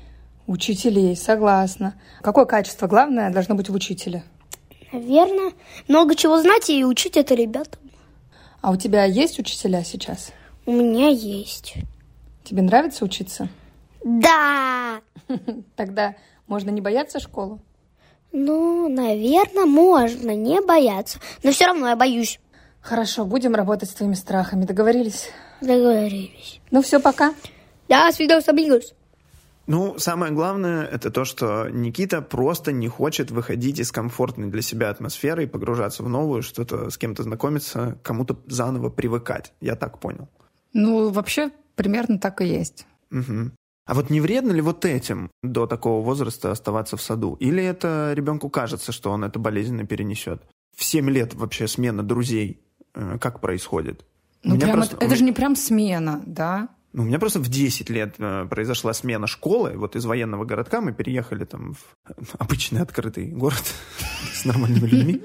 Учителей, 0.46 1.14
согласна. 1.16 2.00
Какое 2.22 2.46
качество 2.46 2.86
главное 2.86 3.30
должно 3.30 3.56
быть 3.56 3.68
в 3.68 3.74
учителе? 3.74 4.24
Наверное, 4.90 5.52
много 5.86 6.14
чего 6.14 6.40
знать 6.40 6.70
и 6.70 6.82
учить 6.82 7.18
это 7.18 7.34
ребятам. 7.34 7.80
А 8.62 8.70
у 8.70 8.76
тебя 8.76 9.04
есть 9.04 9.38
учителя 9.38 9.84
сейчас? 9.84 10.32
У 10.64 10.72
меня 10.72 11.08
есть. 11.08 11.74
Тебе 12.44 12.62
нравится 12.62 13.04
учиться? 13.04 13.48
Да. 14.04 15.00
Тогда 15.76 16.14
можно 16.46 16.70
не 16.70 16.80
бояться 16.80 17.18
школу? 17.18 17.60
Ну, 18.30 18.88
наверное, 18.88 19.66
можно 19.66 20.34
не 20.34 20.60
бояться. 20.60 21.18
Но 21.42 21.50
все 21.50 21.66
равно 21.66 21.88
я 21.88 21.96
боюсь. 21.96 22.40
Хорошо, 22.80 23.24
будем 23.24 23.54
работать 23.54 23.90
с 23.90 23.94
твоими 23.94 24.14
страхами. 24.14 24.64
Договорились? 24.64 25.30
Договорились. 25.60 26.60
Ну 26.70 26.82
все, 26.82 27.00
пока. 27.00 27.34
Да, 27.88 28.10
свидос, 28.12 28.48
амигос. 28.48 28.94
Ну, 29.66 29.98
самое 29.98 30.32
главное, 30.32 30.84
это 30.84 31.10
то, 31.10 31.24
что 31.24 31.68
Никита 31.68 32.20
просто 32.20 32.72
не 32.72 32.88
хочет 32.88 33.30
выходить 33.30 33.78
из 33.78 33.92
комфортной 33.92 34.48
для 34.48 34.62
себя 34.62 34.90
атмосферы 34.90 35.44
и 35.44 35.46
погружаться 35.46 36.02
в 36.02 36.08
новую, 36.08 36.42
что-то 36.42 36.90
с 36.90 36.98
кем-то 36.98 37.22
знакомиться, 37.22 37.98
кому-то 38.02 38.36
заново 38.46 38.90
привыкать. 38.90 39.52
Я 39.60 39.76
так 39.76 39.98
понял. 39.98 40.28
Ну, 40.72 41.10
вообще, 41.10 41.50
примерно 41.74 42.18
так 42.18 42.40
и 42.40 42.46
есть. 42.46 42.86
Угу. 43.10 43.52
А 43.84 43.94
вот 43.94 44.10
не 44.10 44.20
вредно 44.20 44.52
ли 44.52 44.60
вот 44.60 44.84
этим 44.84 45.30
до 45.42 45.66
такого 45.66 46.04
возраста 46.04 46.52
оставаться 46.52 46.96
в 46.96 47.02
саду? 47.02 47.34
Или 47.40 47.64
это 47.64 48.12
ребенку 48.14 48.48
кажется, 48.48 48.92
что 48.92 49.10
он 49.10 49.24
это 49.24 49.38
болезненно 49.38 49.84
перенесет? 49.84 50.42
В 50.76 50.84
7 50.84 51.10
лет 51.10 51.34
вообще 51.34 51.66
смена 51.66 52.02
друзей 52.02 52.60
э, 52.94 53.18
как 53.20 53.40
происходит? 53.40 54.04
Ну, 54.44 54.58
прям 54.58 54.72
просто... 54.72 54.96
это, 54.96 55.04
это 55.04 55.16
же 55.16 55.24
не 55.24 55.32
прям 55.32 55.56
смена, 55.56 56.22
да? 56.26 56.68
Ну, 56.92 57.02
у 57.02 57.06
меня 57.06 57.18
просто 57.18 57.40
в 57.40 57.48
10 57.48 57.90
лет 57.90 58.14
э, 58.18 58.46
произошла 58.48 58.92
смена 58.92 59.26
школы. 59.26 59.72
Вот 59.76 59.96
из 59.96 60.04
военного 60.04 60.44
городка 60.44 60.80
мы 60.80 60.92
переехали 60.92 61.44
там 61.44 61.74
в 62.04 62.36
обычный 62.38 62.82
открытый 62.82 63.26
город 63.26 63.62
с 64.42 64.44
нормальными 64.44 64.86
людьми. 64.86 65.22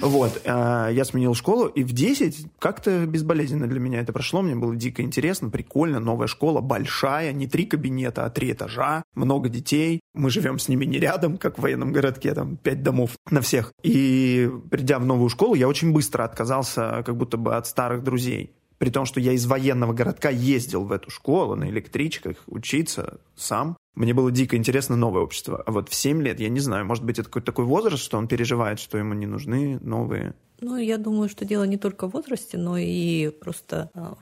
Вот. 0.00 0.42
Э, 0.44 0.88
я 0.92 1.04
сменил 1.04 1.34
школу, 1.34 1.66
и 1.66 1.82
в 1.82 1.92
10 1.92 2.46
как-то 2.58 3.06
безболезненно 3.06 3.66
для 3.66 3.80
меня 3.80 4.00
это 4.00 4.12
прошло. 4.12 4.42
Мне 4.42 4.54
было 4.54 4.74
дико 4.76 5.02
интересно, 5.02 5.50
прикольно. 5.50 6.00
Новая 6.00 6.26
школа, 6.26 6.60
большая, 6.60 7.32
не 7.32 7.46
три 7.46 7.64
кабинета, 7.64 8.24
а 8.24 8.30
три 8.30 8.52
этажа, 8.52 9.02
много 9.14 9.48
детей. 9.48 10.00
Мы 10.14 10.30
живем 10.30 10.58
с 10.58 10.68
ними 10.68 10.84
не 10.84 10.98
рядом, 10.98 11.38
как 11.38 11.58
в 11.58 11.62
военном 11.62 11.92
городке, 11.92 12.34
там 12.34 12.56
пять 12.56 12.82
домов 12.82 13.12
на 13.30 13.40
всех. 13.40 13.72
И 13.82 14.50
придя 14.70 14.98
в 14.98 15.04
новую 15.06 15.28
школу, 15.28 15.54
я 15.54 15.68
очень 15.68 15.92
быстро 15.92 16.24
отказался 16.24 17.02
как 17.04 17.16
будто 17.16 17.36
бы 17.36 17.56
от 17.56 17.66
старых 17.66 18.02
друзей 18.02 18.52
при 18.78 18.90
том, 18.90 19.06
что 19.06 19.20
я 19.20 19.32
из 19.32 19.46
военного 19.46 19.92
городка 19.92 20.30
ездил 20.30 20.84
в 20.84 20.92
эту 20.92 21.10
школу 21.10 21.54
на 21.54 21.68
электричках 21.68 22.36
учиться 22.46 23.20
сам. 23.34 23.76
Мне 23.94 24.12
было 24.12 24.30
дико 24.30 24.56
интересно 24.56 24.96
новое 24.96 25.22
общество. 25.22 25.62
А 25.64 25.72
вот 25.72 25.88
в 25.88 25.94
7 25.94 26.22
лет, 26.22 26.38
я 26.38 26.50
не 26.50 26.60
знаю, 26.60 26.84
может 26.84 27.04
быть, 27.04 27.18
это 27.18 27.28
какой-то 27.28 27.46
такой 27.46 27.64
возраст, 27.64 28.02
что 28.02 28.18
он 28.18 28.28
переживает, 28.28 28.78
что 28.78 28.98
ему 28.98 29.14
не 29.14 29.26
нужны 29.26 29.78
новые. 29.80 30.34
Ну, 30.60 30.76
я 30.76 30.98
думаю, 30.98 31.28
что 31.28 31.44
дело 31.44 31.64
не 31.64 31.78
только 31.78 32.08
в 32.08 32.12
возрасте, 32.12 32.58
но 32.58 32.76
и 32.76 33.30
просто 33.30 33.90
а, 33.94 34.16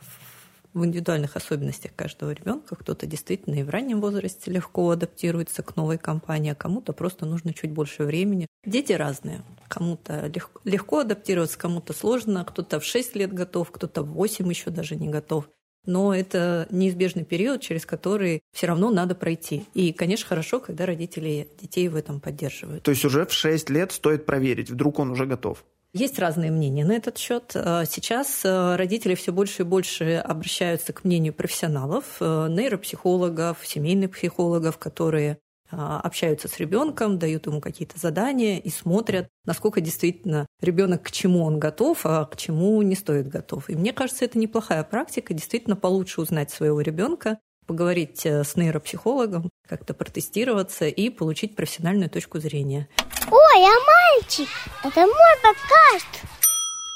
в 0.75 0.85
индивидуальных 0.85 1.37
особенностях 1.37 1.93
каждого 1.95 2.33
ребенка. 2.33 2.77
Кто-то 2.77 3.07
действительно 3.07 3.55
и 3.55 3.63
в 3.63 3.71
раннем 3.71 4.01
возрасте 4.01 4.51
легко 4.51 4.91
адаптируется 4.91 5.63
к 5.63 5.77
новой 5.77 5.99
компании, 5.99 6.53
а 6.53 6.55
кому-то 6.55 6.93
просто 6.93 7.25
нужно 7.25 7.55
чуть 7.55 7.71
больше 7.71 8.05
времени. 8.05 8.47
Дети 8.67 8.93
разные. 8.93 9.43
Кому-то 9.69 10.27
легко, 10.27 10.61
легко 10.65 10.99
адаптироваться, 10.99 11.59
кому-то 11.59 11.93
сложно, 11.93 12.45
кто-то 12.45 12.81
в 12.81 12.85
6 12.85 13.15
лет 13.17 13.33
готов, 13.33 13.71
кто-то 13.71 14.03
в 14.03 14.13
8 14.13 14.49
еще 14.49 14.71
даже 14.71 14.97
не 14.97 15.09
готов. 15.09 15.49
Но 15.87 16.15
это 16.15 16.67
неизбежный 16.71 17.25
период, 17.25 17.61
через 17.61 17.85
который 17.85 18.41
все 18.53 18.67
равно 18.67 18.91
надо 18.91 19.15
пройти. 19.15 19.67
И, 19.75 19.93
конечно, 19.93 20.27
хорошо, 20.27 20.59
когда 20.59 20.87
родители 20.87 21.49
детей 21.61 21.89
в 21.89 21.97
этом 21.97 22.21
поддерживают. 22.21 22.83
То 22.83 22.91
есть 22.91 23.05
уже 23.05 23.27
в 23.27 23.33
6 23.33 23.71
лет 23.71 23.93
стоит 23.93 24.27
проверить, 24.27 24.71
вдруг 24.71 24.99
он 24.99 25.11
уже 25.11 25.27
готов? 25.27 25.65
Есть 25.95 26.19
разные 26.19 26.51
мнения 26.51 26.85
на 26.85 26.97
этот 26.97 27.19
счет. 27.19 27.53
Э, 27.55 27.85
сейчас 27.89 28.45
э, 28.45 28.75
родители 28.75 29.15
все 29.15 29.33
больше 29.33 29.63
и 29.63 29.65
больше 29.65 30.17
обращаются 30.17 30.93
к 30.93 31.05
мнению 31.05 31.33
профессионалов, 31.33 32.17
э, 32.19 32.49
нейропсихологов, 32.51 33.59
семейных 33.65 34.11
психологов, 34.11 34.77
которые 34.79 35.39
общаются 35.71 36.47
с 36.47 36.59
ребенком, 36.59 37.19
дают 37.19 37.47
ему 37.47 37.61
какие-то 37.61 37.99
задания 37.99 38.59
и 38.59 38.69
смотрят, 38.69 39.29
насколько 39.45 39.81
действительно 39.81 40.47
ребенок 40.61 41.03
к 41.03 41.11
чему 41.11 41.43
он 41.43 41.59
готов, 41.59 42.01
а 42.05 42.27
к 42.27 42.37
чему 42.37 42.81
не 42.83 42.95
стоит 42.95 43.27
готов. 43.27 43.69
И 43.71 43.75
мне 43.75 43.93
кажется, 43.93 44.25
это 44.25 44.39
неплохая 44.39 44.85
практика, 44.85 45.35
действительно 45.35 45.75
получше 45.75 46.21
узнать 46.21 46.51
своего 46.53 46.81
ребенка, 46.81 47.39
поговорить 47.67 48.25
с 48.25 48.57
нейропсихологом, 48.57 49.51
как-то 49.69 49.95
протестироваться 49.95 50.87
и 50.87 51.11
получить 51.11 51.57
профессиональную 51.57 52.11
точку 52.11 52.39
зрения. 52.39 52.89
Ой, 53.31 53.65
а 53.65 54.21
мальчик, 54.21 54.49
это 54.83 55.01
мой 55.01 55.35
подкаст. 55.43 56.25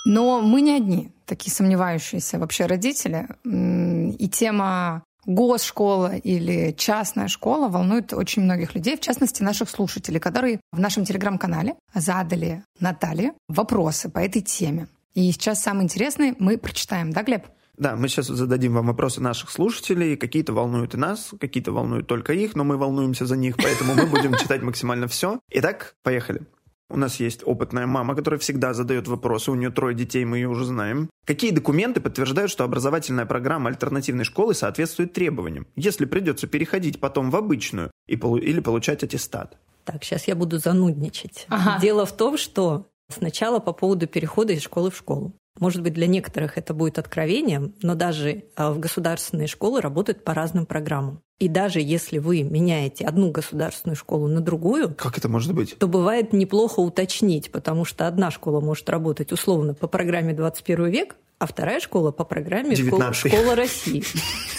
Но 0.04 0.40
мы 0.40 0.60
не 0.62 0.76
одни, 0.76 1.12
такие 1.26 1.52
сомневающиеся 1.52 2.38
вообще 2.38 2.66
родители. 2.66 3.28
И 3.44 4.28
тема 4.28 5.02
госшкола 5.26 6.16
или 6.16 6.72
частная 6.72 7.28
школа 7.28 7.68
волнует 7.68 8.14
очень 8.14 8.42
многих 8.42 8.74
людей, 8.74 8.96
в 8.96 9.00
частности 9.00 9.42
наших 9.42 9.68
слушателей, 9.68 10.20
которые 10.20 10.60
в 10.72 10.80
нашем 10.80 11.04
телеграм-канале 11.04 11.74
задали 11.94 12.64
Наталье 12.80 13.34
вопросы 13.48 14.08
по 14.08 14.20
этой 14.20 14.40
теме. 14.40 14.88
И 15.12 15.30
сейчас 15.32 15.62
самый 15.62 15.84
интересный 15.84 16.34
мы 16.38 16.56
прочитаем, 16.56 17.12
да, 17.12 17.22
Глеб? 17.22 17.46
Да, 17.78 17.94
мы 17.94 18.08
сейчас 18.08 18.26
зададим 18.26 18.74
вам 18.74 18.88
вопросы 18.88 19.20
наших 19.20 19.50
слушателей. 19.50 20.16
Какие-то 20.16 20.52
волнуют 20.52 20.94
и 20.94 20.96
нас, 20.96 21.32
какие-то 21.40 21.72
волнуют 21.72 22.06
только 22.08 22.32
их, 22.32 22.56
но 22.56 22.64
мы 22.64 22.76
волнуемся 22.76 23.24
за 23.24 23.36
них, 23.36 23.56
поэтому 23.56 23.94
мы 23.94 24.06
будем 24.06 24.34
читать 24.38 24.62
максимально 24.62 25.06
все. 25.06 25.40
Итак, 25.50 25.94
поехали. 26.02 26.42
У 26.90 26.96
нас 26.96 27.20
есть 27.20 27.42
опытная 27.44 27.86
мама, 27.86 28.14
которая 28.16 28.40
всегда 28.40 28.72
задает 28.72 29.08
вопросы. 29.08 29.50
У 29.50 29.54
нее 29.54 29.70
трое 29.70 29.94
детей, 29.94 30.24
мы 30.24 30.38
ее 30.38 30.48
уже 30.48 30.64
знаем. 30.64 31.10
Какие 31.26 31.50
документы 31.50 32.00
подтверждают, 32.00 32.50
что 32.50 32.64
образовательная 32.64 33.26
программа 33.26 33.68
альтернативной 33.68 34.24
школы 34.24 34.54
соответствует 34.54 35.12
требованиям, 35.12 35.66
если 35.76 36.06
придется 36.06 36.46
переходить 36.46 36.98
потом 36.98 37.30
в 37.30 37.36
обычную 37.36 37.90
и 38.06 38.16
полу- 38.16 38.38
или 38.38 38.60
получать 38.60 39.04
аттестат? 39.04 39.58
Так, 39.84 40.02
сейчас 40.02 40.26
я 40.26 40.34
буду 40.34 40.58
занудничать. 40.58 41.46
Ага. 41.48 41.78
Дело 41.80 42.06
в 42.06 42.16
том, 42.16 42.38
что 42.38 42.86
сначала 43.10 43.58
по 43.58 43.72
поводу 43.72 44.06
перехода 44.06 44.54
из 44.54 44.62
школы 44.62 44.90
в 44.90 44.96
школу. 44.96 45.34
Может 45.58 45.82
быть, 45.82 45.94
для 45.94 46.06
некоторых 46.06 46.58
это 46.58 46.74
будет 46.74 46.98
откровением, 46.98 47.74
но 47.82 47.94
даже 47.94 48.44
а, 48.56 48.72
в 48.72 48.78
государственные 48.78 49.48
школы 49.48 49.80
работают 49.80 50.24
по 50.24 50.34
разным 50.34 50.66
программам. 50.66 51.20
И 51.38 51.48
даже 51.48 51.80
если 51.80 52.18
вы 52.18 52.42
меняете 52.42 53.04
одну 53.04 53.30
государственную 53.30 53.96
школу 53.96 54.26
на 54.26 54.40
другую, 54.40 54.94
как 54.94 55.18
это 55.18 55.28
может 55.28 55.54
быть? 55.54 55.76
То 55.78 55.86
бывает 55.86 56.32
неплохо 56.32 56.80
уточнить, 56.80 57.52
потому 57.52 57.84
что 57.84 58.08
одна 58.08 58.30
школа 58.30 58.60
может 58.60 58.88
работать 58.90 59.30
условно 59.32 59.74
по 59.74 59.86
программе 59.86 60.34
21 60.34 60.86
век, 60.86 61.16
а 61.38 61.46
вторая 61.46 61.78
школа 61.78 62.10
по 62.10 62.24
программе 62.24 62.74
школа, 62.74 63.12
школа 63.12 63.54
России. 63.54 64.02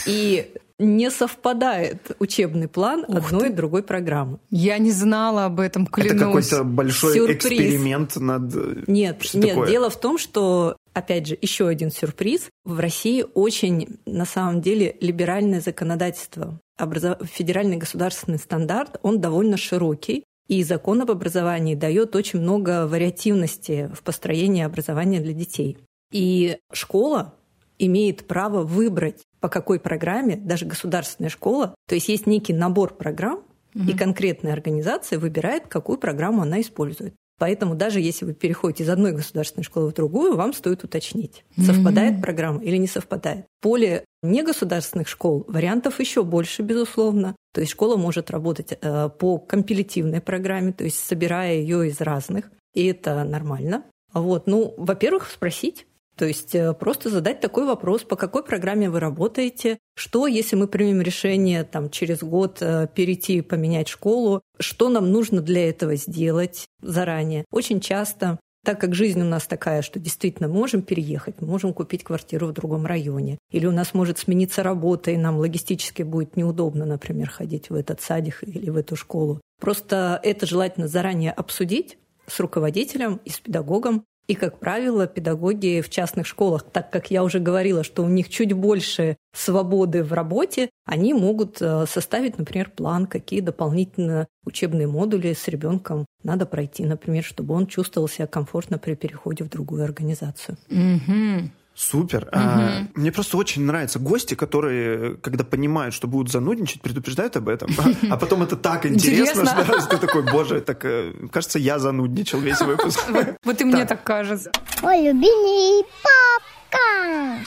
И 0.05 0.53
не 0.79 1.11
совпадает 1.11 2.15
учебный 2.19 2.69
план 2.69 3.03
Ух 3.05 3.17
одной 3.17 3.47
ты. 3.47 3.49
и 3.49 3.53
другой 3.53 3.83
программы. 3.83 4.39
Я 4.49 4.77
не 4.77 4.91
знала 4.91 5.45
об 5.45 5.59
этом, 5.59 5.85
клянусь. 5.85 6.13
Это 6.13 6.25
какой-то 6.25 6.63
большой 6.63 7.13
Сюрприз. 7.15 7.35
эксперимент 7.35 8.15
над... 8.15 8.87
Нет, 8.87 9.21
что 9.21 9.39
нет, 9.39 9.49
такое? 9.49 9.69
дело 9.69 9.89
в 9.89 9.99
том, 9.99 10.17
что 10.17 10.77
Опять 10.99 11.27
же, 11.27 11.37
еще 11.41 11.69
один 11.69 11.91
сюрприз. 11.91 12.49
В 12.65 12.77
России 12.77 13.23
очень, 13.33 13.99
на 14.05 14.25
самом 14.25 14.59
деле, 14.59 14.97
либеральное 14.99 15.61
законодательство. 15.61 16.59
Образов... 16.77 17.19
Федеральный 17.23 17.77
государственный 17.77 18.37
стандарт, 18.37 18.99
он 19.01 19.21
довольно 19.21 19.55
широкий. 19.55 20.25
И 20.49 20.61
закон 20.63 21.01
об 21.01 21.11
образовании 21.11 21.75
дает 21.75 22.17
очень 22.17 22.41
много 22.41 22.85
вариативности 22.85 23.89
в 23.93 24.03
построении 24.03 24.61
образования 24.61 25.21
для 25.21 25.31
детей. 25.31 25.77
И 26.11 26.57
школа 26.73 27.33
имеет 27.77 28.27
право 28.27 28.63
выбрать, 28.63 29.23
по 29.39 29.47
какой 29.47 29.79
программе, 29.79 30.35
даже 30.35 30.65
государственная 30.65 31.29
школа, 31.29 31.75
то 31.87 31.95
есть 31.95 32.09
есть 32.09 32.27
некий 32.27 32.51
набор 32.51 32.93
программ, 32.93 33.43
угу. 33.73 33.89
и 33.89 33.93
конкретная 33.95 34.51
организация 34.51 35.17
выбирает, 35.17 35.67
какую 35.67 35.97
программу 35.97 36.41
она 36.41 36.59
использует. 36.59 37.13
Поэтому 37.39 37.73
даже 37.73 38.01
если 38.01 38.25
вы 38.25 38.33
переходите 38.33 38.83
из 38.83 38.89
одной 38.89 39.13
государственной 39.13 39.63
школы 39.63 39.89
в 39.89 39.93
другую, 39.93 40.35
вам 40.35 40.53
стоит 40.53 40.83
уточнить, 40.83 41.45
совпадает 41.57 42.15
mm-hmm. 42.15 42.21
программа 42.21 42.63
или 42.63 42.77
не 42.77 42.87
совпадает. 42.87 43.45
Поле 43.61 44.03
негосударственных 44.21 45.07
школ 45.07 45.45
вариантов 45.47 45.99
еще 45.99 46.23
больше, 46.23 46.61
безусловно. 46.61 47.35
То 47.53 47.61
есть 47.61 47.71
школа 47.71 47.95
может 47.95 48.29
работать 48.29 48.77
э, 48.79 49.09
по 49.17 49.39
компилятивной 49.39 50.21
программе, 50.21 50.73
то 50.73 50.83
есть 50.83 50.99
собирая 50.99 51.55
ее 51.55 51.87
из 51.87 52.01
разных, 52.01 52.51
и 52.73 52.85
это 52.85 53.23
нормально. 53.23 53.85
Вот, 54.13 54.47
ну, 54.47 54.73
во-первых, 54.77 55.29
спросить, 55.29 55.87
то 56.19 56.25
есть 56.25 56.53
э, 56.53 56.73
просто 56.73 57.09
задать 57.09 57.39
такой 57.39 57.65
вопрос, 57.65 58.03
по 58.03 58.17
какой 58.17 58.43
программе 58.43 58.89
вы 58.89 58.99
работаете, 58.99 59.77
что, 59.95 60.27
если 60.27 60.57
мы 60.57 60.67
примем 60.67 61.01
решение 61.01 61.63
там, 61.63 61.89
через 61.89 62.19
год 62.19 62.57
э, 62.59 62.89
перейти, 62.93 63.39
поменять 63.39 63.87
школу, 63.87 64.41
что 64.59 64.89
нам 64.89 65.13
нужно 65.13 65.39
для 65.39 65.69
этого 65.69 65.95
сделать 65.95 66.65
заранее. 66.81 67.45
Очень 67.51 67.79
часто 67.79 68.37
так 68.65 68.81
как 68.81 68.93
жизнь 68.93 69.21
у 69.21 69.25
нас 69.25 69.47
такая, 69.47 69.81
что 69.81 69.97
действительно 69.97 70.49
можем 70.49 70.81
переехать, 70.81 71.41
можем 71.41 71.73
купить 71.73 72.03
квартиру 72.03 72.47
в 72.47 72.51
другом 72.51 72.85
районе, 72.85 73.37
или 73.49 73.65
у 73.65 73.71
нас 73.71 73.93
может 73.93 74.19
смениться 74.19 74.61
работа, 74.61 75.11
и 75.11 75.17
нам 75.17 75.37
логистически 75.37 76.03
будет 76.03 76.35
неудобно, 76.35 76.85
например, 76.85 77.29
ходить 77.29 77.69
в 77.69 77.75
этот 77.75 78.01
садик 78.01 78.43
или 78.43 78.69
в 78.69 78.75
эту 78.75 78.97
школу. 78.97 79.39
Просто 79.61 80.19
это 80.21 80.45
желательно 80.45 80.89
заранее 80.89 81.31
обсудить 81.31 81.97
с 82.27 82.41
руководителем 82.41 83.21
и 83.23 83.29
с 83.29 83.39
педагогом, 83.39 84.03
И, 84.29 84.35
как 84.35 84.59
правило, 84.59 85.07
педагоги 85.07 85.81
в 85.81 85.89
частных 85.89 86.27
школах, 86.27 86.63
так 86.63 86.91
как 86.91 87.09
я 87.09 87.23
уже 87.23 87.39
говорила, 87.39 87.83
что 87.83 88.03
у 88.03 88.07
них 88.07 88.29
чуть 88.29 88.53
больше 88.53 89.17
свободы 89.33 90.03
в 90.03 90.13
работе, 90.13 90.69
они 90.85 91.15
могут 91.15 91.59
э, 91.59 91.85
составить, 91.87 92.37
например, 92.37 92.69
план, 92.69 93.07
какие 93.07 93.41
дополнительно 93.41 94.27
учебные 94.45 94.85
модули 94.85 95.33
с 95.33 95.47
ребенком 95.47 96.05
надо 96.23 96.45
пройти, 96.45 96.85
например, 96.85 97.23
чтобы 97.23 97.55
он 97.55 97.65
чувствовал 97.65 98.07
себя 98.07 98.27
комфортно 98.27 98.77
при 98.77 98.93
переходе 98.93 99.43
в 99.43 99.49
другую 99.49 99.83
организацию. 99.83 100.59
Угу. 100.69 101.49
Супер. 101.79 102.23
Угу. 102.23 102.29
А, 102.33 102.81
мне 102.93 103.09
просто 103.09 103.37
очень 103.37 103.63
нравятся 103.63 103.99
гости, 103.99 104.35
которые, 104.35 105.15
когда 105.15 105.45
понимают, 105.45 105.95
что 105.95 106.07
будут 106.07 106.29
занудничать, 106.29 106.81
предупреждают 106.81 107.37
об 107.37 107.47
этом. 107.47 107.71
А, 107.77 108.15
а 108.15 108.17
потом 108.17 108.43
это 108.43 108.57
так 108.57 108.85
интересно, 108.85 109.45
что 109.45 109.87
ты 109.87 109.97
такой, 109.97 110.29
боже, 110.29 110.59
так 110.59 110.83
э, 110.83 111.13
кажется, 111.31 111.57
я 111.57 111.79
занудничал 111.79 112.39
весь 112.41 112.59
выпуск. 112.59 112.99
Вот 113.45 113.61
и 113.61 113.63
мне 113.63 113.85
так 113.85 114.03
кажется. 114.03 114.51
Ой, 114.83 115.03
любимый 115.03 115.85
папка. 116.03 117.45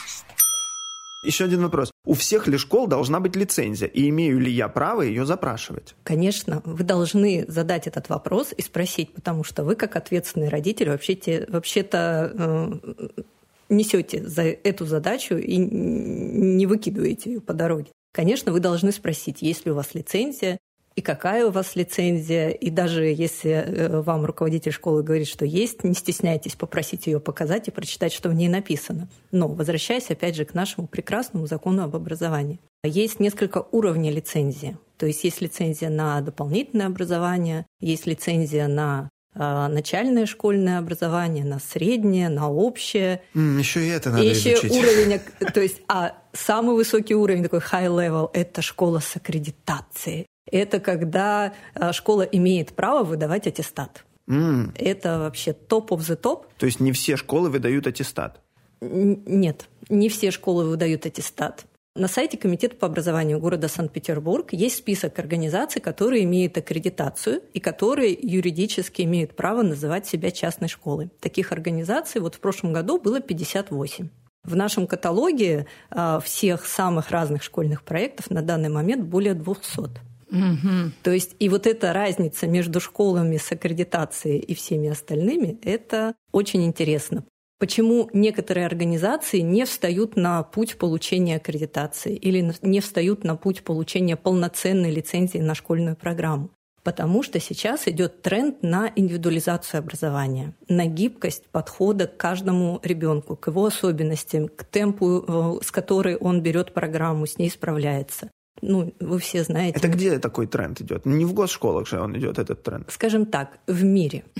Еще 1.23 1.45
один 1.45 1.61
вопрос. 1.61 1.91
У 2.03 2.15
всех 2.15 2.47
ли 2.47 2.57
школ 2.57 2.87
должна 2.87 3.19
быть 3.19 3.35
лицензия? 3.35 3.87
И 3.87 4.09
имею 4.09 4.39
ли 4.39 4.51
я 4.51 4.67
право 4.67 5.03
ее 5.03 5.27
запрашивать? 5.27 5.95
Конечно, 6.03 6.63
вы 6.65 6.83
должны 6.83 7.45
задать 7.47 7.85
этот 7.85 8.09
вопрос 8.09 8.51
и 8.57 8.63
спросить, 8.63 9.13
потому 9.13 9.43
что 9.43 9.63
вы, 9.63 9.75
как 9.75 9.95
ответственный 9.95 10.49
родитель, 10.49 10.89
вообще-то, 10.89 11.45
вообще-то 11.49 12.31
э, 12.35 13.21
несете 13.69 14.27
за 14.27 14.43
эту 14.43 14.85
задачу 14.85 15.35
и 15.35 15.57
не 15.57 16.65
выкидываете 16.65 17.33
ее 17.33 17.41
по 17.41 17.53
дороге. 17.53 17.91
Конечно, 18.13 18.51
вы 18.51 18.59
должны 18.59 18.91
спросить, 18.91 19.41
есть 19.41 19.65
ли 19.65 19.71
у 19.71 19.75
вас 19.75 19.93
лицензия, 19.93 20.59
и 20.95 21.01
какая 21.01 21.47
у 21.47 21.51
вас 21.51 21.75
лицензия, 21.75 22.49
и 22.49 22.69
даже 22.69 23.05
если 23.05 23.51
э, 23.51 24.01
вам 24.01 24.25
руководитель 24.25 24.71
школы 24.71 25.01
говорит, 25.01 25.27
что 25.27 25.43
есть, 25.43 25.83
не 25.83 25.95
стесняйтесь 25.95 26.55
попросить 26.55 27.07
ее 27.07 27.19
показать 27.19 27.67
и 27.67 27.71
прочитать, 27.71 28.13
что 28.13 28.29
в 28.29 28.35
ней 28.35 28.47
написано. 28.47 29.09
Но 29.31 29.47
возвращаясь 29.47 30.11
опять 30.11 30.35
же 30.35 30.45
к 30.45 30.53
нашему 30.53 30.85
прекрасному 30.85 31.47
закону 31.47 31.83
об 31.83 31.95
образовании. 31.95 32.59
Есть 32.83 33.19
несколько 33.19 33.65
уровней 33.71 34.11
лицензии. 34.11 34.77
То 34.97 35.07
есть 35.07 35.23
есть 35.23 35.41
лицензия 35.41 35.89
на 35.89 36.21
дополнительное 36.21 36.87
образование, 36.87 37.65
есть 37.79 38.05
лицензия 38.05 38.67
на 38.67 39.09
начальное 39.35 40.25
школьное 40.25 40.77
образование, 40.77 41.43
на 41.43 41.59
среднее, 41.59 42.29
на 42.29 42.49
общее. 42.49 43.21
Mm, 43.33 43.59
еще 43.59 43.85
и 43.85 43.89
это 43.89 44.11
надо 44.11 44.23
и 44.23 44.29
еще 44.29 44.53
изучить. 44.53 44.71
уровень, 44.71 45.19
то 45.53 45.61
есть, 45.61 45.81
а 45.87 46.15
самый 46.33 46.75
высокий 46.75 47.15
уровень, 47.15 47.43
такой 47.43 47.59
high 47.59 47.87
level, 47.87 48.29
это 48.33 48.61
школа 48.61 48.99
с 48.99 49.15
аккредитацией. 49.15 50.27
Это 50.51 50.79
когда 50.79 51.53
а, 51.73 51.93
школа 51.93 52.21
имеет 52.23 52.73
право 52.73 53.03
выдавать 53.03 53.47
аттестат. 53.47 54.05
Mm. 54.27 54.71
Это 54.75 55.19
вообще 55.19 55.53
топ 55.53 55.91
of 55.91 55.99
the 55.99 56.15
топ. 56.15 56.47
То 56.57 56.65
есть 56.65 56.79
не 56.79 56.91
все 56.91 57.17
школы 57.17 57.49
выдают 57.49 57.87
аттестат? 57.87 58.39
Нет, 58.81 59.67
не 59.89 60.09
все 60.09 60.31
школы 60.31 60.65
выдают 60.65 61.05
аттестат. 61.05 61.65
На 61.95 62.07
сайте 62.07 62.39
Комитета 62.39 62.75
по 62.75 62.87
образованию 62.87 63.37
города 63.39 63.67
Санкт-Петербург 63.67 64.51
есть 64.51 64.77
список 64.77 65.19
организаций, 65.19 65.79
которые 65.79 66.23
имеют 66.23 66.57
аккредитацию 66.57 67.43
и 67.53 67.59
которые 67.59 68.17
юридически 68.19 69.03
имеют 69.03 69.35
право 69.35 69.61
называть 69.61 70.07
себя 70.07 70.31
частной 70.31 70.69
школой. 70.69 71.11
Таких 71.19 71.51
организаций 71.51 72.19
вот 72.19 72.33
в 72.33 72.39
прошлом 72.39 72.73
году 72.73 72.99
было 72.99 73.19
58. 73.19 74.09
В 74.43 74.55
нашем 74.55 74.87
каталоге 74.87 75.67
а, 75.91 76.19
всех 76.19 76.65
самых 76.65 77.11
разных 77.11 77.43
школьных 77.43 77.83
проектов 77.83 78.31
на 78.31 78.41
данный 78.41 78.69
момент 78.69 79.03
более 79.03 79.35
200. 79.35 79.79
Угу. 79.79 80.91
То 81.03 81.11
есть 81.11 81.35
и 81.37 81.47
вот 81.47 81.67
эта 81.67 81.93
разница 81.93 82.47
между 82.47 82.79
школами 82.79 83.37
с 83.37 83.51
аккредитацией 83.51 84.39
и 84.39 84.55
всеми 84.55 84.89
остальными, 84.89 85.59
это 85.61 86.15
очень 86.31 86.65
интересно 86.65 87.23
почему 87.63 88.09
некоторые 88.11 88.65
организации 88.65 89.39
не 89.39 89.63
встают 89.63 90.17
на 90.17 90.43
путь 90.43 90.77
получения 90.77 91.37
аккредитации 91.37 92.13
или 92.13 92.53
не 92.61 92.81
встают 92.81 93.23
на 93.23 93.37
путь 93.37 93.63
получения 93.63 94.17
полноценной 94.17 94.91
лицензии 94.91 95.37
на 95.37 95.55
школьную 95.55 95.95
программу. 95.95 96.49
Потому 96.83 97.23
что 97.23 97.39
сейчас 97.39 97.87
идет 97.87 98.21
тренд 98.21 98.63
на 98.63 98.91
индивидуализацию 98.93 99.79
образования, 99.79 100.53
на 100.67 100.87
гибкость 100.87 101.45
подхода 101.53 102.05
к 102.05 102.17
каждому 102.17 102.81
ребенку, 102.83 103.37
к 103.37 103.47
его 103.47 103.67
особенностям, 103.67 104.49
к 104.49 104.65
темпу, 104.65 105.23
э, 105.25 105.63
с 105.63 105.71
которой 105.71 106.17
он 106.17 106.41
берет 106.41 106.73
программу, 106.73 107.25
с 107.25 107.37
ней 107.37 107.49
справляется. 107.49 108.29
Ну, 108.61 108.93
вы 108.99 109.19
все 109.19 109.43
знаете. 109.43 109.77
Это 109.77 109.87
где 109.87 110.19
такой 110.19 110.47
тренд 110.47 110.79
идет? 110.81 111.05
Не 111.05 111.25
в 111.25 111.33
госшколах 111.33 111.87
же 111.87 111.99
он 111.99 112.17
идет, 112.17 112.39
этот 112.39 112.63
тренд. 112.63 112.89
Скажем 112.91 113.25
так, 113.25 113.59
в 113.67 113.83
мире. 113.83 114.23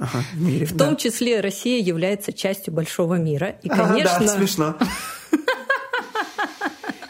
Ага, 0.00 0.22
в 0.34 0.42
мире. 0.42 0.66
В 0.66 0.76
том 0.76 0.98
числе 0.98 1.40
Россия 1.40 1.82
является 1.82 2.30
частью 2.30 2.74
большого 2.74 3.14
мира. 3.14 3.56
И, 3.62 3.70
конечно, 3.70 4.16
ага, 4.16 4.26
да, 4.26 4.28
смешно. 4.36 4.76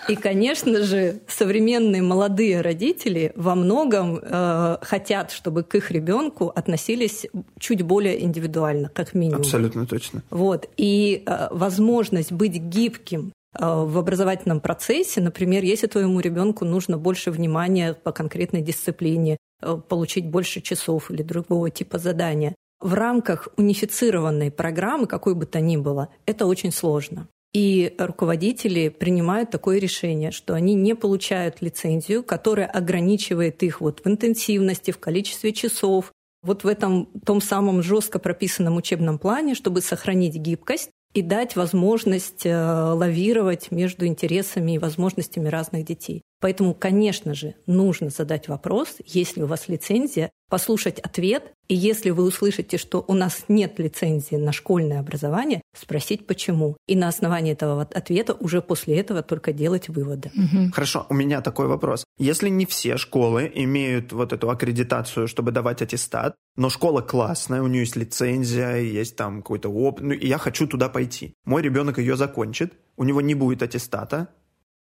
И, 0.09 0.17
конечно 0.17 0.83
же, 0.83 1.21
современные 1.29 2.01
молодые 2.01 2.63
родители 2.63 3.33
во 3.37 3.55
многом 3.55 4.19
э, 4.23 4.79
хотят, 4.81 5.31
чтобы 5.31 5.65
к 5.65 5.75
их 5.75 5.91
ребенку 5.91 6.49
относились 6.49 7.27
чуть 7.59 7.83
более 7.83 8.23
индивидуально, 8.25 8.89
как 8.89 9.13
минимум. 9.13 9.41
Абсолютно 9.41 9.87
точно. 9.87 10.23
Вот. 10.31 10.67
И 10.79 11.23
э, 11.27 11.49
возможность 11.51 12.33
быть 12.33 12.55
гибким 12.55 13.33
в 13.59 13.99
образовательном 13.99 14.61
процессе, 14.61 15.21
например, 15.21 15.65
если 15.65 15.89
твоему 15.89 16.21
ребенку 16.21 16.65
нужно 16.65 16.97
больше 16.97 17.31
внимания 17.31 17.95
по 17.95 18.13
конкретной 18.13 18.63
дисциплине, 18.63 19.37
э, 19.61 19.81
получить 19.89 20.27
больше 20.31 20.61
часов 20.61 21.11
или 21.11 21.23
другого 21.23 21.71
типа 21.71 21.99
задания, 21.99 22.55
в 22.81 22.95
рамках 22.95 23.49
унифицированной 23.57 24.53
программы, 24.53 25.07
какой 25.07 25.35
бы 25.35 25.47
то 25.47 25.61
ни 25.61 25.77
было, 25.77 26.09
это 26.27 26.47
очень 26.47 26.71
сложно. 26.71 27.29
И 27.53 27.95
руководители 27.99 28.89
принимают 28.89 29.51
такое 29.51 29.79
решение, 29.79 30.31
что 30.31 30.55
они 30.55 30.75
не 30.75 30.95
получают 30.95 31.61
лицензию, 31.61 32.23
которая 32.23 32.67
ограничивает 32.67 33.63
их 33.63 33.81
вот 33.81 34.05
в 34.05 34.09
интенсивности, 34.09 34.91
в 34.91 34.99
количестве 34.99 35.53
часов, 35.53 36.13
вот 36.43 36.63
в 36.63 36.69
этом 36.69 37.07
том 37.27 37.41
самом 37.41 37.83
жестко 37.83 38.19
прописанном 38.19 38.77
учебном 38.77 39.19
плане, 39.19 39.55
чтобы 39.55 39.81
сохранить 39.81 40.37
гибкость 40.37 40.91
и 41.15 41.23
дать 41.23 41.57
возможность 41.57 42.45
э, 42.45 42.55
лавировать 42.55 43.71
между 43.71 44.07
интересами 44.07 44.73
и 44.73 44.79
возможностями 44.79 45.49
разных 45.49 45.85
детей. 45.85 46.23
Поэтому, 46.41 46.75
конечно 46.75 47.35
же, 47.35 47.55
нужно 47.67 48.11
задать 48.11 48.49
вопрос, 48.49 48.97
есть 49.05 49.37
ли 49.37 49.43
у 49.43 49.47
вас 49.47 49.69
лицензия, 49.69 50.31
послушать 50.49 50.99
ответ, 51.01 51.53
и 51.69 51.75
если 51.75 52.11
вы 52.11 52.25
услышите, 52.25 52.79
что 52.79 53.05
у 53.07 53.13
нас 53.13 53.45
нет 53.49 53.79
лицензии 53.79 54.37
на 54.37 54.53
школьное 54.53 55.01
образование, 55.01 55.61
спросить 55.77 56.27
почему. 56.27 56.77
И 56.87 56.97
на 56.97 57.09
основании 57.09 57.53
этого 57.53 57.83
ответа 57.83 58.35
уже 58.35 58.63
после 58.63 58.99
этого 58.99 59.23
только 59.23 59.53
делать 59.53 59.89
выводы. 59.89 60.31
Угу. 60.35 60.73
Хорошо, 60.73 61.07
у 61.11 61.15
меня 61.15 61.43
такой 61.43 61.67
вопрос. 61.67 62.05
Если 62.19 62.49
не 62.49 62.65
все 62.67 62.97
школы 62.97 63.51
имеют 63.55 64.13
вот 64.13 64.33
эту 64.33 64.49
аккредитацию, 64.49 65.29
чтобы 65.29 65.51
давать 65.51 65.83
аттестат, 65.83 66.35
но 66.57 66.71
школа 66.71 67.03
классная, 67.03 67.63
у 67.63 67.67
нее 67.67 67.81
есть 67.81 67.97
лицензия, 67.97 68.77
есть 68.77 69.17
там 69.17 69.43
какой-то 69.43 69.69
опыт, 69.69 70.05
ну, 70.05 70.13
и 70.13 70.27
я 70.27 70.39
хочу 70.39 70.67
туда 70.67 70.89
пойти. 70.89 71.35
Мой 71.45 71.63
ребенок 71.63 71.99
ее 71.99 72.17
закончит, 72.17 72.73
у 72.97 73.05
него 73.05 73.21
не 73.21 73.35
будет 73.35 73.63
аттестата. 73.63 74.29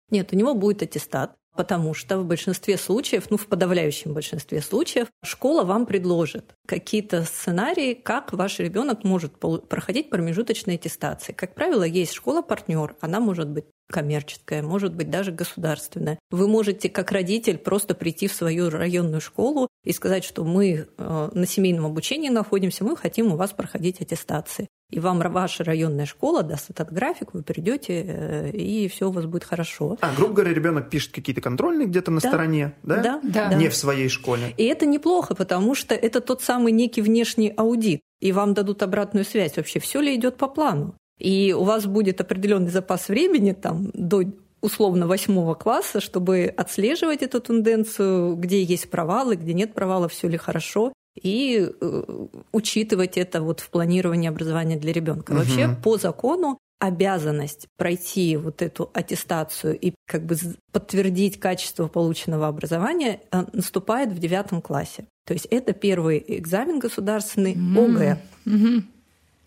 Нет, 0.10 0.34
у 0.34 0.36
него 0.36 0.54
будет 0.54 0.84
аттестат. 0.84 1.36
Потому 1.56 1.94
что 1.94 2.18
в 2.18 2.26
большинстве 2.26 2.78
случаев, 2.78 3.30
ну 3.30 3.38
в 3.38 3.48
подавляющем 3.48 4.14
большинстве 4.14 4.62
случаев, 4.62 5.08
школа 5.24 5.64
вам 5.64 5.86
предложит 5.86 6.56
какие-то 6.66 7.24
сценарии, 7.24 7.94
как 7.94 8.34
ваш 8.34 8.60
ребенок 8.60 9.04
может 9.04 9.38
проходить 9.38 10.10
промежуточные 10.10 10.76
аттестации. 10.76 11.32
Как 11.32 11.54
правило, 11.54 11.84
есть 11.84 12.14
школа-партнер, 12.14 12.96
она 13.02 13.20
может 13.20 13.50
быть 13.50 13.66
коммерческая, 13.90 14.64
может 14.64 14.96
быть 14.96 15.10
даже 15.10 15.32
государственная. 15.32 16.18
Вы 16.32 16.48
можете 16.48 16.90
как 16.90 17.12
родитель 17.12 17.60
просто 17.60 17.94
прийти 17.94 18.28
в 18.28 18.34
свою 18.34 18.70
районную 18.70 19.22
школу 19.22 19.68
и 19.84 19.94
сказать, 19.94 20.24
что 20.24 20.44
мы 20.44 20.88
э, 20.98 21.30
на 21.34 21.46
семейном 21.46 21.86
обучении 21.86 22.30
находимся, 22.30 22.84
мы 22.84 22.98
хотим 22.98 23.32
у 23.32 23.36
вас 23.36 23.52
проходить 23.52 24.02
аттестации 24.02 24.68
и 24.94 25.00
вам 25.00 25.20
ваша 25.20 25.64
районная 25.64 26.06
школа 26.06 26.44
даст 26.44 26.70
этот 26.70 26.94
график, 26.94 27.34
вы 27.34 27.42
придете, 27.42 28.04
э, 28.08 28.52
и 28.52 28.88
все 28.88 29.10
у 29.10 29.12
вас 29.12 29.26
будет 29.26 29.44
хорошо. 29.44 29.98
А, 30.02 30.14
грубо 30.16 30.36
говоря, 30.36 30.54
ребенок 30.54 30.92
пишет 30.92 31.12
какие-то 31.12 31.42
контрольные 31.42 31.88
где-то 31.88 32.12
на 32.12 32.22
да. 32.22 32.30
стороне, 32.30 32.74
да? 32.84 33.02
Да, 33.02 33.20
да. 33.24 33.54
Не 33.56 33.70
в 33.70 33.76
своей 33.76 34.08
школе. 34.08 34.54
И 34.58 34.66
это 34.66 34.86
неплохо, 34.86 35.34
потому 35.34 35.74
что 35.74 35.96
это 35.96 36.22
тот 36.22 36.44
самый 36.44 36.72
некий 36.72 37.02
внешний 37.02 37.52
аудит, 37.58 38.02
и 38.22 38.32
вам 38.32 38.54
дадут 38.54 38.84
обратную 38.84 39.26
связь 39.26 39.58
вообще, 39.58 39.80
все 39.80 40.00
ли 40.00 40.16
идет 40.16 40.38
по 40.38 40.48
плану. 40.48 40.94
И 41.20 41.54
у 41.54 41.64
вас 41.64 41.88
будет 41.88 42.22
определенный 42.22 42.70
запас 42.70 43.08
времени 43.08 43.54
там 43.54 43.90
до 43.94 44.24
условно 44.62 45.08
восьмого 45.08 45.56
класса, 45.56 46.02
чтобы 46.02 46.54
отслеживать 46.56 47.24
эту 47.24 47.42
тенденцию, 47.42 48.36
где 48.36 48.62
есть 48.62 48.90
провалы, 48.92 49.36
где 49.38 49.54
нет 49.54 49.74
провала, 49.74 50.08
все 50.08 50.28
ли 50.28 50.38
хорошо 50.38 50.94
и 51.22 51.70
э, 51.70 52.04
учитывать 52.52 53.18
это 53.18 53.42
вот 53.42 53.60
в 53.60 53.70
планировании 53.70 54.30
образования 54.30 54.78
для 54.78 54.94
ребенка. 54.94 55.32
Угу. 55.32 55.40
Вообще 55.40 55.78
по 55.84 55.98
закону 55.98 56.60
обязанность 56.80 57.68
пройти 57.78 58.36
вот 58.36 58.62
эту 58.62 58.90
аттестацию 58.94 59.80
и 59.80 59.94
как 60.06 60.26
бы 60.26 60.36
подтвердить 60.74 61.40
качество 61.40 61.88
полученного 61.88 62.48
образования 62.48 63.22
э, 63.32 63.46
наступает 63.54 64.12
в 64.12 64.20
девятом 64.20 64.62
классе. 64.62 65.06
То 65.26 65.34
есть 65.34 65.46
это 65.46 65.72
первый 65.74 66.24
экзамен 66.28 66.80
государственный 66.80 67.54
ОГЭ. 67.54 68.18
Mm-hmm. 68.46 68.84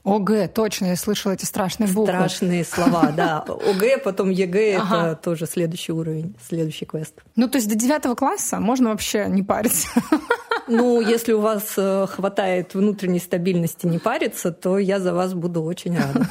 ОГЭ, 0.04 0.48
точно, 0.48 0.86
я 0.86 0.96
слышала 0.96 1.32
эти 1.32 1.44
страшные 1.44 1.88
буквы. 1.88 2.06
Страшные 2.06 2.64
слова, 2.64 3.12
да. 3.16 3.40
ОГЭ, 3.40 3.98
потом 3.98 4.30
ЕГЭ 4.30 4.76
ага. 4.76 5.08
это 5.08 5.16
тоже 5.16 5.46
следующий 5.46 5.92
уровень, 5.92 6.34
следующий 6.48 6.86
квест. 6.86 7.20
Ну, 7.34 7.48
то 7.48 7.58
есть 7.58 7.68
до 7.68 7.74
девятого 7.74 8.14
класса 8.14 8.60
можно 8.60 8.90
вообще 8.90 9.26
не 9.28 9.42
париться. 9.42 9.88
Ну, 10.68 11.00
если 11.00 11.32
у 11.32 11.40
вас 11.40 11.74
э, 11.76 12.06
хватает 12.08 12.74
внутренней 12.74 13.20
стабильности 13.20 13.86
не 13.86 13.98
париться, 13.98 14.50
то 14.50 14.78
я 14.78 14.98
за 14.98 15.14
вас 15.14 15.32
буду 15.32 15.62
очень 15.62 15.96
рада. 15.96 16.26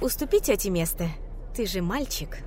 Уступите 0.00 0.52
эти 0.52 0.68
места. 0.68 1.06
Ты 1.54 1.66
же 1.66 1.82
мальчик. 1.82 2.38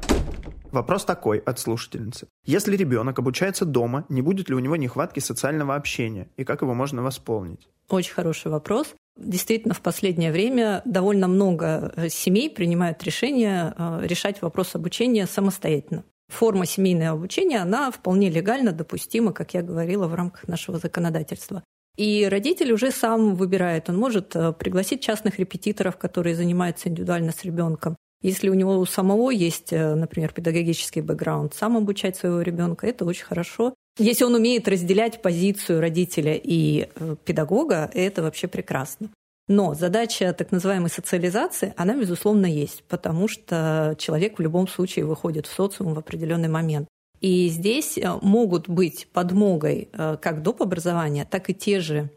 Вопрос 0.71 1.05
такой 1.05 1.39
от 1.39 1.59
слушательницы. 1.59 2.27
Если 2.45 2.75
ребенок 2.75 3.19
обучается 3.19 3.65
дома, 3.65 4.05
не 4.09 4.21
будет 4.21 4.49
ли 4.49 4.55
у 4.55 4.59
него 4.59 4.75
нехватки 4.75 5.19
социального 5.19 5.75
общения? 5.75 6.29
И 6.37 6.45
как 6.45 6.61
его 6.61 6.73
можно 6.73 7.03
восполнить? 7.03 7.67
Очень 7.89 8.13
хороший 8.13 8.49
вопрос. 8.49 8.95
Действительно, 9.15 9.73
в 9.73 9.81
последнее 9.81 10.31
время 10.31 10.81
довольно 10.85 11.27
много 11.27 11.93
э, 11.95 12.09
семей 12.09 12.49
принимают 12.49 13.03
решение 13.03 13.73
э, 13.77 13.99
решать 14.03 14.41
вопрос 14.41 14.73
обучения 14.73 15.27
самостоятельно. 15.27 16.05
Форма 16.29 16.65
семейного 16.65 17.17
обучения, 17.17 17.59
она 17.59 17.91
вполне 17.91 18.29
легально 18.29 18.71
допустима, 18.71 19.33
как 19.33 19.53
я 19.53 19.61
говорила, 19.61 20.07
в 20.07 20.15
рамках 20.15 20.47
нашего 20.47 20.79
законодательства. 20.79 21.63
И 21.95 22.27
родитель 22.29 22.71
уже 22.71 22.91
сам 22.91 23.35
выбирает. 23.35 23.89
Он 23.89 23.97
может 23.97 24.35
э, 24.35 24.51
пригласить 24.53 25.01
частных 25.01 25.37
репетиторов, 25.37 25.97
которые 25.97 26.35
занимаются 26.35 26.89
индивидуально 26.89 27.31
с 27.31 27.43
ребенком. 27.43 27.95
Если 28.23 28.49
у 28.49 28.53
него 28.53 28.79
у 28.79 28.85
самого 28.85 29.31
есть, 29.31 29.73
например, 29.73 30.31
педагогический 30.31 31.01
бэкграунд, 31.01 31.53
сам 31.53 31.75
обучать 31.75 32.15
своего 32.15 32.41
ребенка, 32.41 32.87
это 32.87 33.03
очень 33.03 33.25
хорошо. 33.25 33.73
Если 33.99 34.23
он 34.23 34.33
умеет 34.33 34.67
разделять 34.67 35.21
позицию 35.21 35.81
родителя 35.81 36.33
и 36.33 36.87
э, 36.95 37.15
педагога, 37.25 37.91
это 37.93 38.23
вообще 38.23 38.47
прекрасно. 38.47 39.09
Но 39.47 39.73
задача 39.73 40.31
так 40.33 40.51
называемой 40.51 40.89
социализации, 40.89 41.73
она, 41.75 41.95
безусловно, 41.95 42.45
есть, 42.45 42.83
потому 42.83 43.27
что 43.27 43.95
человек 43.97 44.37
в 44.39 44.41
любом 44.41 44.67
случае 44.67 45.05
выходит 45.05 45.47
в 45.47 45.53
социум 45.53 45.93
в 45.93 45.99
определенный 45.99 46.47
момент. 46.47 46.87
И 47.19 47.47
здесь 47.49 47.97
э, 47.97 48.19
могут 48.21 48.69
быть 48.69 49.07
подмогой 49.11 49.89
э, 49.91 50.17
как 50.21 50.43
доп. 50.43 50.61
образования, 50.61 51.25
так 51.29 51.49
и 51.49 51.53
те 51.53 51.79
же 51.79 52.09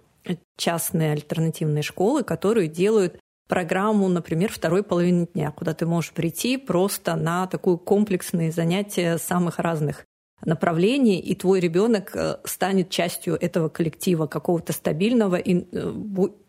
частные 0.57 1.13
альтернативные 1.13 1.83
школы, 1.83 2.25
которые 2.25 2.67
делают 2.69 3.19
программу, 3.49 4.09
например, 4.09 4.53
второй 4.53 4.83
половины 4.83 5.29
дня, 5.33 5.53
куда 5.53 5.75
ты 5.75 5.87
можешь 5.87 6.13
прийти 6.13 6.57
просто 6.57 7.15
на 7.15 7.47
такое 7.47 7.77
комплексные 7.77 8.51
занятия 8.51 9.19
самых 9.19 9.61
разных 9.61 10.05
направлении, 10.45 11.21
и 11.21 11.35
твой 11.35 11.61
ребенок 11.61 12.15
э, 12.15 12.39
станет 12.45 12.91
частью 12.91 13.35
этого 13.41 13.69
коллектива 13.69 14.27
какого-то 14.27 14.73
стабильного 14.73 15.37
и 15.37 15.67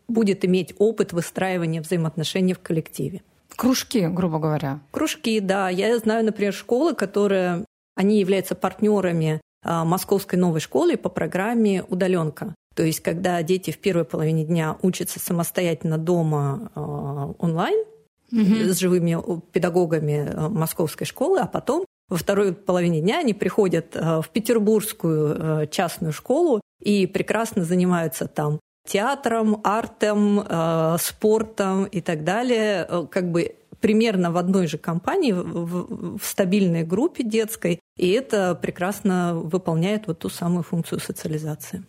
будет 0.08 0.44
иметь 0.44 0.74
опыт 0.78 1.12
выстраивания 1.12 1.80
взаимоотношений 1.80 2.54
в 2.54 2.60
коллективе. 2.60 3.22
Кружки, 3.56 4.06
грубо 4.08 4.38
говоря. 4.38 4.80
Кружки, 4.90 5.40
да. 5.40 5.68
Я 5.68 5.96
знаю, 5.98 6.24
например, 6.24 6.52
школы, 6.52 6.94
которые 6.94 7.64
они 7.96 8.20
являются 8.20 8.54
партнерами 8.54 9.40
а, 9.64 9.84
Московской 9.84 10.38
новой 10.38 10.60
школы 10.60 10.96
по 10.96 11.08
программе 11.08 11.82
удаленка. 11.82 12.54
То 12.74 12.84
есть, 12.84 13.00
когда 13.00 13.42
дети 13.42 13.72
в 13.72 13.78
первой 13.78 14.04
половине 14.04 14.44
дня 14.44 14.76
учатся 14.82 15.18
самостоятельно 15.18 15.98
дома 15.98 16.70
а, 16.74 17.34
онлайн, 17.38 17.84
угу. 18.32 18.42
с 18.42 18.78
живыми 18.78 19.18
педагогами 19.52 20.30
а, 20.32 20.48
московской 20.48 21.06
школы, 21.06 21.40
а 21.40 21.46
потом 21.46 21.84
во 22.08 22.16
второй 22.16 22.54
половине 22.54 23.00
дня 23.00 23.18
они 23.18 23.34
приходят 23.34 23.94
э, 23.94 24.22
в 24.22 24.30
петербургскую 24.30 25.36
э, 25.62 25.66
частную 25.66 26.14
школу 26.14 26.62
и 26.80 27.06
прекрасно 27.06 27.64
занимаются 27.64 28.26
там 28.26 28.60
театром, 28.88 29.60
артом, 29.62 30.40
э, 30.40 30.96
спортом 31.00 31.84
и 31.84 32.00
так 32.00 32.24
далее, 32.24 33.06
как 33.10 33.30
бы 33.30 33.54
примерно 33.80 34.32
в 34.32 34.36
одной 34.36 34.66
же 34.66 34.78
компании, 34.78 35.32
в, 35.32 36.18
в 36.18 36.24
стабильной 36.24 36.84
группе 36.84 37.22
детской, 37.22 37.80
и 37.96 38.10
это 38.10 38.54
прекрасно 38.54 39.34
выполняет 39.34 40.06
вот 40.06 40.20
ту 40.20 40.28
самую 40.28 40.62
функцию 40.62 41.00
социализации. 41.00 41.84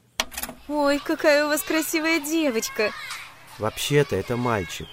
Ой, 0.67 0.99
какая 1.03 1.45
у 1.45 1.47
вас 1.47 1.63
красивая 1.63 2.19
девочка! 2.19 2.91
Вообще-то 3.57 4.15
это 4.15 4.37
мальчик 4.37 4.87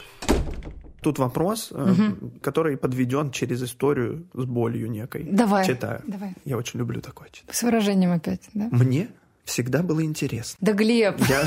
тут 1.07 1.21
вопрос, 1.21 1.71
угу. 1.71 2.33
который 2.43 2.77
подведен 2.77 3.31
через 3.31 3.63
историю 3.63 4.27
с 4.35 4.45
болью 4.45 4.91
некой. 4.91 5.23
Давай. 5.23 5.65
Читаю. 5.65 6.03
Давай. 6.05 6.35
Я 6.45 6.57
очень 6.57 6.81
люблю 6.81 7.01
такое 7.01 7.29
читать. 7.31 7.55
С 7.55 7.63
выражением 7.63 8.11
опять, 8.11 8.41
да? 8.55 8.67
Мне 8.73 9.07
всегда 9.45 9.85
было 9.85 10.03
интересно. 10.03 10.57
Да, 10.61 10.73
Глеб. 10.73 11.17
Я... 11.29 11.45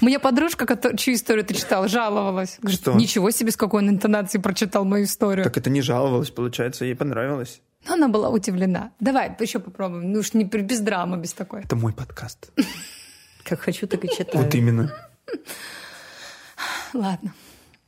У 0.00 0.04
меня 0.04 0.20
подружка, 0.20 0.66
чью 0.96 1.14
историю 1.14 1.44
ты 1.44 1.54
читал, 1.54 1.88
жаловалась. 1.88 2.58
Говорит, 2.60 2.80
Что? 2.80 2.92
Ничего 2.94 3.30
себе, 3.30 3.50
с 3.50 3.56
какой 3.56 3.82
он 3.82 3.90
интонацией 3.90 4.42
прочитал 4.42 4.84
мою 4.84 5.04
историю. 5.04 5.44
Так 5.44 5.56
это 5.56 5.70
не 5.70 5.80
жаловалась, 5.80 6.30
получается, 6.30 6.84
ей 6.84 6.94
понравилось. 6.94 7.60
Но 7.86 7.94
она 7.94 8.08
была 8.08 8.30
удивлена. 8.30 8.92
Давай 9.00 9.34
еще 9.38 9.58
попробуем. 9.58 10.12
Ну 10.12 10.18
уж 10.20 10.34
не 10.34 10.44
без 10.44 10.80
драмы, 10.80 11.16
без 11.18 11.32
такой. 11.32 11.62
Это 11.62 11.76
мой 11.76 11.92
подкаст. 11.92 12.50
Как 13.44 13.60
хочу, 13.60 13.86
так 13.86 14.04
и 14.04 14.08
читаю. 14.08 14.44
Вот 14.44 14.54
именно. 14.54 14.92
Ладно. 16.92 17.32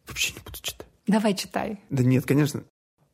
Вообще 0.06 0.32
не 0.34 0.40
буду 0.44 0.58
читать. 0.62 0.86
Давай 1.06 1.34
читай. 1.34 1.80
Да 1.90 2.04
нет, 2.04 2.26
конечно. 2.26 2.62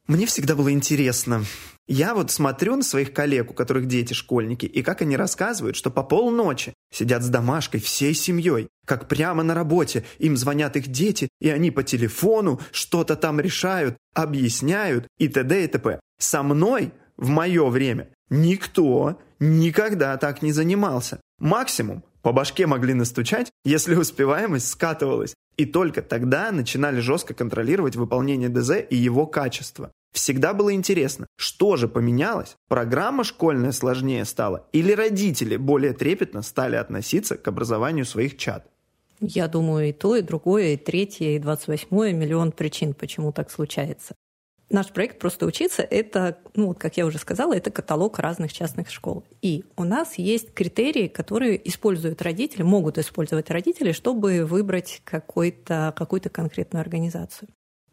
Мне 0.06 0.26
всегда 0.26 0.54
было 0.54 0.70
интересно. 0.70 1.44
Я 1.86 2.14
вот 2.14 2.30
смотрю 2.30 2.76
на 2.76 2.82
своих 2.82 3.12
коллег, 3.12 3.50
у 3.50 3.54
которых 3.54 3.86
дети 3.86 4.12
школьники, 4.12 4.66
и 4.66 4.82
как 4.82 5.00
они 5.00 5.16
рассказывают, 5.16 5.76
что 5.76 5.90
по 5.90 6.02
полночи 6.02 6.74
сидят 6.92 7.22
с 7.22 7.28
домашкой 7.28 7.80
всей 7.80 8.14
семьей, 8.14 8.68
как 8.86 9.08
прямо 9.08 9.42
на 9.42 9.54
работе 9.54 10.04
им 10.18 10.36
звонят 10.36 10.76
их 10.76 10.88
дети, 10.88 11.28
и 11.40 11.48
они 11.48 11.70
по 11.70 11.82
телефону 11.82 12.60
что-то 12.70 13.16
там 13.16 13.40
решают, 13.40 13.96
объясняют 14.14 15.06
и 15.18 15.28
т.д. 15.28 15.64
и 15.64 15.68
т.п. 15.68 16.00
Со 16.18 16.42
мной 16.42 16.92
в 17.16 17.28
мое 17.28 17.66
время 17.68 18.10
никто 18.28 19.18
никогда 19.38 20.16
так 20.18 20.42
не 20.42 20.52
занимался. 20.52 21.20
Максимум 21.38 22.02
по 22.22 22.32
башке 22.32 22.66
могли 22.66 22.94
настучать, 22.94 23.50
если 23.64 23.94
успеваемость 23.94 24.68
скатывалась. 24.68 25.34
И 25.56 25.66
только 25.66 26.02
тогда 26.02 26.50
начинали 26.50 27.00
жестко 27.00 27.34
контролировать 27.34 27.96
выполнение 27.96 28.48
ДЗ 28.48 28.72
и 28.90 28.96
его 28.96 29.26
качество. 29.26 29.92
Всегда 30.12 30.54
было 30.54 30.72
интересно, 30.72 31.26
что 31.36 31.76
же 31.76 31.88
поменялось? 31.88 32.56
Программа 32.68 33.24
школьная 33.24 33.72
сложнее 33.72 34.24
стала 34.24 34.66
или 34.72 34.92
родители 34.92 35.56
более 35.56 35.92
трепетно 35.92 36.42
стали 36.42 36.76
относиться 36.76 37.36
к 37.36 37.46
образованию 37.48 38.04
своих 38.04 38.36
чад? 38.36 38.66
Я 39.20 39.48
думаю, 39.48 39.88
и 39.88 39.92
то, 39.92 40.16
и 40.16 40.22
другое, 40.22 40.74
и 40.74 40.76
третье, 40.76 41.30
и 41.30 41.38
двадцать 41.38 41.68
восьмое, 41.68 42.12
миллион 42.12 42.52
причин, 42.52 42.94
почему 42.94 43.32
так 43.32 43.50
случается. 43.50 44.14
Наш 44.70 44.88
проект 44.88 45.18
«Просто 45.18 45.46
учиться»— 45.46 45.82
это, 45.90 46.38
ну, 46.54 46.74
как 46.74 46.96
я 46.96 47.06
уже 47.06 47.18
сказала, 47.18 47.54
это 47.54 47.70
каталог 47.70 48.18
разных 48.18 48.52
частных 48.52 48.90
школ. 48.90 49.24
И 49.42 49.64
у 49.76 49.84
нас 49.84 50.14
есть 50.16 50.54
критерии, 50.54 51.06
которые 51.08 51.68
используют 51.68 52.22
родители, 52.22 52.62
могут 52.62 52.98
использовать 52.98 53.50
родители, 53.50 53.92
чтобы 53.92 54.44
выбрать 54.44 55.02
какой-то, 55.04 55.92
какую-то 55.96 56.30
конкретную 56.30 56.80
организацию. 56.80 57.48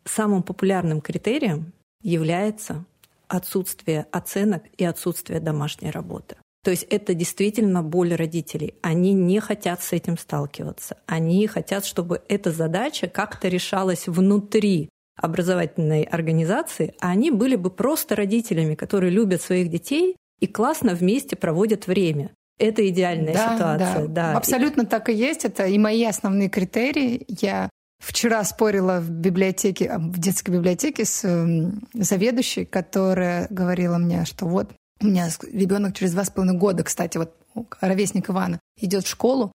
Самым 0.05 0.43
популярным 0.43 1.01
критерием 1.01 1.73
является 2.01 2.85
отсутствие 3.27 4.07
оценок 4.11 4.63
и 4.77 4.85
отсутствие 4.85 5.39
домашней 5.39 5.91
работы. 5.91 6.37
То 6.63 6.71
есть 6.71 6.83
это 6.83 7.13
действительно 7.13 7.81
боль 7.81 8.13
родителей. 8.13 8.75
Они 8.81 9.13
не 9.13 9.39
хотят 9.39 9.81
с 9.81 9.93
этим 9.93 10.17
сталкиваться. 10.17 10.97
Они 11.07 11.47
хотят, 11.47 11.85
чтобы 11.85 12.21
эта 12.27 12.51
задача 12.51 13.07
как-то 13.07 13.47
решалась 13.47 14.07
внутри 14.07 14.89
образовательной 15.21 16.03
организации, 16.03 16.93
а 16.99 17.09
они 17.11 17.31
были 17.31 17.55
бы 17.55 17.69
просто 17.69 18.15
родителями, 18.15 18.75
которые 18.75 19.11
любят 19.11 19.41
своих 19.41 19.69
детей 19.69 20.15
и 20.39 20.47
классно 20.47 20.93
вместе 20.95 21.35
проводят 21.35 21.87
время. 21.87 22.31
Это 22.57 22.87
идеальная 22.87 23.33
да, 23.33 23.55
ситуация. 23.55 24.07
Да. 24.07 24.31
Да. 24.31 24.37
Абсолютно 24.37 24.85
так 24.85 25.09
и 25.09 25.13
есть. 25.13 25.45
Это 25.45 25.65
и 25.65 25.77
мои 25.77 26.03
основные 26.03 26.49
критерии. 26.49 27.25
Я 27.27 27.69
вчера 27.99 28.43
спорила 28.43 28.99
в 28.99 29.09
библиотеке, 29.09 29.97
в 29.97 30.19
детской 30.19 30.51
библиотеке 30.51 31.05
с 31.05 31.21
заведующей, 31.93 32.65
которая 32.65 33.47
говорила 33.49 33.97
мне, 33.97 34.25
что 34.25 34.45
вот 34.45 34.71
у 35.01 35.05
меня 35.05 35.29
ребенок 35.51 35.95
через 35.95 36.13
два 36.13 36.23
с 36.23 36.29
половиной 36.29 36.59
года, 36.59 36.83
кстати, 36.83 37.17
вот 37.17 37.35
ровесник 37.79 38.29
Ивана, 38.29 38.59
идет 38.79 39.05
в 39.05 39.09
школу. 39.09 39.51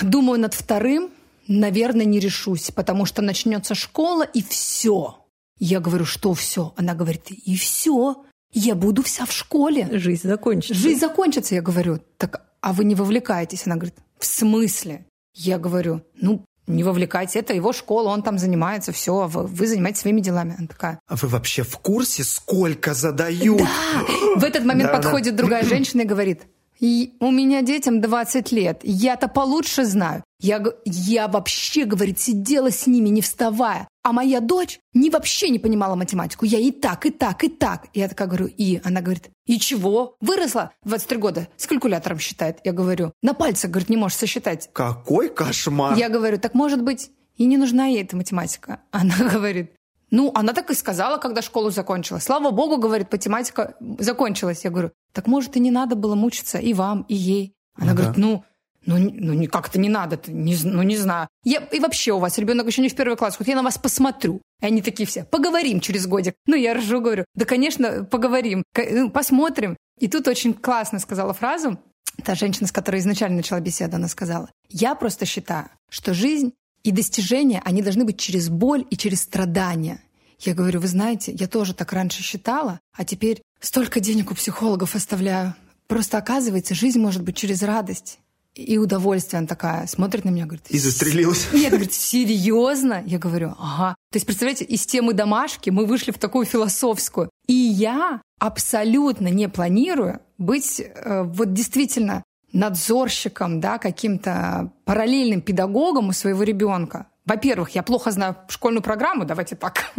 Думаю 0.00 0.38
над 0.38 0.54
вторым, 0.54 1.10
наверное, 1.48 2.06
не 2.06 2.18
решусь, 2.18 2.70
потому 2.70 3.06
что 3.06 3.22
начнется 3.22 3.74
школа 3.74 4.22
и 4.22 4.42
все. 4.42 5.18
Я 5.58 5.80
говорю, 5.80 6.04
что 6.04 6.34
все? 6.34 6.74
Она 6.76 6.94
говорит, 6.94 7.30
и 7.30 7.56
все. 7.56 8.24
Я 8.52 8.74
буду 8.74 9.02
вся 9.02 9.26
в 9.26 9.32
школе. 9.32 9.88
Жизнь 9.92 10.28
закончится. 10.28 10.74
Жизнь 10.74 11.00
закончится. 11.00 11.54
Я 11.54 11.62
говорю, 11.62 12.00
так, 12.18 12.46
а 12.60 12.72
вы 12.72 12.84
не 12.84 12.94
вовлекаетесь? 12.94 13.66
Она 13.66 13.76
говорит, 13.76 13.96
в 14.18 14.26
смысле? 14.26 15.06
Я 15.34 15.58
говорю, 15.58 16.02
ну, 16.14 16.44
не 16.66 16.82
вовлекайтесь, 16.82 17.36
это 17.36 17.54
его 17.54 17.72
школа, 17.72 18.08
он 18.08 18.22
там 18.22 18.38
занимается, 18.38 18.90
все, 18.90 19.28
вы, 19.28 19.46
вы 19.46 19.66
занимаетесь 19.66 20.00
своими 20.00 20.20
делами. 20.20 20.56
Она 20.58 20.66
такая. 20.66 20.98
А 21.06 21.16
вы 21.16 21.28
вообще 21.28 21.62
в 21.62 21.78
курсе, 21.78 22.24
сколько 22.24 22.94
задают? 22.94 23.58
Да. 23.58 24.04
В 24.36 24.44
этот 24.44 24.64
момент 24.64 24.90
подходит 24.90 25.36
другая 25.36 25.64
женщина 25.64 26.02
и 26.02 26.06
говорит, 26.06 26.42
И 26.78 27.14
у 27.20 27.30
меня 27.30 27.62
детям 27.62 28.00
20 28.00 28.52
лет. 28.52 28.80
Я-то 28.82 29.28
получше 29.28 29.84
знаю. 29.84 30.22
Я, 30.38 30.62
я 30.84 31.28
вообще, 31.28 31.84
говорит, 31.84 32.20
сидела 32.20 32.70
с 32.70 32.86
ними, 32.86 33.08
не 33.08 33.22
вставая. 33.22 33.88
А 34.02 34.12
моя 34.12 34.40
дочь 34.40 34.78
не 34.92 35.10
вообще 35.10 35.48
не 35.48 35.58
понимала 35.58 35.94
математику. 35.94 36.44
Я 36.44 36.58
и 36.58 36.70
так, 36.70 37.06
и 37.06 37.10
так, 37.10 37.42
и 37.42 37.48
так. 37.48 37.86
Я 37.94 38.08
такая 38.08 38.28
говорю, 38.28 38.46
и? 38.46 38.80
Она 38.84 39.00
говорит, 39.00 39.30
и 39.46 39.58
чего? 39.58 40.16
Выросла 40.20 40.72
23 40.84 41.18
года. 41.18 41.48
С 41.56 41.66
калькулятором 41.66 42.18
считает. 42.18 42.58
Я 42.64 42.72
говорю, 42.72 43.12
на 43.22 43.32
пальцах, 43.32 43.70
говорит, 43.70 43.88
не 43.88 43.96
можешь 43.96 44.18
сосчитать. 44.18 44.68
Какой 44.72 45.28
кошмар! 45.28 45.96
Я 45.96 46.08
говорю, 46.08 46.38
так 46.38 46.54
может 46.54 46.82
быть, 46.82 47.10
и 47.36 47.46
не 47.46 47.56
нужна 47.56 47.86
ей 47.86 48.02
эта 48.02 48.16
математика. 48.16 48.80
Она 48.90 49.16
говорит, 49.32 49.72
ну, 50.10 50.30
она 50.34 50.52
так 50.52 50.70
и 50.70 50.74
сказала, 50.74 51.18
когда 51.18 51.42
школу 51.42 51.70
закончила. 51.70 52.18
Слава 52.18 52.50
богу, 52.50 52.76
говорит, 52.76 53.10
математика 53.10 53.74
закончилась. 53.98 54.64
Я 54.64 54.70
говорю, 54.70 54.92
так 55.12 55.26
может 55.26 55.56
и 55.56 55.60
не 55.60 55.70
надо 55.70 55.96
было 55.96 56.14
мучиться 56.14 56.58
и 56.58 56.74
вам, 56.74 57.04
и 57.08 57.14
ей. 57.14 57.54
Она 57.74 57.92
ага. 57.92 58.02
говорит, 58.02 58.18
ну, 58.18 58.44
ну, 58.86 58.98
ну 58.98 59.48
как-то 59.48 59.80
не 59.80 59.88
надо, 59.88 60.18
не, 60.28 60.56
ну 60.62 60.82
не 60.82 60.96
знаю. 60.96 61.28
Я, 61.42 61.58
и 61.58 61.80
вообще 61.80 62.12
у 62.12 62.18
вас 62.18 62.38
ребенок 62.38 62.66
еще 62.66 62.82
не 62.82 62.88
в 62.88 62.94
первый 62.94 63.16
класс, 63.16 63.36
вот 63.38 63.48
я 63.48 63.56
на 63.56 63.62
вас 63.62 63.78
посмотрю. 63.78 64.40
И 64.62 64.66
они 64.66 64.80
такие 64.80 65.06
все, 65.06 65.24
поговорим 65.24 65.80
через 65.80 66.06
годик. 66.06 66.34
Ну, 66.46 66.54
я 66.54 66.74
ржу, 66.74 67.00
говорю, 67.00 67.24
да, 67.34 67.44
конечно, 67.44 68.04
поговорим, 68.04 68.62
ну, 68.76 69.10
посмотрим. 69.10 69.76
И 69.98 70.08
тут 70.08 70.28
очень 70.28 70.54
классно 70.54 71.00
сказала 71.00 71.32
фразу, 71.32 71.78
та 72.24 72.34
женщина, 72.34 72.68
с 72.68 72.72
которой 72.72 73.00
изначально 73.00 73.38
начала 73.38 73.60
беседу, 73.60 73.96
она 73.96 74.08
сказала, 74.08 74.50
я 74.68 74.94
просто 74.94 75.26
считаю, 75.26 75.68
что 75.90 76.14
жизнь 76.14 76.52
и 76.86 76.92
достижения, 76.92 77.60
они 77.64 77.82
должны 77.82 78.04
быть 78.04 78.18
через 78.18 78.48
боль 78.48 78.86
и 78.90 78.96
через 78.96 79.22
страдания. 79.22 80.00
Я 80.38 80.54
говорю, 80.54 80.80
вы 80.80 80.88
знаете, 80.88 81.32
я 81.32 81.48
тоже 81.48 81.74
так 81.74 81.92
раньше 81.92 82.22
считала, 82.22 82.80
а 82.96 83.04
теперь 83.04 83.42
столько 83.60 84.00
денег 84.00 84.30
у 84.30 84.34
психологов 84.34 84.94
оставляю. 84.94 85.54
Просто 85.88 86.18
оказывается, 86.18 86.74
жизнь 86.74 87.00
может 87.00 87.22
быть 87.22 87.36
через 87.36 87.62
радость 87.62 88.18
и 88.54 88.78
удовольствие. 88.78 89.38
Она 89.38 89.46
такая 89.46 89.86
смотрит 89.86 90.24
на 90.24 90.30
меня, 90.30 90.44
говорит... 90.44 90.66
И 90.68 90.78
застрелилась. 90.78 91.46
Нет, 91.52 91.70
говорит, 91.70 91.92
серьезно? 91.92 93.02
Я 93.06 93.18
говорю, 93.18 93.54
ага. 93.58 93.94
То 94.10 94.16
есть, 94.16 94.26
представляете, 94.26 94.64
из 94.64 94.86
темы 94.86 95.12
домашки 95.12 95.70
мы 95.70 95.86
вышли 95.86 96.10
в 96.10 96.18
такую 96.18 96.46
философскую. 96.46 97.30
И 97.46 97.52
я 97.52 98.22
абсолютно 98.38 99.28
не 99.28 99.48
планирую 99.48 100.20
быть 100.38 100.80
э, 100.80 101.22
вот 101.22 101.52
действительно 101.52 102.22
надзорщиком, 102.52 103.60
да, 103.60 103.78
каким-то 103.78 104.72
параллельным 104.84 105.40
педагогом 105.40 106.08
у 106.08 106.12
своего 106.12 106.42
ребенка. 106.42 107.06
Во-первых, 107.26 107.70
я 107.70 107.82
плохо 107.82 108.12
знаю 108.12 108.36
школьную 108.48 108.82
программу, 108.82 109.24
давайте 109.24 109.56
так. 109.56 109.92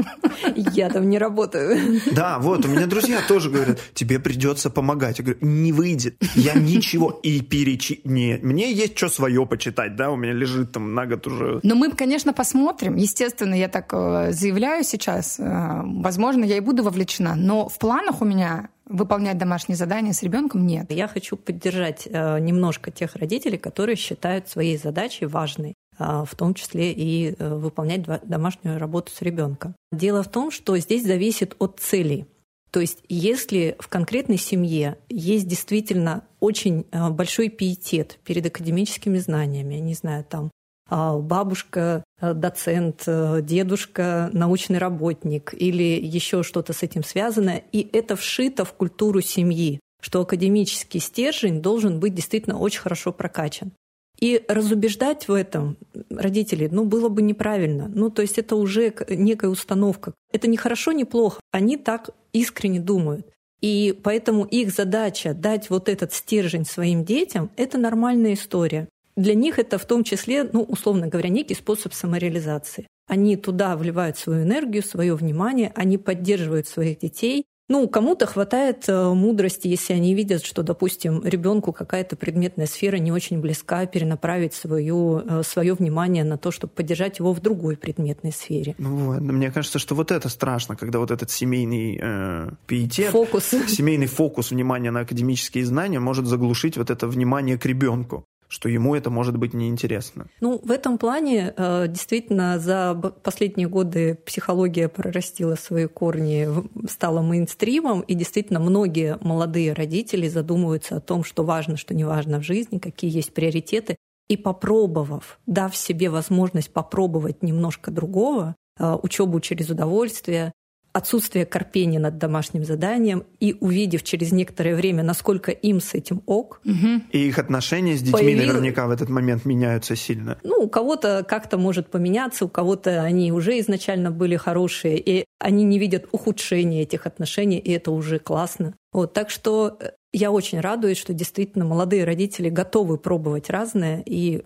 Я 0.55 0.89
там 0.89 1.09
не 1.09 1.17
работаю. 1.17 1.99
Да, 2.11 2.39
вот, 2.39 2.65
у 2.65 2.69
меня 2.69 2.87
друзья 2.87 3.19
тоже 3.27 3.49
говорят, 3.49 3.79
тебе 3.93 4.17
придется 4.17 4.69
помогать. 4.69 5.19
Я 5.19 5.25
говорю, 5.25 5.39
не 5.41 5.73
выйдет, 5.73 6.15
я 6.35 6.53
ничего 6.53 7.19
и 7.23 7.41
перечи... 7.41 7.99
Не, 8.05 8.39
мне 8.41 8.71
есть 8.71 8.97
что 8.97 9.09
свое 9.09 9.45
почитать, 9.45 9.97
да, 9.97 10.09
у 10.09 10.15
меня 10.15 10.31
лежит 10.31 10.71
там 10.71 10.95
на 10.95 11.05
год 11.05 11.27
уже. 11.27 11.59
Но 11.63 11.75
мы, 11.75 11.91
конечно, 11.91 12.31
посмотрим. 12.31 12.95
Естественно, 12.95 13.53
я 13.53 13.67
так 13.67 13.91
э, 13.91 14.31
заявляю 14.31 14.85
сейчас. 14.85 15.37
Э, 15.37 15.81
возможно, 15.83 16.45
я 16.45 16.55
и 16.55 16.61
буду 16.61 16.81
вовлечена. 16.83 17.35
Но 17.35 17.67
в 17.67 17.77
планах 17.77 18.21
у 18.21 18.25
меня 18.25 18.69
выполнять 18.87 19.37
домашние 19.37 19.75
задания 19.75 20.13
с 20.13 20.23
ребенком 20.23 20.65
нет. 20.65 20.91
Я 20.91 21.07
хочу 21.07 21.37
поддержать 21.37 22.07
э, 22.07 22.39
немножко 22.39 22.91
тех 22.91 23.15
родителей, 23.15 23.57
которые 23.57 23.95
считают 23.95 24.47
своей 24.49 24.77
задачей 24.77 25.25
важной. 25.25 25.75
А, 25.99 26.25
в 26.25 26.35
том 26.35 26.53
числе 26.53 26.91
и 26.91 27.33
э, 27.37 27.55
выполнять 27.55 28.03
домашнюю 28.23 28.77
работу 28.77 29.11
с 29.11 29.21
ребенком. 29.21 29.75
Дело 29.91 30.21
в 30.21 30.29
том, 30.29 30.51
что 30.51 30.77
здесь 30.77 31.03
зависит 31.03 31.55
от 31.57 31.79
целей. 31.79 32.27
То 32.69 32.81
есть 32.81 32.99
если 33.09 33.75
в 33.79 33.87
конкретной 33.87 34.37
семье 34.37 34.97
есть 35.09 35.47
действительно 35.47 36.23
очень 36.39 36.85
э, 36.91 37.09
большой 37.09 37.49
пиетет 37.49 38.19
перед 38.23 38.45
академическими 38.45 39.17
знаниями, 39.17 39.75
не 39.75 39.95
знаю, 39.95 40.23
там 40.23 40.51
бабушка, 40.89 42.03
э, 42.19 42.33
доцент, 42.33 43.03
дедушка, 43.05 44.29
научный 44.33 44.79
работник 44.79 45.53
или 45.53 45.99
еще 45.99 46.43
что-то 46.43 46.73
с 46.73 46.83
этим 46.83 47.03
связано, 47.03 47.61
и 47.71 47.87
это 47.93 48.15
вшито 48.15 48.65
в 48.65 48.73
культуру 48.73 49.21
семьи, 49.21 49.79
что 50.01 50.21
академический 50.21 50.99
стержень 50.99 51.61
должен 51.61 51.99
быть 51.99 52.15
действительно 52.15 52.57
очень 52.59 52.81
хорошо 52.81 53.11
прокачан. 53.11 53.71
И 54.19 54.43
разубеждать 54.47 55.27
в 55.27 55.33
этом 55.33 55.77
родителей, 56.09 56.69
ну, 56.71 56.85
было 56.85 57.07
бы 57.07 57.21
неправильно. 57.21 57.87
Ну, 57.93 58.09
то 58.09 58.23
есть 58.23 58.39
это 58.39 58.55
уже 58.55 58.93
некая 59.09 59.49
установка. 59.49 60.13
Это 60.31 60.47
не 60.47 60.57
хорошо, 60.57 60.91
не 60.91 61.05
плохо. 61.05 61.39
Они 61.51 61.77
так 61.77 62.09
искренне 62.33 62.79
думают. 62.79 63.27
И 63.61 63.97
поэтому 64.03 64.45
их 64.45 64.71
задача 64.71 65.33
дать 65.33 65.69
вот 65.69 65.89
этот 65.89 66.13
стержень 66.13 66.65
своим 66.65 67.05
детям— 67.05 67.51
это 67.57 67.77
нормальная 67.77 68.33
история. 68.33 68.87
Для 69.17 69.33
них 69.33 69.59
это 69.59 69.77
в 69.77 69.85
том 69.85 70.03
числе, 70.03 70.43
ну, 70.53 70.61
условно 70.61 71.07
говоря, 71.07 71.29
некий 71.29 71.55
способ 71.55 71.93
самореализации. 71.93 72.87
Они 73.07 73.35
туда 73.35 73.75
вливают 73.75 74.17
свою 74.17 74.43
энергию, 74.43 74.83
свое 74.83 75.15
внимание, 75.15 75.71
они 75.75 75.97
поддерживают 75.97 76.67
своих 76.67 76.99
детей, 76.99 77.45
ну, 77.69 77.85
кому-то 77.89 78.25
хватает 78.27 78.85
э, 78.87 79.13
мудрости, 79.13 79.67
если 79.67 79.91
они 79.91 80.13
видят, 80.13 80.45
что, 80.45 80.63
допустим, 80.63 81.21
ребенку 81.25 81.73
какая-то 81.73 82.15
предметная 82.15 82.65
сфера 82.65 82.95
не 82.95 83.11
очень 83.11 83.41
близка, 83.41 83.85
перенаправить 83.85 84.53
свое, 84.53 85.23
э, 85.27 85.41
свое 85.43 85.73
внимание 85.73 86.23
на 86.23 86.37
то, 86.37 86.51
чтобы 86.51 86.71
поддержать 86.71 87.19
его 87.19 87.33
в 87.33 87.41
другой 87.41 87.75
предметной 87.75 88.31
сфере. 88.31 88.73
Ну 88.77 88.95
вот, 88.95 89.19
мне 89.19 89.51
кажется, 89.51 89.79
что 89.79 89.95
вот 89.95 90.11
это 90.11 90.29
страшно, 90.29 90.77
когда 90.77 90.99
вот 90.99 91.11
этот 91.11 91.29
семейный 91.29 91.99
э, 92.01 92.49
пиетет, 92.67 93.11
фокус. 93.11 93.49
семейный 93.67 94.07
фокус 94.07 94.51
внимания 94.51 94.91
на 94.91 95.01
академические 95.01 95.65
знания 95.65 95.99
может 95.99 96.25
заглушить 96.25 96.77
вот 96.77 96.89
это 96.89 97.05
внимание 97.07 97.57
к 97.57 97.65
ребенку 97.65 98.25
что 98.47 98.69
ему 98.69 98.95
это 98.95 99.09
может 99.09 99.37
быть 99.37 99.53
неинтересно. 99.53 100.27
Ну, 100.39 100.59
в 100.63 100.71
этом 100.71 100.97
плане 100.97 101.53
э, 101.55 101.87
действительно 101.87 102.59
за 102.59 102.95
последние 103.23 103.67
годы 103.67 104.15
психология 104.25 104.87
прорастила 104.87 105.55
свои 105.55 105.87
корни, 105.87 106.47
стала 106.89 107.21
мейнстримом, 107.21 108.01
и 108.01 108.13
действительно 108.13 108.59
многие 108.59 109.17
молодые 109.21 109.73
родители 109.73 110.27
задумываются 110.27 110.97
о 110.97 111.01
том, 111.01 111.23
что 111.23 111.43
важно, 111.43 111.77
что 111.77 111.93
не 111.93 112.05
важно 112.05 112.39
в 112.39 112.43
жизни, 112.43 112.79
какие 112.79 113.13
есть 113.13 113.33
приоритеты. 113.33 113.97
И 114.29 114.35
попробовав, 114.35 115.39
дав 115.45 115.75
себе 115.75 116.09
возможность 116.09 116.71
попробовать 116.71 117.43
немножко 117.43 117.91
другого, 117.91 118.55
э, 118.79 118.97
учебу 119.01 119.39
через 119.39 119.69
удовольствие, 119.69 120.53
отсутствие 120.97 121.45
корпения 121.45 121.99
над 121.99 122.17
домашним 122.17 122.65
заданием 122.65 123.23
и 123.39 123.55
увидев 123.59 124.01
через 124.01 124.31
некоторое 124.31 124.75
время, 124.75 125.03
насколько 125.03 125.51
им 125.51 125.79
с 125.79 125.93
этим 125.93 126.23
ок. 126.25 126.59
Угу. 126.65 127.01
И 127.11 127.27
их 127.27 127.37
отношения 127.37 127.95
с 127.95 128.01
детьми 128.01 128.19
появил... 128.19 128.47
наверняка 128.47 128.87
в 128.87 128.89
этот 128.89 129.07
момент 129.07 129.45
меняются 129.45 129.95
сильно. 129.95 130.39
Ну, 130.43 130.63
у 130.63 130.67
кого-то 130.67 131.23
как-то 131.27 131.59
может 131.59 131.91
поменяться, 131.91 132.45
у 132.45 132.49
кого-то 132.49 133.03
они 133.03 133.31
уже 133.31 133.59
изначально 133.59 134.09
были 134.09 134.37
хорошие, 134.37 134.97
и 134.97 135.25
они 135.39 135.65
не 135.65 135.77
видят 135.77 136.07
ухудшения 136.11 136.81
этих 136.81 137.05
отношений, 137.05 137.59
и 137.59 137.71
это 137.71 137.91
уже 137.91 138.17
классно. 138.17 138.73
Вот, 138.91 139.13
так 139.13 139.29
что 139.29 139.77
э, 139.79 139.91
я 140.13 140.31
очень 140.31 140.59
радуюсь, 140.59 140.97
что 140.97 141.13
действительно 141.13 141.63
молодые 141.63 142.05
родители 142.05 142.49
готовы 142.49 142.97
пробовать 142.97 143.51
разное, 143.51 144.01
и 144.03 144.41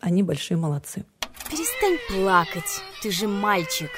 они 0.00 0.22
большие 0.22 0.58
молодцы. 0.58 1.06
Перестань 1.50 1.96
плакать, 2.10 2.82
ты 3.02 3.10
же 3.10 3.26
мальчик. 3.26 3.88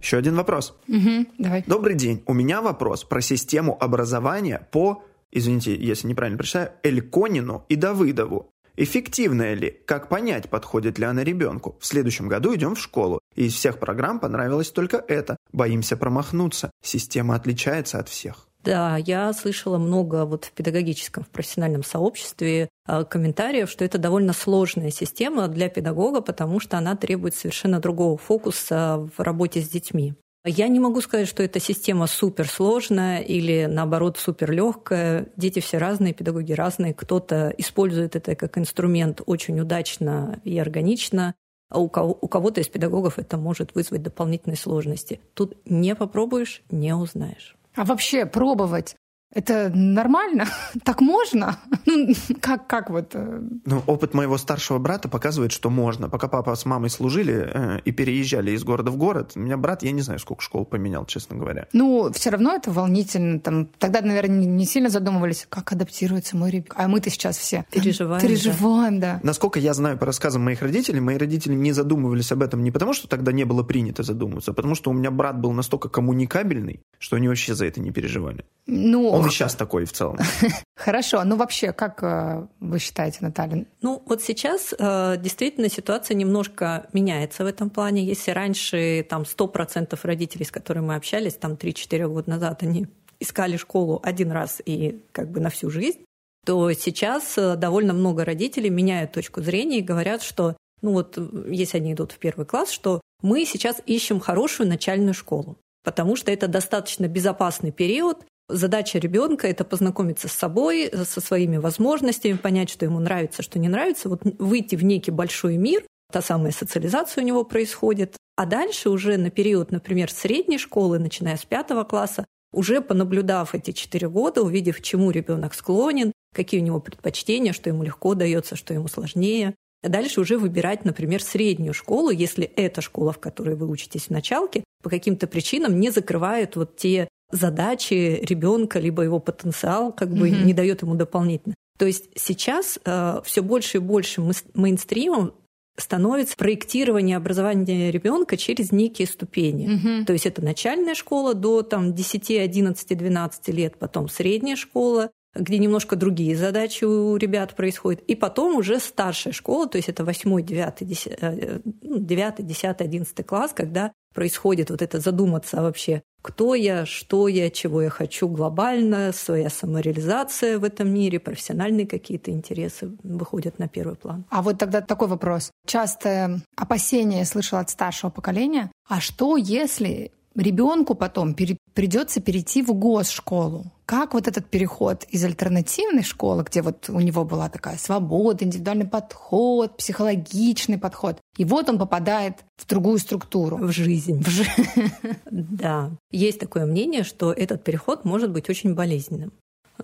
Еще 0.00 0.16
один 0.16 0.36
вопрос. 0.36 0.76
Угу, 0.88 1.26
давай. 1.38 1.64
Добрый 1.66 1.94
день. 1.94 2.22
У 2.26 2.34
меня 2.34 2.62
вопрос 2.62 3.04
про 3.04 3.20
систему 3.20 3.76
образования 3.80 4.66
по, 4.70 5.04
извините, 5.30 5.74
если 5.74 6.06
неправильно 6.08 6.38
прочитаю, 6.38 6.70
Эльконину 6.82 7.64
и 7.68 7.76
Давыдову. 7.76 8.50
Эффективная 8.76 9.54
ли? 9.54 9.80
Как 9.86 10.08
понять, 10.08 10.48
подходит 10.48 11.00
ли 11.00 11.04
она 11.04 11.24
ребенку? 11.24 11.76
В 11.80 11.86
следующем 11.86 12.28
году 12.28 12.54
идем 12.54 12.76
в 12.76 12.80
школу. 12.80 13.20
И 13.34 13.46
из 13.46 13.54
всех 13.54 13.80
программ 13.80 14.20
понравилось 14.20 14.70
только 14.70 15.04
это. 15.08 15.36
Боимся 15.52 15.96
промахнуться. 15.96 16.70
Система 16.80 17.34
отличается 17.34 17.98
от 17.98 18.08
всех. 18.08 18.47
Да, 18.64 18.96
я 18.96 19.32
слышала 19.32 19.78
много 19.78 20.24
вот 20.24 20.46
в 20.46 20.52
педагогическом, 20.52 21.24
в 21.24 21.28
профессиональном 21.28 21.84
сообществе 21.84 22.68
э, 22.86 23.04
комментариев, 23.04 23.70
что 23.70 23.84
это 23.84 23.98
довольно 23.98 24.32
сложная 24.32 24.90
система 24.90 25.48
для 25.48 25.68
педагога, 25.68 26.20
потому 26.20 26.58
что 26.58 26.76
она 26.76 26.96
требует 26.96 27.34
совершенно 27.34 27.78
другого 27.78 28.18
фокуса 28.18 29.08
в 29.16 29.22
работе 29.22 29.60
с 29.60 29.68
детьми. 29.68 30.14
Я 30.44 30.68
не 30.68 30.80
могу 30.80 31.00
сказать, 31.00 31.28
что 31.28 31.42
эта 31.42 31.60
система 31.60 32.06
суперсложная 32.06 33.20
или, 33.20 33.66
наоборот, 33.66 34.18
суперлегкая. 34.18 35.26
Дети 35.36 35.60
все 35.60 35.78
разные, 35.78 36.14
педагоги 36.14 36.52
разные. 36.52 36.94
Кто-то 36.94 37.52
использует 37.58 38.16
это 38.16 38.34
как 38.34 38.56
инструмент 38.56 39.20
очень 39.26 39.60
удачно 39.60 40.40
и 40.44 40.58
органично, 40.58 41.34
а 41.70 41.80
у, 41.80 41.88
кого, 41.88 42.16
у 42.20 42.28
кого-то 42.28 42.60
из 42.60 42.68
педагогов 42.68 43.18
это 43.18 43.36
может 43.36 43.74
вызвать 43.74 44.02
дополнительные 44.02 44.56
сложности. 44.56 45.20
Тут 45.34 45.58
не 45.66 45.94
попробуешь, 45.94 46.62
не 46.70 46.94
узнаешь. 46.94 47.57
А 47.78 47.84
вообще 47.84 48.26
пробовать 48.26 48.96
Это 49.34 49.70
нормально? 49.74 50.46
Так 50.84 51.00
можно? 51.00 51.58
Ну, 51.86 52.14
как, 52.40 52.66
как 52.66 52.90
вот? 52.90 53.12
э, 53.14 53.40
Ну, 53.64 53.82
опыт 53.86 54.12
моего 54.12 54.36
старшего 54.36 54.78
брата 54.78 55.08
показывает, 55.08 55.52
что 55.52 55.70
можно. 55.70 56.08
Пока 56.10 56.28
папа 56.28 56.54
с 56.54 56.66
мамой 56.66 56.90
служили 56.90 57.50
э, 57.52 57.80
и 57.84 57.92
переезжали 57.92 58.50
из 58.50 58.62
города 58.62 58.90
в 58.90 58.96
город, 58.96 59.32
у 59.36 59.40
меня 59.40 59.56
брат, 59.56 59.82
я 59.82 59.90
не 59.92 60.02
знаю, 60.02 60.18
сколько 60.18 60.42
школ 60.42 60.66
поменял, 60.66 61.06
честно 61.06 61.36
говоря. 61.36 61.66
Ну, 61.72 62.12
все 62.12 62.30
равно 62.30 62.54
это 62.54 62.70
волнительно. 62.70 63.40
Там, 63.40 63.66
тогда, 63.78 64.02
наверное, 64.02 64.36
не, 64.36 64.66
сильно 64.66 64.90
задумывались, 64.90 65.46
как 65.48 65.72
адаптируется 65.72 66.36
мой 66.36 66.50
ребенок. 66.50 66.74
А 66.76 66.88
мы-то 66.88 67.08
сейчас 67.10 67.38
все 67.38 67.64
Переживаем, 67.70 68.20
Переживаем, 68.20 69.00
да. 69.00 69.20
Насколько 69.22 69.58
я 69.58 69.72
знаю 69.72 69.96
по 69.96 70.04
рассказам 70.06 70.44
моих 70.44 70.60
родителей, 70.60 71.00
мои 71.00 71.16
родители 71.16 71.54
не 71.54 71.72
задумывались 71.72 72.30
об 72.32 72.42
этом 72.42 72.62
не 72.62 72.70
потому, 72.70 72.92
что 72.92 73.08
тогда 73.08 73.32
не 73.32 73.44
было 73.44 73.62
принято 73.62 74.02
задумываться, 74.02 74.50
а 74.50 74.54
потому 74.54 74.74
что 74.74 74.90
у 74.90 74.92
меня 74.92 75.10
брат 75.10 75.40
был 75.40 75.52
настолько 75.52 75.88
коммуникабельный, 75.88 76.80
что 76.98 77.16
они 77.16 77.28
вообще 77.28 77.54
за 77.54 77.64
это 77.64 77.80
не 77.80 77.92
переживали. 77.92 78.44
Ну, 78.66 79.17
Он 79.18 79.28
и 79.28 79.30
сейчас 79.30 79.54
такой 79.54 79.84
в 79.84 79.92
целом. 79.92 80.18
хорошо. 80.76 81.22
Ну, 81.24 81.36
вообще, 81.36 81.72
как 81.72 82.02
э, 82.02 82.46
вы 82.60 82.78
считаете, 82.78 83.18
Наталья? 83.20 83.66
Ну, 83.82 84.02
вот 84.06 84.22
сейчас 84.22 84.74
э, 84.78 85.16
действительно 85.18 85.68
ситуация 85.68 86.14
немножко 86.14 86.86
меняется 86.92 87.44
в 87.44 87.46
этом 87.46 87.70
плане. 87.70 88.04
Если 88.04 88.30
раньше 88.30 89.06
там 89.08 89.22
100% 89.22 89.98
родителей, 90.02 90.44
с 90.44 90.50
которыми 90.50 90.86
мы 90.86 90.94
общались, 90.94 91.34
там 91.34 91.52
3-4 91.52 92.08
года 92.08 92.30
назад, 92.30 92.62
они 92.62 92.86
искали 93.20 93.56
школу 93.56 94.00
один 94.02 94.30
раз 94.30 94.62
и 94.64 95.02
как 95.12 95.30
бы 95.30 95.40
на 95.40 95.50
всю 95.50 95.70
жизнь, 95.70 96.04
то 96.46 96.72
сейчас 96.72 97.36
э, 97.36 97.56
довольно 97.56 97.92
много 97.92 98.24
родителей 98.24 98.70
меняют 98.70 99.12
точку 99.12 99.42
зрения 99.42 99.78
и 99.78 99.82
говорят, 99.82 100.22
что, 100.22 100.56
ну 100.80 100.92
вот, 100.92 101.18
если 101.48 101.78
они 101.78 101.92
идут 101.92 102.12
в 102.12 102.18
первый 102.18 102.46
класс, 102.46 102.70
что 102.70 103.00
мы 103.22 103.44
сейчас 103.44 103.82
ищем 103.84 104.20
хорошую 104.20 104.68
начальную 104.68 105.14
школу, 105.14 105.58
потому 105.84 106.16
что 106.16 106.30
это 106.30 106.48
достаточно 106.48 107.06
безопасный 107.08 107.72
период, 107.72 108.24
Задача 108.48 108.98
ребенка 108.98 109.46
это 109.46 109.64
познакомиться 109.64 110.26
с 110.26 110.32
собой, 110.32 110.90
со 111.04 111.20
своими 111.20 111.58
возможностями, 111.58 112.38
понять, 112.38 112.70
что 112.70 112.86
ему 112.86 112.98
нравится, 112.98 113.42
что 113.42 113.58
не 113.58 113.68
нравится, 113.68 114.08
вот 114.08 114.22
выйти 114.38 114.74
в 114.74 114.84
некий 114.84 115.10
большой 115.10 115.58
мир, 115.58 115.84
та 116.10 116.22
самая 116.22 116.52
социализация 116.52 117.22
у 117.22 117.26
него 117.26 117.44
происходит. 117.44 118.16
А 118.36 118.46
дальше 118.46 118.88
уже 118.88 119.18
на 119.18 119.30
период, 119.30 119.70
например, 119.70 120.10
средней 120.10 120.58
школы, 120.58 120.98
начиная 120.98 121.36
с 121.36 121.44
пятого 121.44 121.84
класса, 121.84 122.24
уже 122.52 122.80
понаблюдав 122.80 123.54
эти 123.54 123.72
четыре 123.72 124.08
года, 124.08 124.42
увидев, 124.42 124.78
к 124.78 124.80
чему 124.80 125.10
ребенок 125.10 125.52
склонен, 125.54 126.12
какие 126.34 126.60
у 126.60 126.64
него 126.64 126.80
предпочтения, 126.80 127.52
что 127.52 127.68
ему 127.68 127.82
легко 127.82 128.14
дается, 128.14 128.56
что 128.56 128.72
ему 128.72 128.88
сложнее. 128.88 129.54
Дальше 129.82 130.20
уже 130.20 130.38
выбирать, 130.38 130.84
например, 130.84 131.22
среднюю 131.22 131.74
школу, 131.74 132.10
если 132.10 132.44
эта 132.44 132.80
школа, 132.80 133.12
в 133.12 133.18
которой 133.18 133.54
вы 133.54 133.68
учитесь 133.68 134.06
в 134.06 134.10
началке, 134.10 134.64
по 134.82 134.90
каким-то 134.90 135.26
причинам 135.26 135.78
не 135.78 135.90
закрывает 135.90 136.56
вот 136.56 136.76
те 136.76 137.07
задачи 137.30 138.20
ребенка, 138.22 138.78
либо 138.78 139.02
его 139.02 139.18
потенциал 139.18 139.92
как 139.92 140.10
бы 140.10 140.30
Мгм. 140.30 140.46
не 140.46 140.54
дает 140.54 140.82
ему 140.82 140.94
дополнительно. 140.94 141.54
То 141.78 141.86
есть 141.86 142.06
сейчас 142.16 142.78
все 143.24 143.42
больше 143.42 143.76
и 143.78 143.80
больше 143.80 144.22
мейнстримом 144.54 145.32
становится 145.76 146.36
проектирование 146.36 147.16
образования 147.16 147.92
ребенка 147.92 148.36
через 148.36 148.72
некие 148.72 149.06
ступени. 149.06 149.68
Мгм. 149.68 150.04
То 150.06 150.12
есть 150.12 150.26
это 150.26 150.42
начальная 150.42 150.94
школа 150.94 151.34
до 151.34 151.62
там, 151.62 151.94
10, 151.94 152.30
11, 152.30 152.98
12 152.98 153.48
лет, 153.52 153.78
потом 153.78 154.08
средняя 154.08 154.56
школа, 154.56 155.10
где 155.36 155.58
немножко 155.58 155.94
другие 155.94 156.36
задачи 156.36 156.84
у 156.84 157.16
ребят 157.16 157.54
происходят, 157.54 158.00
и 158.08 158.16
потом 158.16 158.56
уже 158.56 158.80
старшая 158.80 159.32
школа, 159.32 159.68
то 159.68 159.76
есть 159.76 159.88
это 159.88 160.04
8, 160.04 160.42
9, 160.42 160.84
10, 160.84 161.12
э, 161.20 161.60
ну, 161.82 161.98
9 161.98 162.44
10, 162.44 162.80
11 162.80 163.22
класс, 163.24 163.52
когда 163.54 163.92
происходит 164.14 164.70
вот 164.70 164.82
это 164.82 165.00
задуматься 165.00 165.62
вообще, 165.62 166.02
кто 166.22 166.54
я, 166.54 166.84
что 166.84 167.28
я, 167.28 167.50
чего 167.50 167.82
я 167.82 167.90
хочу 167.90 168.28
глобально, 168.28 169.12
своя 169.12 169.50
самореализация 169.50 170.58
в 170.58 170.64
этом 170.64 170.92
мире, 170.92 171.20
профессиональные 171.20 171.86
какие-то 171.86 172.30
интересы 172.30 172.90
выходят 173.02 173.58
на 173.58 173.68
первый 173.68 173.96
план. 173.96 174.24
А 174.30 174.42
вот 174.42 174.58
тогда 174.58 174.80
такой 174.80 175.08
вопрос. 175.08 175.50
Частое 175.66 176.42
опасение 176.56 177.20
я 177.20 177.24
слышала 177.24 177.60
от 177.60 177.70
старшего 177.70 178.10
поколения. 178.10 178.70
А 178.88 179.00
что, 179.00 179.36
если 179.36 180.12
ребенку 180.34 180.94
потом 180.94 181.34
пере- 181.34 181.58
придется 181.74 182.20
перейти 182.20 182.62
в 182.62 182.72
госшколу? 182.72 183.72
Как 183.88 184.12
вот 184.12 184.28
этот 184.28 184.50
переход 184.50 185.04
из 185.04 185.24
альтернативной 185.24 186.02
школы, 186.02 186.44
где 186.44 186.60
вот 186.60 186.90
у 186.90 187.00
него 187.00 187.24
была 187.24 187.48
такая 187.48 187.78
свобода, 187.78 188.44
индивидуальный 188.44 188.86
подход, 188.86 189.78
психологичный 189.78 190.76
подход, 190.76 191.16
и 191.38 191.46
вот 191.46 191.70
он 191.70 191.78
попадает 191.78 192.34
в 192.58 192.66
другую 192.66 192.98
структуру. 192.98 193.56
В 193.56 193.72
жизнь. 193.72 194.22
В 194.22 194.28
жи- 194.28 194.44
Да, 195.30 195.90
есть 196.10 196.38
такое 196.38 196.66
мнение, 196.66 197.02
что 197.02 197.32
этот 197.32 197.64
переход 197.64 198.04
может 198.04 198.30
быть 198.30 198.50
очень 198.50 198.74
болезненным. 198.74 199.32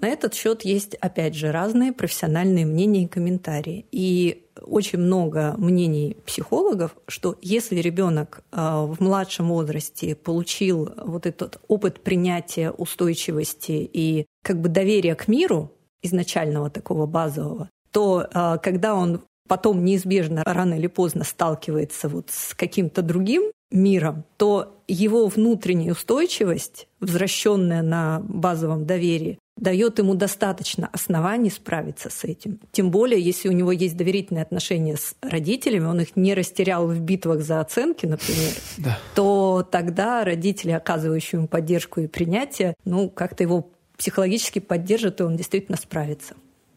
На 0.00 0.08
этот 0.08 0.34
счет 0.34 0.62
есть, 0.62 0.94
опять 0.96 1.34
же, 1.34 1.52
разные 1.52 1.92
профессиональные 1.92 2.66
мнения 2.66 3.04
и 3.04 3.08
комментарии. 3.08 3.86
И 3.92 4.46
очень 4.60 4.98
много 4.98 5.54
мнений 5.56 6.16
психологов, 6.26 6.96
что 7.06 7.36
если 7.42 7.76
ребенок 7.76 8.42
э, 8.50 8.56
в 8.60 8.96
младшем 9.00 9.48
возрасте 9.48 10.14
получил 10.14 10.90
вот 10.96 11.26
этот 11.26 11.60
опыт 11.68 12.00
принятия 12.00 12.70
устойчивости 12.70 13.88
и 13.92 14.26
как 14.42 14.60
бы 14.60 14.68
доверия 14.68 15.14
к 15.14 15.28
миру, 15.28 15.70
изначального 16.02 16.70
такого 16.70 17.06
базового, 17.06 17.70
то 17.90 18.26
э, 18.32 18.58
когда 18.62 18.94
он 18.94 19.22
потом 19.48 19.84
неизбежно 19.84 20.42
рано 20.44 20.74
или 20.74 20.86
поздно 20.86 21.24
сталкивается 21.24 22.08
вот 22.08 22.30
с 22.30 22.54
каким-то 22.54 23.02
другим 23.02 23.50
миром, 23.70 24.24
то 24.36 24.76
его 24.86 25.26
внутренняя 25.26 25.92
устойчивость, 25.92 26.88
возвращенная 27.00 27.82
на 27.82 28.20
базовом 28.20 28.86
доверии, 28.86 29.38
дает 29.56 29.98
ему 29.98 30.14
достаточно 30.14 30.88
оснований 30.92 31.50
справиться 31.50 32.10
с 32.10 32.24
этим. 32.24 32.60
Тем 32.72 32.90
более, 32.90 33.20
если 33.20 33.48
у 33.48 33.52
него 33.52 33.72
есть 33.72 33.96
доверительные 33.96 34.42
отношения 34.42 34.96
с 34.96 35.14
родителями, 35.22 35.84
он 35.84 36.00
их 36.00 36.16
не 36.16 36.34
растерял 36.34 36.86
в 36.86 37.00
битвах 37.00 37.42
за 37.42 37.60
оценки, 37.60 38.06
например, 38.06 38.52
Да. 38.78 38.98
то 39.14 39.66
тогда 39.70 40.24
родители, 40.24 40.72
оказывающие 40.72 41.38
ему 41.38 41.48
поддержку 41.48 42.00
и 42.00 42.06
принятие, 42.06 42.74
ну, 42.84 43.08
как-то 43.08 43.42
его 43.42 43.70
психологически 43.96 44.58
поддержат, 44.58 45.20
и 45.20 45.24
он 45.24 45.36
действительно 45.36 45.76
справится. 45.76 46.34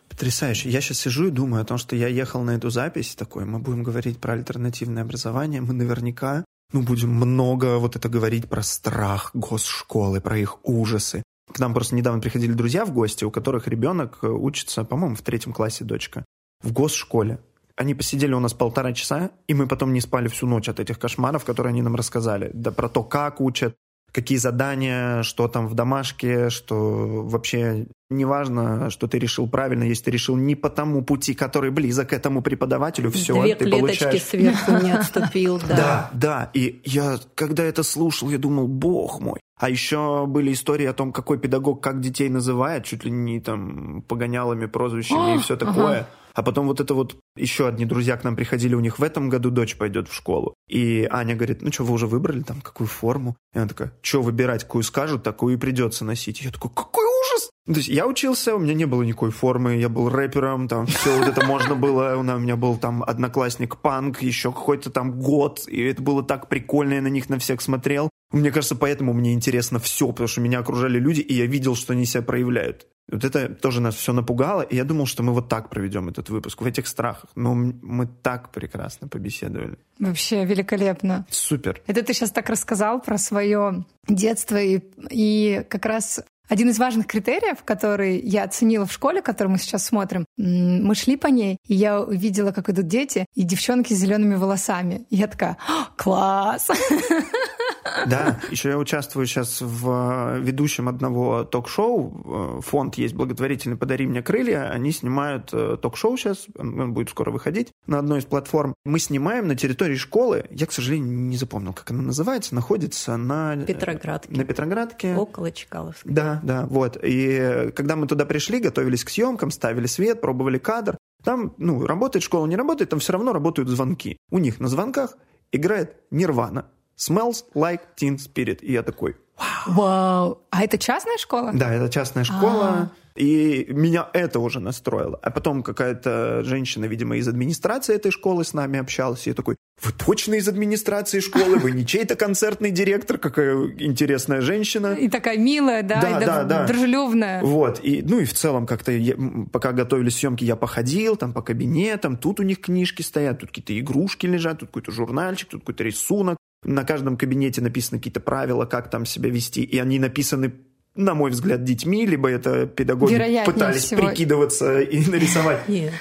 Потрясающе. 0.09 0.69
Я 0.69 0.81
сейчас 0.81 0.99
сижу 0.99 1.27
и 1.27 1.31
думаю 1.31 1.61
о 1.61 1.65
том, 1.65 1.77
что 1.77 1.95
я 1.95 2.07
ехал 2.07 2.41
на 2.41 2.51
эту 2.51 2.69
запись 2.69 3.15
такой, 3.15 3.45
мы 3.45 3.59
будем 3.59 3.83
говорить 3.83 4.19
про 4.19 4.33
альтернативное 4.33 5.03
образование, 5.03 5.61
мы 5.61 5.73
наверняка 5.73 6.43
ну, 6.73 6.81
будем 6.81 7.09
много 7.09 7.77
вот 7.77 7.95
это 7.95 8.09
говорить 8.09 8.49
про 8.49 8.61
страх 8.61 9.31
госшколы, 9.33 10.19
про 10.19 10.37
их 10.37 10.57
ужасы. 10.63 11.23
К 11.51 11.59
нам 11.59 11.73
просто 11.73 11.95
недавно 11.95 12.21
приходили 12.21 12.51
друзья 12.53 12.85
в 12.85 12.93
гости, 12.93 13.23
у 13.23 13.31
которых 13.31 13.67
ребенок 13.67 14.19
э, 14.21 14.27
учится, 14.27 14.83
по-моему, 14.83 15.15
в 15.15 15.21
третьем 15.21 15.53
классе 15.53 15.83
дочка, 15.83 16.25
в 16.61 16.73
госшколе. 16.73 17.39
Они 17.75 17.93
посидели 17.93 18.33
у 18.33 18.39
нас 18.39 18.53
полтора 18.53 18.91
часа, 18.93 19.31
и 19.47 19.53
мы 19.53 19.67
потом 19.67 19.93
не 19.93 20.01
спали 20.01 20.27
всю 20.27 20.47
ночь 20.47 20.67
от 20.67 20.79
этих 20.79 20.99
кошмаров, 20.99 21.45
которые 21.45 21.71
они 21.71 21.81
нам 21.81 21.95
рассказали. 21.95 22.49
Да 22.53 22.71
про 22.71 22.89
то, 22.89 23.03
как 23.03 23.39
учат, 23.39 23.75
какие 24.11 24.37
задания, 24.37 25.23
что 25.23 25.47
там 25.47 25.67
в 25.67 25.73
домашке, 25.73 26.49
что 26.49 27.23
вообще 27.23 27.87
неважно, 28.09 28.89
что 28.89 29.07
ты 29.07 29.19
решил 29.19 29.47
правильно, 29.47 29.83
если 29.83 30.05
ты 30.05 30.11
решил 30.11 30.35
не 30.35 30.55
по 30.55 30.69
тому 30.69 31.03
пути, 31.03 31.33
который 31.33 31.71
близок 31.71 32.09
к 32.09 32.13
этому 32.13 32.41
преподавателю, 32.41 33.11
все, 33.11 33.39
Две 33.41 33.55
ты 33.55 33.69
получаешь... 33.69 34.23
сверху 34.23 34.71
не 34.83 34.91
отступил, 34.97 35.59
да. 35.59 35.75
Да, 35.75 36.09
да. 36.13 36.51
И 36.53 36.81
я, 36.85 37.17
когда 37.35 37.63
это 37.63 37.83
слушал, 37.83 38.29
я 38.29 38.37
думал, 38.37 38.67
бог 38.67 39.19
мой. 39.19 39.39
А 39.59 39.69
еще 39.69 40.25
были 40.27 40.53
истории 40.53 40.85
о 40.85 40.93
том, 40.93 41.11
какой 41.11 41.39
педагог 41.39 41.81
как 41.81 41.99
детей 41.99 42.29
называет, 42.29 42.85
чуть 42.85 43.03
ли 43.03 43.11
не 43.11 43.39
там 43.39 44.03
погонялами, 44.03 44.67
прозвищами 44.67 45.35
и 45.35 45.39
все 45.39 45.57
такое. 45.57 46.07
А 46.33 46.43
потом 46.43 46.67
вот 46.67 46.79
это 46.79 46.93
вот 46.93 47.17
еще 47.35 47.67
одни 47.67 47.85
друзья 47.85 48.15
к 48.15 48.23
нам 48.23 48.35
приходили, 48.35 48.75
у 48.75 48.79
них 48.79 48.99
в 48.99 49.03
этом 49.03 49.27
году 49.27 49.49
дочь 49.49 49.75
пойдет 49.75 50.07
в 50.07 50.13
школу. 50.13 50.53
И 50.67 51.07
Аня 51.09 51.35
говорит, 51.35 51.61
ну 51.61 51.71
что, 51.71 51.83
вы 51.83 51.93
уже 51.93 52.07
выбрали 52.07 52.41
там 52.41 52.61
какую 52.61 52.87
форму? 52.87 53.37
И 53.53 53.57
она 53.57 53.67
такая, 53.67 53.93
что 54.01 54.21
выбирать, 54.21 54.63
какую 54.63 54.83
скажут, 54.83 55.23
такую 55.23 55.55
и 55.55 55.57
придется 55.57 56.03
носить. 56.03 56.41
Я 56.41 56.51
такой, 56.51 56.71
какой 56.73 57.05
ужас! 57.05 57.49
Ну, 57.65 57.73
То 57.73 57.79
есть 57.79 57.89
я 57.89 58.07
учился, 58.07 58.55
у 58.55 58.59
меня 58.59 58.73
не 58.73 58.85
было 58.85 59.03
никакой 59.03 59.31
формы, 59.31 59.75
я 59.75 59.89
был 59.89 60.09
рэпером, 60.09 60.67
там 60.67 60.87
все 60.87 61.17
вот 61.17 61.27
это 61.27 61.45
можно 61.45 61.75
было, 61.75 62.15
у 62.17 62.23
меня 62.23 62.55
был 62.55 62.77
там 62.77 63.03
одноклассник 63.03 63.77
панк, 63.77 64.21
еще 64.21 64.51
какой-то 64.51 64.89
там 64.89 65.19
год, 65.19 65.67
и 65.67 65.81
это 65.83 66.01
было 66.01 66.23
так 66.23 66.47
прикольно, 66.47 66.95
я 66.95 67.01
на 67.01 67.07
них 67.07 67.29
на 67.29 67.39
всех 67.39 67.61
смотрел. 67.61 68.09
Мне 68.31 68.51
кажется, 68.51 68.75
поэтому 68.75 69.13
мне 69.13 69.33
интересно 69.33 69.79
все, 69.79 70.07
потому 70.07 70.27
что 70.27 70.41
меня 70.41 70.59
окружали 70.59 70.99
люди, 70.99 71.21
и 71.21 71.33
я 71.33 71.45
видел, 71.45 71.75
что 71.75 71.93
они 71.93 72.05
себя 72.05 72.21
проявляют. 72.21 72.87
Вот 73.09 73.23
это 73.23 73.47
тоже 73.47 73.79
нас 73.79 73.95
все 73.95 74.11
напугало, 74.11 74.61
и 74.61 74.75
я 74.75 74.83
думал, 74.83 75.05
что 75.05 75.23
мы 75.23 75.33
вот 75.33 75.47
так 75.47 75.69
проведем 75.69 76.09
этот 76.09 76.29
выпуск, 76.29 76.61
в 76.61 76.65
этих 76.65 76.87
страхах. 76.87 77.29
Но 77.35 77.55
мы 77.55 78.05
так 78.05 78.51
прекрасно 78.51 79.07
побеседовали. 79.07 79.77
Вообще 79.97 80.43
великолепно. 80.43 81.25
Супер. 81.29 81.81
Это 81.87 82.03
ты 82.03 82.13
сейчас 82.13 82.31
так 82.31 82.49
рассказал 82.49 83.01
про 83.01 83.17
свое 83.17 83.85
детство 84.09 84.57
и, 84.57 84.81
и 85.09 85.63
как 85.69 85.85
раз 85.85 86.21
один 86.49 86.69
из 86.69 86.79
важных 86.79 87.07
критериев, 87.07 87.63
который 87.63 88.19
я 88.19 88.43
оценила 88.43 88.85
в 88.85 88.91
школе, 88.91 89.21
который 89.21 89.49
мы 89.49 89.57
сейчас 89.57 89.85
смотрим, 89.85 90.25
мы 90.37 90.95
шли 90.95 91.17
по 91.17 91.27
ней, 91.27 91.57
и 91.65 91.75
я 91.75 92.01
увидела, 92.01 92.51
как 92.51 92.69
идут 92.69 92.87
дети 92.87 93.25
и 93.35 93.43
девчонки 93.43 93.93
с 93.93 93.97
зелеными 93.97 94.35
волосами. 94.35 95.05
И 95.09 95.15
я 95.15 95.27
такая, 95.27 95.57
«А, 95.67 95.89
класс! 95.95 96.69
Да, 98.07 98.39
еще 98.51 98.69
я 98.69 98.77
участвую 98.77 99.25
сейчас 99.25 99.61
в 99.61 100.39
ведущем 100.39 100.87
одного 100.87 101.43
ток-шоу. 101.43 102.61
Фонд 102.65 102.95
есть 102.95 103.15
благотворительный 103.15 103.77
«Подари 103.77 104.07
мне 104.07 104.21
крылья». 104.21 104.69
Они 104.69 104.91
снимают 104.91 105.47
ток-шоу 105.81 106.17
сейчас, 106.17 106.47
он 106.57 106.93
будет 106.93 107.09
скоро 107.09 107.31
выходить 107.31 107.71
на 107.85 107.99
одной 107.99 108.19
из 108.19 108.25
платформ. 108.25 108.73
Мы 108.85 108.99
снимаем 108.99 109.47
на 109.47 109.55
территории 109.55 109.95
школы. 109.95 110.45
Я, 110.49 110.65
к 110.65 110.71
сожалению, 110.71 111.09
не 111.09 111.37
запомнил, 111.37 111.73
как 111.73 111.91
она 111.91 112.01
называется. 112.01 112.55
Находится 112.55 113.17
на... 113.17 113.55
Петроградке. 113.57 114.35
На 114.35 114.43
Петроградке. 114.43 115.15
Около 115.15 115.51
Чкаловска. 115.51 116.09
Да, 116.09 116.39
да, 116.43 116.65
вот. 116.65 116.97
И 117.01 117.71
когда 117.75 117.95
мы 117.95 118.07
туда 118.07 118.25
пришли, 118.25 118.59
готовились 118.59 119.03
к 119.03 119.09
съемкам, 119.09 119.51
ставили 119.51 119.87
свет, 119.87 120.21
пробовали 120.21 120.57
кадр, 120.57 120.97
там, 121.23 121.53
ну, 121.57 121.85
работает 121.85 122.23
школа, 122.23 122.45
не 122.45 122.55
работает, 122.55 122.89
там 122.89 122.99
все 122.99 123.13
равно 123.13 123.33
работают 123.33 123.69
звонки. 123.69 124.17
У 124.31 124.39
них 124.39 124.59
на 124.59 124.67
звонках 124.67 125.17
играет 125.51 125.95
Нирвана. 126.11 126.67
Smells 126.97 127.45
like 127.53 127.81
Teen 127.99 128.17
Spirit. 128.17 128.59
И 128.61 128.73
я 128.73 128.83
такой, 128.83 129.15
вау. 129.37 129.75
Вау. 129.75 130.41
А 130.49 130.63
это 130.63 130.77
частная 130.77 131.17
школа? 131.17 131.51
Да, 131.53 131.73
это 131.73 131.89
частная 131.89 132.23
школа. 132.23 132.67
А-а-а. 132.67 132.91
И 133.17 133.65
меня 133.69 134.07
это 134.13 134.39
уже 134.39 134.59
настроило. 134.59 135.19
А 135.23 135.31
потом 135.31 135.63
какая-то 135.63 136.43
женщина, 136.43 136.85
видимо, 136.85 137.17
из 137.17 137.27
администрации 137.27 137.95
этой 137.95 138.11
школы 138.11 138.45
с 138.45 138.53
нами 138.53 138.79
общалась. 138.79 139.25
И 139.25 139.31
я 139.31 139.33
такой, 139.33 139.55
вы 139.81 139.91
точно 139.91 140.35
из 140.35 140.47
администрации 140.47 141.19
школы? 141.19 141.57
Вы 141.57 141.71
не 141.71 141.85
чей-то 141.85 142.15
концертный 142.15 142.69
директор? 142.69 143.17
Какая 143.17 143.55
интересная 143.79 144.41
женщина. 144.41 144.93
И 144.93 145.09
такая 145.09 145.37
милая, 145.37 145.81
да, 145.81 145.99
да, 145.99 146.09
и 146.09 146.25
да, 146.25 146.43
да. 146.43 146.65
дружелюбная. 146.67 147.41
Вот. 147.41 147.79
И, 147.83 148.03
ну 148.03 148.19
и 148.19 148.25
в 148.25 148.33
целом 148.33 148.67
как-то, 148.67 148.91
я, 148.91 149.15
пока 149.51 149.71
готовились 149.71 150.17
съемки, 150.17 150.43
я 150.43 150.55
походил 150.55 151.15
там 151.15 151.33
по 151.33 151.41
кабинетам. 151.41 152.17
Тут 152.17 152.39
у 152.39 152.43
них 152.43 152.61
книжки 152.61 153.01
стоят, 153.01 153.39
тут 153.39 153.49
какие-то 153.49 153.77
игрушки 153.79 154.27
лежат, 154.27 154.59
тут 154.59 154.69
какой-то 154.69 154.91
журнальчик, 154.91 155.49
тут 155.49 155.61
какой-то 155.61 155.83
рисунок. 155.83 156.37
На 156.67 156.83
каждом 156.83 157.17
кабинете 157.17 157.61
написаны 157.61 157.97
какие-то 157.97 158.19
правила, 158.19 158.65
как 158.65 158.89
там 158.89 159.05
себя 159.05 159.31
вести. 159.31 159.63
И 159.63 159.79
они 159.79 159.97
написаны 159.97 160.53
на 160.97 161.13
мой 161.13 161.31
взгляд, 161.31 161.63
детьми, 161.63 162.05
либо 162.05 162.29
это 162.29 162.65
педагоги 162.65 163.13
Вероятнее 163.13 163.45
пытались 163.45 163.83
всего. 163.83 164.07
прикидываться 164.07 164.81
и 164.81 165.05
нарисовать. 165.09 165.67
Нет. 165.69 165.93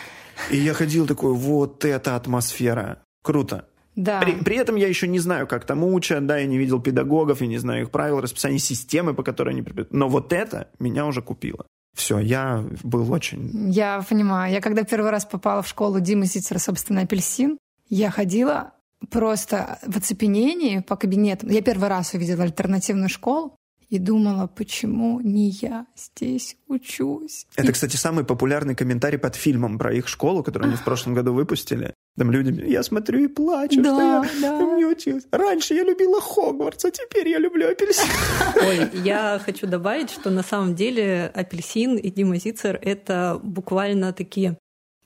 И 0.50 0.56
я 0.56 0.74
ходил 0.74 1.06
такой, 1.06 1.32
вот 1.34 1.84
это 1.84 2.16
атмосфера. 2.16 3.02
Круто. 3.22 3.66
Да. 3.94 4.20
При, 4.20 4.32
при 4.32 4.56
этом 4.56 4.76
я 4.76 4.88
еще 4.88 5.08
не 5.08 5.18
знаю, 5.18 5.46
как 5.46 5.64
там 5.64 5.84
учат, 5.84 6.26
да, 6.26 6.38
я 6.38 6.46
не 6.46 6.58
видел 6.58 6.80
педагогов, 6.80 7.40
я 7.40 7.46
не 7.46 7.58
знаю 7.58 7.82
их 7.82 7.90
правил, 7.90 8.20
расписания 8.20 8.58
системы, 8.58 9.14
по 9.14 9.22
которой 9.22 9.50
они 9.50 9.62
преподают. 9.62 9.92
Но 9.92 10.08
вот 10.08 10.32
это 10.32 10.68
меня 10.78 11.06
уже 11.06 11.22
купило. 11.22 11.66
Все, 11.94 12.18
я 12.18 12.62
был 12.82 13.10
очень... 13.10 13.70
Я 13.70 14.04
понимаю. 14.06 14.52
Я 14.52 14.60
когда 14.60 14.82
первый 14.82 15.10
раз 15.10 15.24
попала 15.24 15.62
в 15.62 15.68
школу 15.68 15.98
Димы 15.98 16.26
Зицера, 16.26 16.58
собственно, 16.58 17.02
апельсин, 17.02 17.56
я 17.88 18.10
ходила 18.10 18.72
просто 19.10 19.78
в 19.86 19.96
оцепенении 19.96 20.80
по 20.80 20.96
кабинетам. 20.96 21.50
Я 21.50 21.62
первый 21.62 21.88
раз 21.88 22.14
увидела 22.14 22.44
альтернативную 22.44 23.08
школу 23.08 23.56
и 23.88 23.98
думала, 23.98 24.48
почему 24.48 25.20
не 25.20 25.50
я 25.50 25.86
здесь 25.96 26.56
учусь. 26.66 27.46
Это, 27.56 27.68
и... 27.68 27.72
кстати, 27.72 27.96
самый 27.96 28.24
популярный 28.24 28.74
комментарий 28.74 29.18
под 29.18 29.36
фильмом 29.36 29.78
про 29.78 29.94
их 29.94 30.08
школу, 30.08 30.42
которую 30.42 30.68
они 30.68 30.76
в 30.76 30.84
прошлом 30.84 31.14
году 31.14 31.32
выпустили. 31.32 31.94
Там 32.16 32.30
люди, 32.30 32.64
я 32.66 32.82
смотрю 32.82 33.24
и 33.24 33.28
плачу, 33.28 33.82
да, 33.82 34.24
что 34.24 34.40
я 34.40 34.40
да. 34.40 34.74
не 34.74 34.84
училась. 34.84 35.26
Раньше 35.30 35.74
я 35.74 35.84
любила 35.84 36.20
Хогвартс, 36.20 36.86
а 36.86 36.90
теперь 36.90 37.28
я 37.28 37.38
люблю 37.38 37.68
апельсин. 37.68 38.08
Ой, 38.56 39.02
я 39.04 39.40
хочу 39.44 39.66
добавить, 39.66 40.10
что 40.10 40.30
на 40.30 40.42
самом 40.42 40.74
деле 40.74 41.30
апельсин 41.34 41.96
и 41.96 42.10
Дима 42.10 42.38
Зицер— 42.38 42.78
это 42.82 43.38
буквально 43.42 44.12
такие 44.12 44.58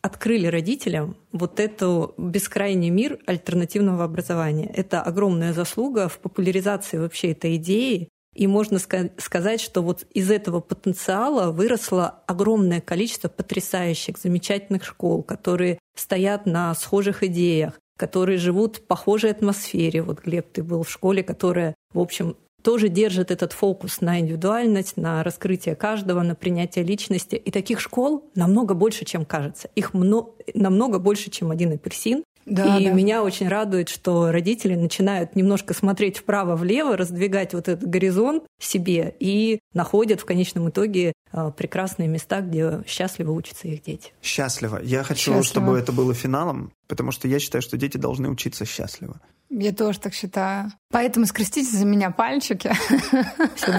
открыли 0.03 0.47
родителям 0.47 1.17
вот 1.33 1.61
эту 1.61 2.15
бескрайний 2.17 2.91
мир 2.91 3.19
альтернативного 3.27 4.05
образования. 4.05 4.71
Это 4.75 5.03
огромная 5.03 5.53
заслуга 5.53 6.09
в 6.09 6.19
популяризации 6.19 6.99
вообще 6.99 7.33
этой 7.33 7.57
идеи, 7.57 8.09
и 8.35 8.47
можно 8.47 8.79
сказать, 8.79 9.61
что 9.61 9.83
вот 9.83 10.07
из 10.15 10.31
этого 10.31 10.61
потенциала 10.61 11.51
выросло 11.51 12.23
огромное 12.27 12.81
количество 12.81 13.29
потрясающих, 13.29 14.19
замечательных 14.19 14.85
школ, 14.85 15.23
которые 15.23 15.79
стоят 15.97 16.47
на 16.47 16.75
схожих 16.75 17.25
идеях, 17.25 17.79
которые 17.99 18.39
живут 18.39 18.77
в 18.77 18.87
похожей 18.87 19.33
атмосфере. 19.33 20.03
Вот, 20.03 20.21
Глеб, 20.25 20.47
ты 20.53 20.63
был 20.63 20.85
в 20.85 20.91
школе, 20.91 21.23
которая, 21.23 21.75
в 21.93 21.99
общем, 21.99 22.37
тоже 22.63 22.89
держит 22.89 23.31
этот 23.31 23.53
фокус 23.53 24.01
на 24.01 24.21
индивидуальность, 24.21 24.97
на 24.97 25.23
раскрытие 25.23 25.75
каждого, 25.75 26.23
на 26.23 26.35
принятие 26.35 26.85
личности. 26.85 27.37
И 27.37 27.51
таких 27.51 27.81
школ 27.81 28.31
намного 28.35 28.75
больше, 28.75 29.05
чем 29.05 29.25
кажется. 29.25 29.69
Их 29.75 29.95
много, 29.95 30.33
намного 30.55 30.99
больше, 30.99 31.31
чем 31.31 31.51
один 31.51 31.73
апельсин. 31.73 32.23
Да, 32.47 32.79
и 32.79 32.87
да. 32.87 32.93
меня 32.93 33.23
очень 33.23 33.49
радует, 33.49 33.89
что 33.89 34.33
родители 34.33 34.75
начинают 34.75 35.37
немножко 35.37 35.75
смотреть 35.75 36.19
вправо-влево, 36.19 36.97
раздвигать 36.97 37.53
вот 37.55 37.69
этот 37.69 37.89
горизонт 37.89 38.45
себе 38.59 39.15
и 39.21 39.61
находят 39.75 40.21
в 40.21 40.25
конечном 40.25 40.71
итоге 40.71 41.13
а, 41.33 41.51
прекрасные 41.51 42.09
места, 42.09 42.41
где 42.41 42.83
счастливо 42.87 43.33
учатся 43.33 43.69
их 43.69 43.83
дети. 43.83 44.13
Счастливо. 44.23 44.81
Я 44.83 45.03
хочу, 45.03 45.33
счастливо. 45.33 45.43
чтобы 45.45 45.79
это 45.79 45.93
было 45.93 46.15
финалом, 46.15 46.73
потому 46.89 47.13
что 47.13 47.29
я 47.29 47.39
считаю, 47.39 47.63
что 47.63 47.77
дети 47.77 47.99
должны 47.99 48.29
учиться 48.29 48.65
счастливо. 48.65 49.21
Я 49.51 49.73
тоже 49.73 49.99
так 49.99 50.15
считаю. 50.15 50.71
Поэтому 50.91 51.27
скрестите 51.27 51.77
за 51.77 51.85
меня 51.85 52.11
пальчики. 52.13 52.73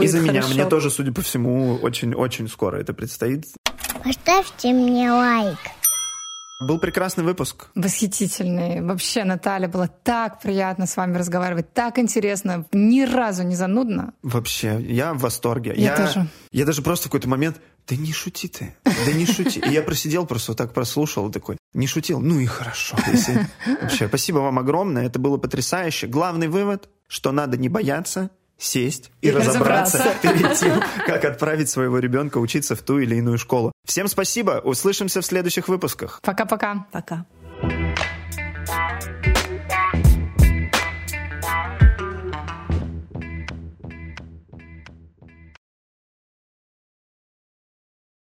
И 0.01 0.07
за 0.07 0.19
меня. 0.19 0.43
Мне 0.47 0.65
тоже, 0.65 0.91
судя 0.91 1.13
по 1.13 1.21
всему, 1.21 1.75
очень-очень 1.75 2.49
скоро 2.49 2.77
это 2.77 2.93
предстоит. 2.93 3.45
Поставьте 4.03 4.73
мне 4.73 5.11
лайк. 5.11 5.57
Был 6.61 6.77
прекрасный 6.77 7.23
выпуск. 7.23 7.69
Восхитительный. 7.73 8.81
Вообще, 8.81 9.23
Наталья, 9.23 9.67
было 9.67 9.87
так 9.87 10.39
приятно 10.41 10.85
с 10.85 10.95
вами 10.95 11.17
разговаривать, 11.17 11.73
так 11.73 11.97
интересно, 11.97 12.67
ни 12.71 13.01
разу 13.01 13.41
не 13.41 13.55
занудно. 13.55 14.13
Вообще, 14.21 14.79
я 14.81 15.15
в 15.15 15.19
восторге. 15.19 15.73
Я, 15.75 15.95
я 15.95 15.97
тоже. 15.97 16.27
Я 16.51 16.65
даже 16.65 16.83
просто 16.83 17.07
в 17.07 17.11
какой-то 17.11 17.27
момент, 17.27 17.59
да 17.87 17.95
не 17.95 18.11
шути 18.11 18.47
ты, 18.47 18.75
да 18.83 19.11
не 19.11 19.25
шути. 19.25 19.59
И 19.59 19.69
я 19.69 19.81
просидел 19.81 20.25
просто 20.25 20.51
вот 20.51 20.57
так 20.57 20.73
прослушал 20.73 21.31
такой, 21.31 21.57
не 21.73 21.87
шутил, 21.87 22.19
ну 22.19 22.39
и 22.39 22.45
хорошо. 22.45 22.97
Если... 23.07 23.47
Вообще, 23.81 24.07
спасибо 24.07 24.37
вам 24.39 24.59
огромное, 24.59 25.05
это 25.05 25.19
было 25.19 25.37
потрясающе. 25.37 26.07
Главный 26.07 26.47
вывод, 26.47 26.89
что 27.07 27.31
надо 27.31 27.57
не 27.57 27.69
бояться, 27.69 28.29
сесть 28.57 29.11
и, 29.21 29.27
и 29.27 29.31
разобраться, 29.31 29.97
разобраться 29.97 30.21
перед 30.21 30.59
тем, 30.59 30.81
как 31.05 31.25
отправить 31.25 31.69
своего 31.69 31.99
ребенка 31.99 32.37
учиться 32.37 32.75
в 32.75 32.81
ту 32.81 32.99
или 32.99 33.15
иную 33.15 33.37
школу. 33.37 33.71
Всем 33.85 34.07
спасибо, 34.07 34.61
услышимся 34.63 35.21
в 35.21 35.25
следующих 35.25 35.67
выпусках. 35.67 36.19
Пока-пока. 36.21 36.87
Пока. 36.91 37.25
-пока. 37.61 37.95
Пока. 38.67 39.40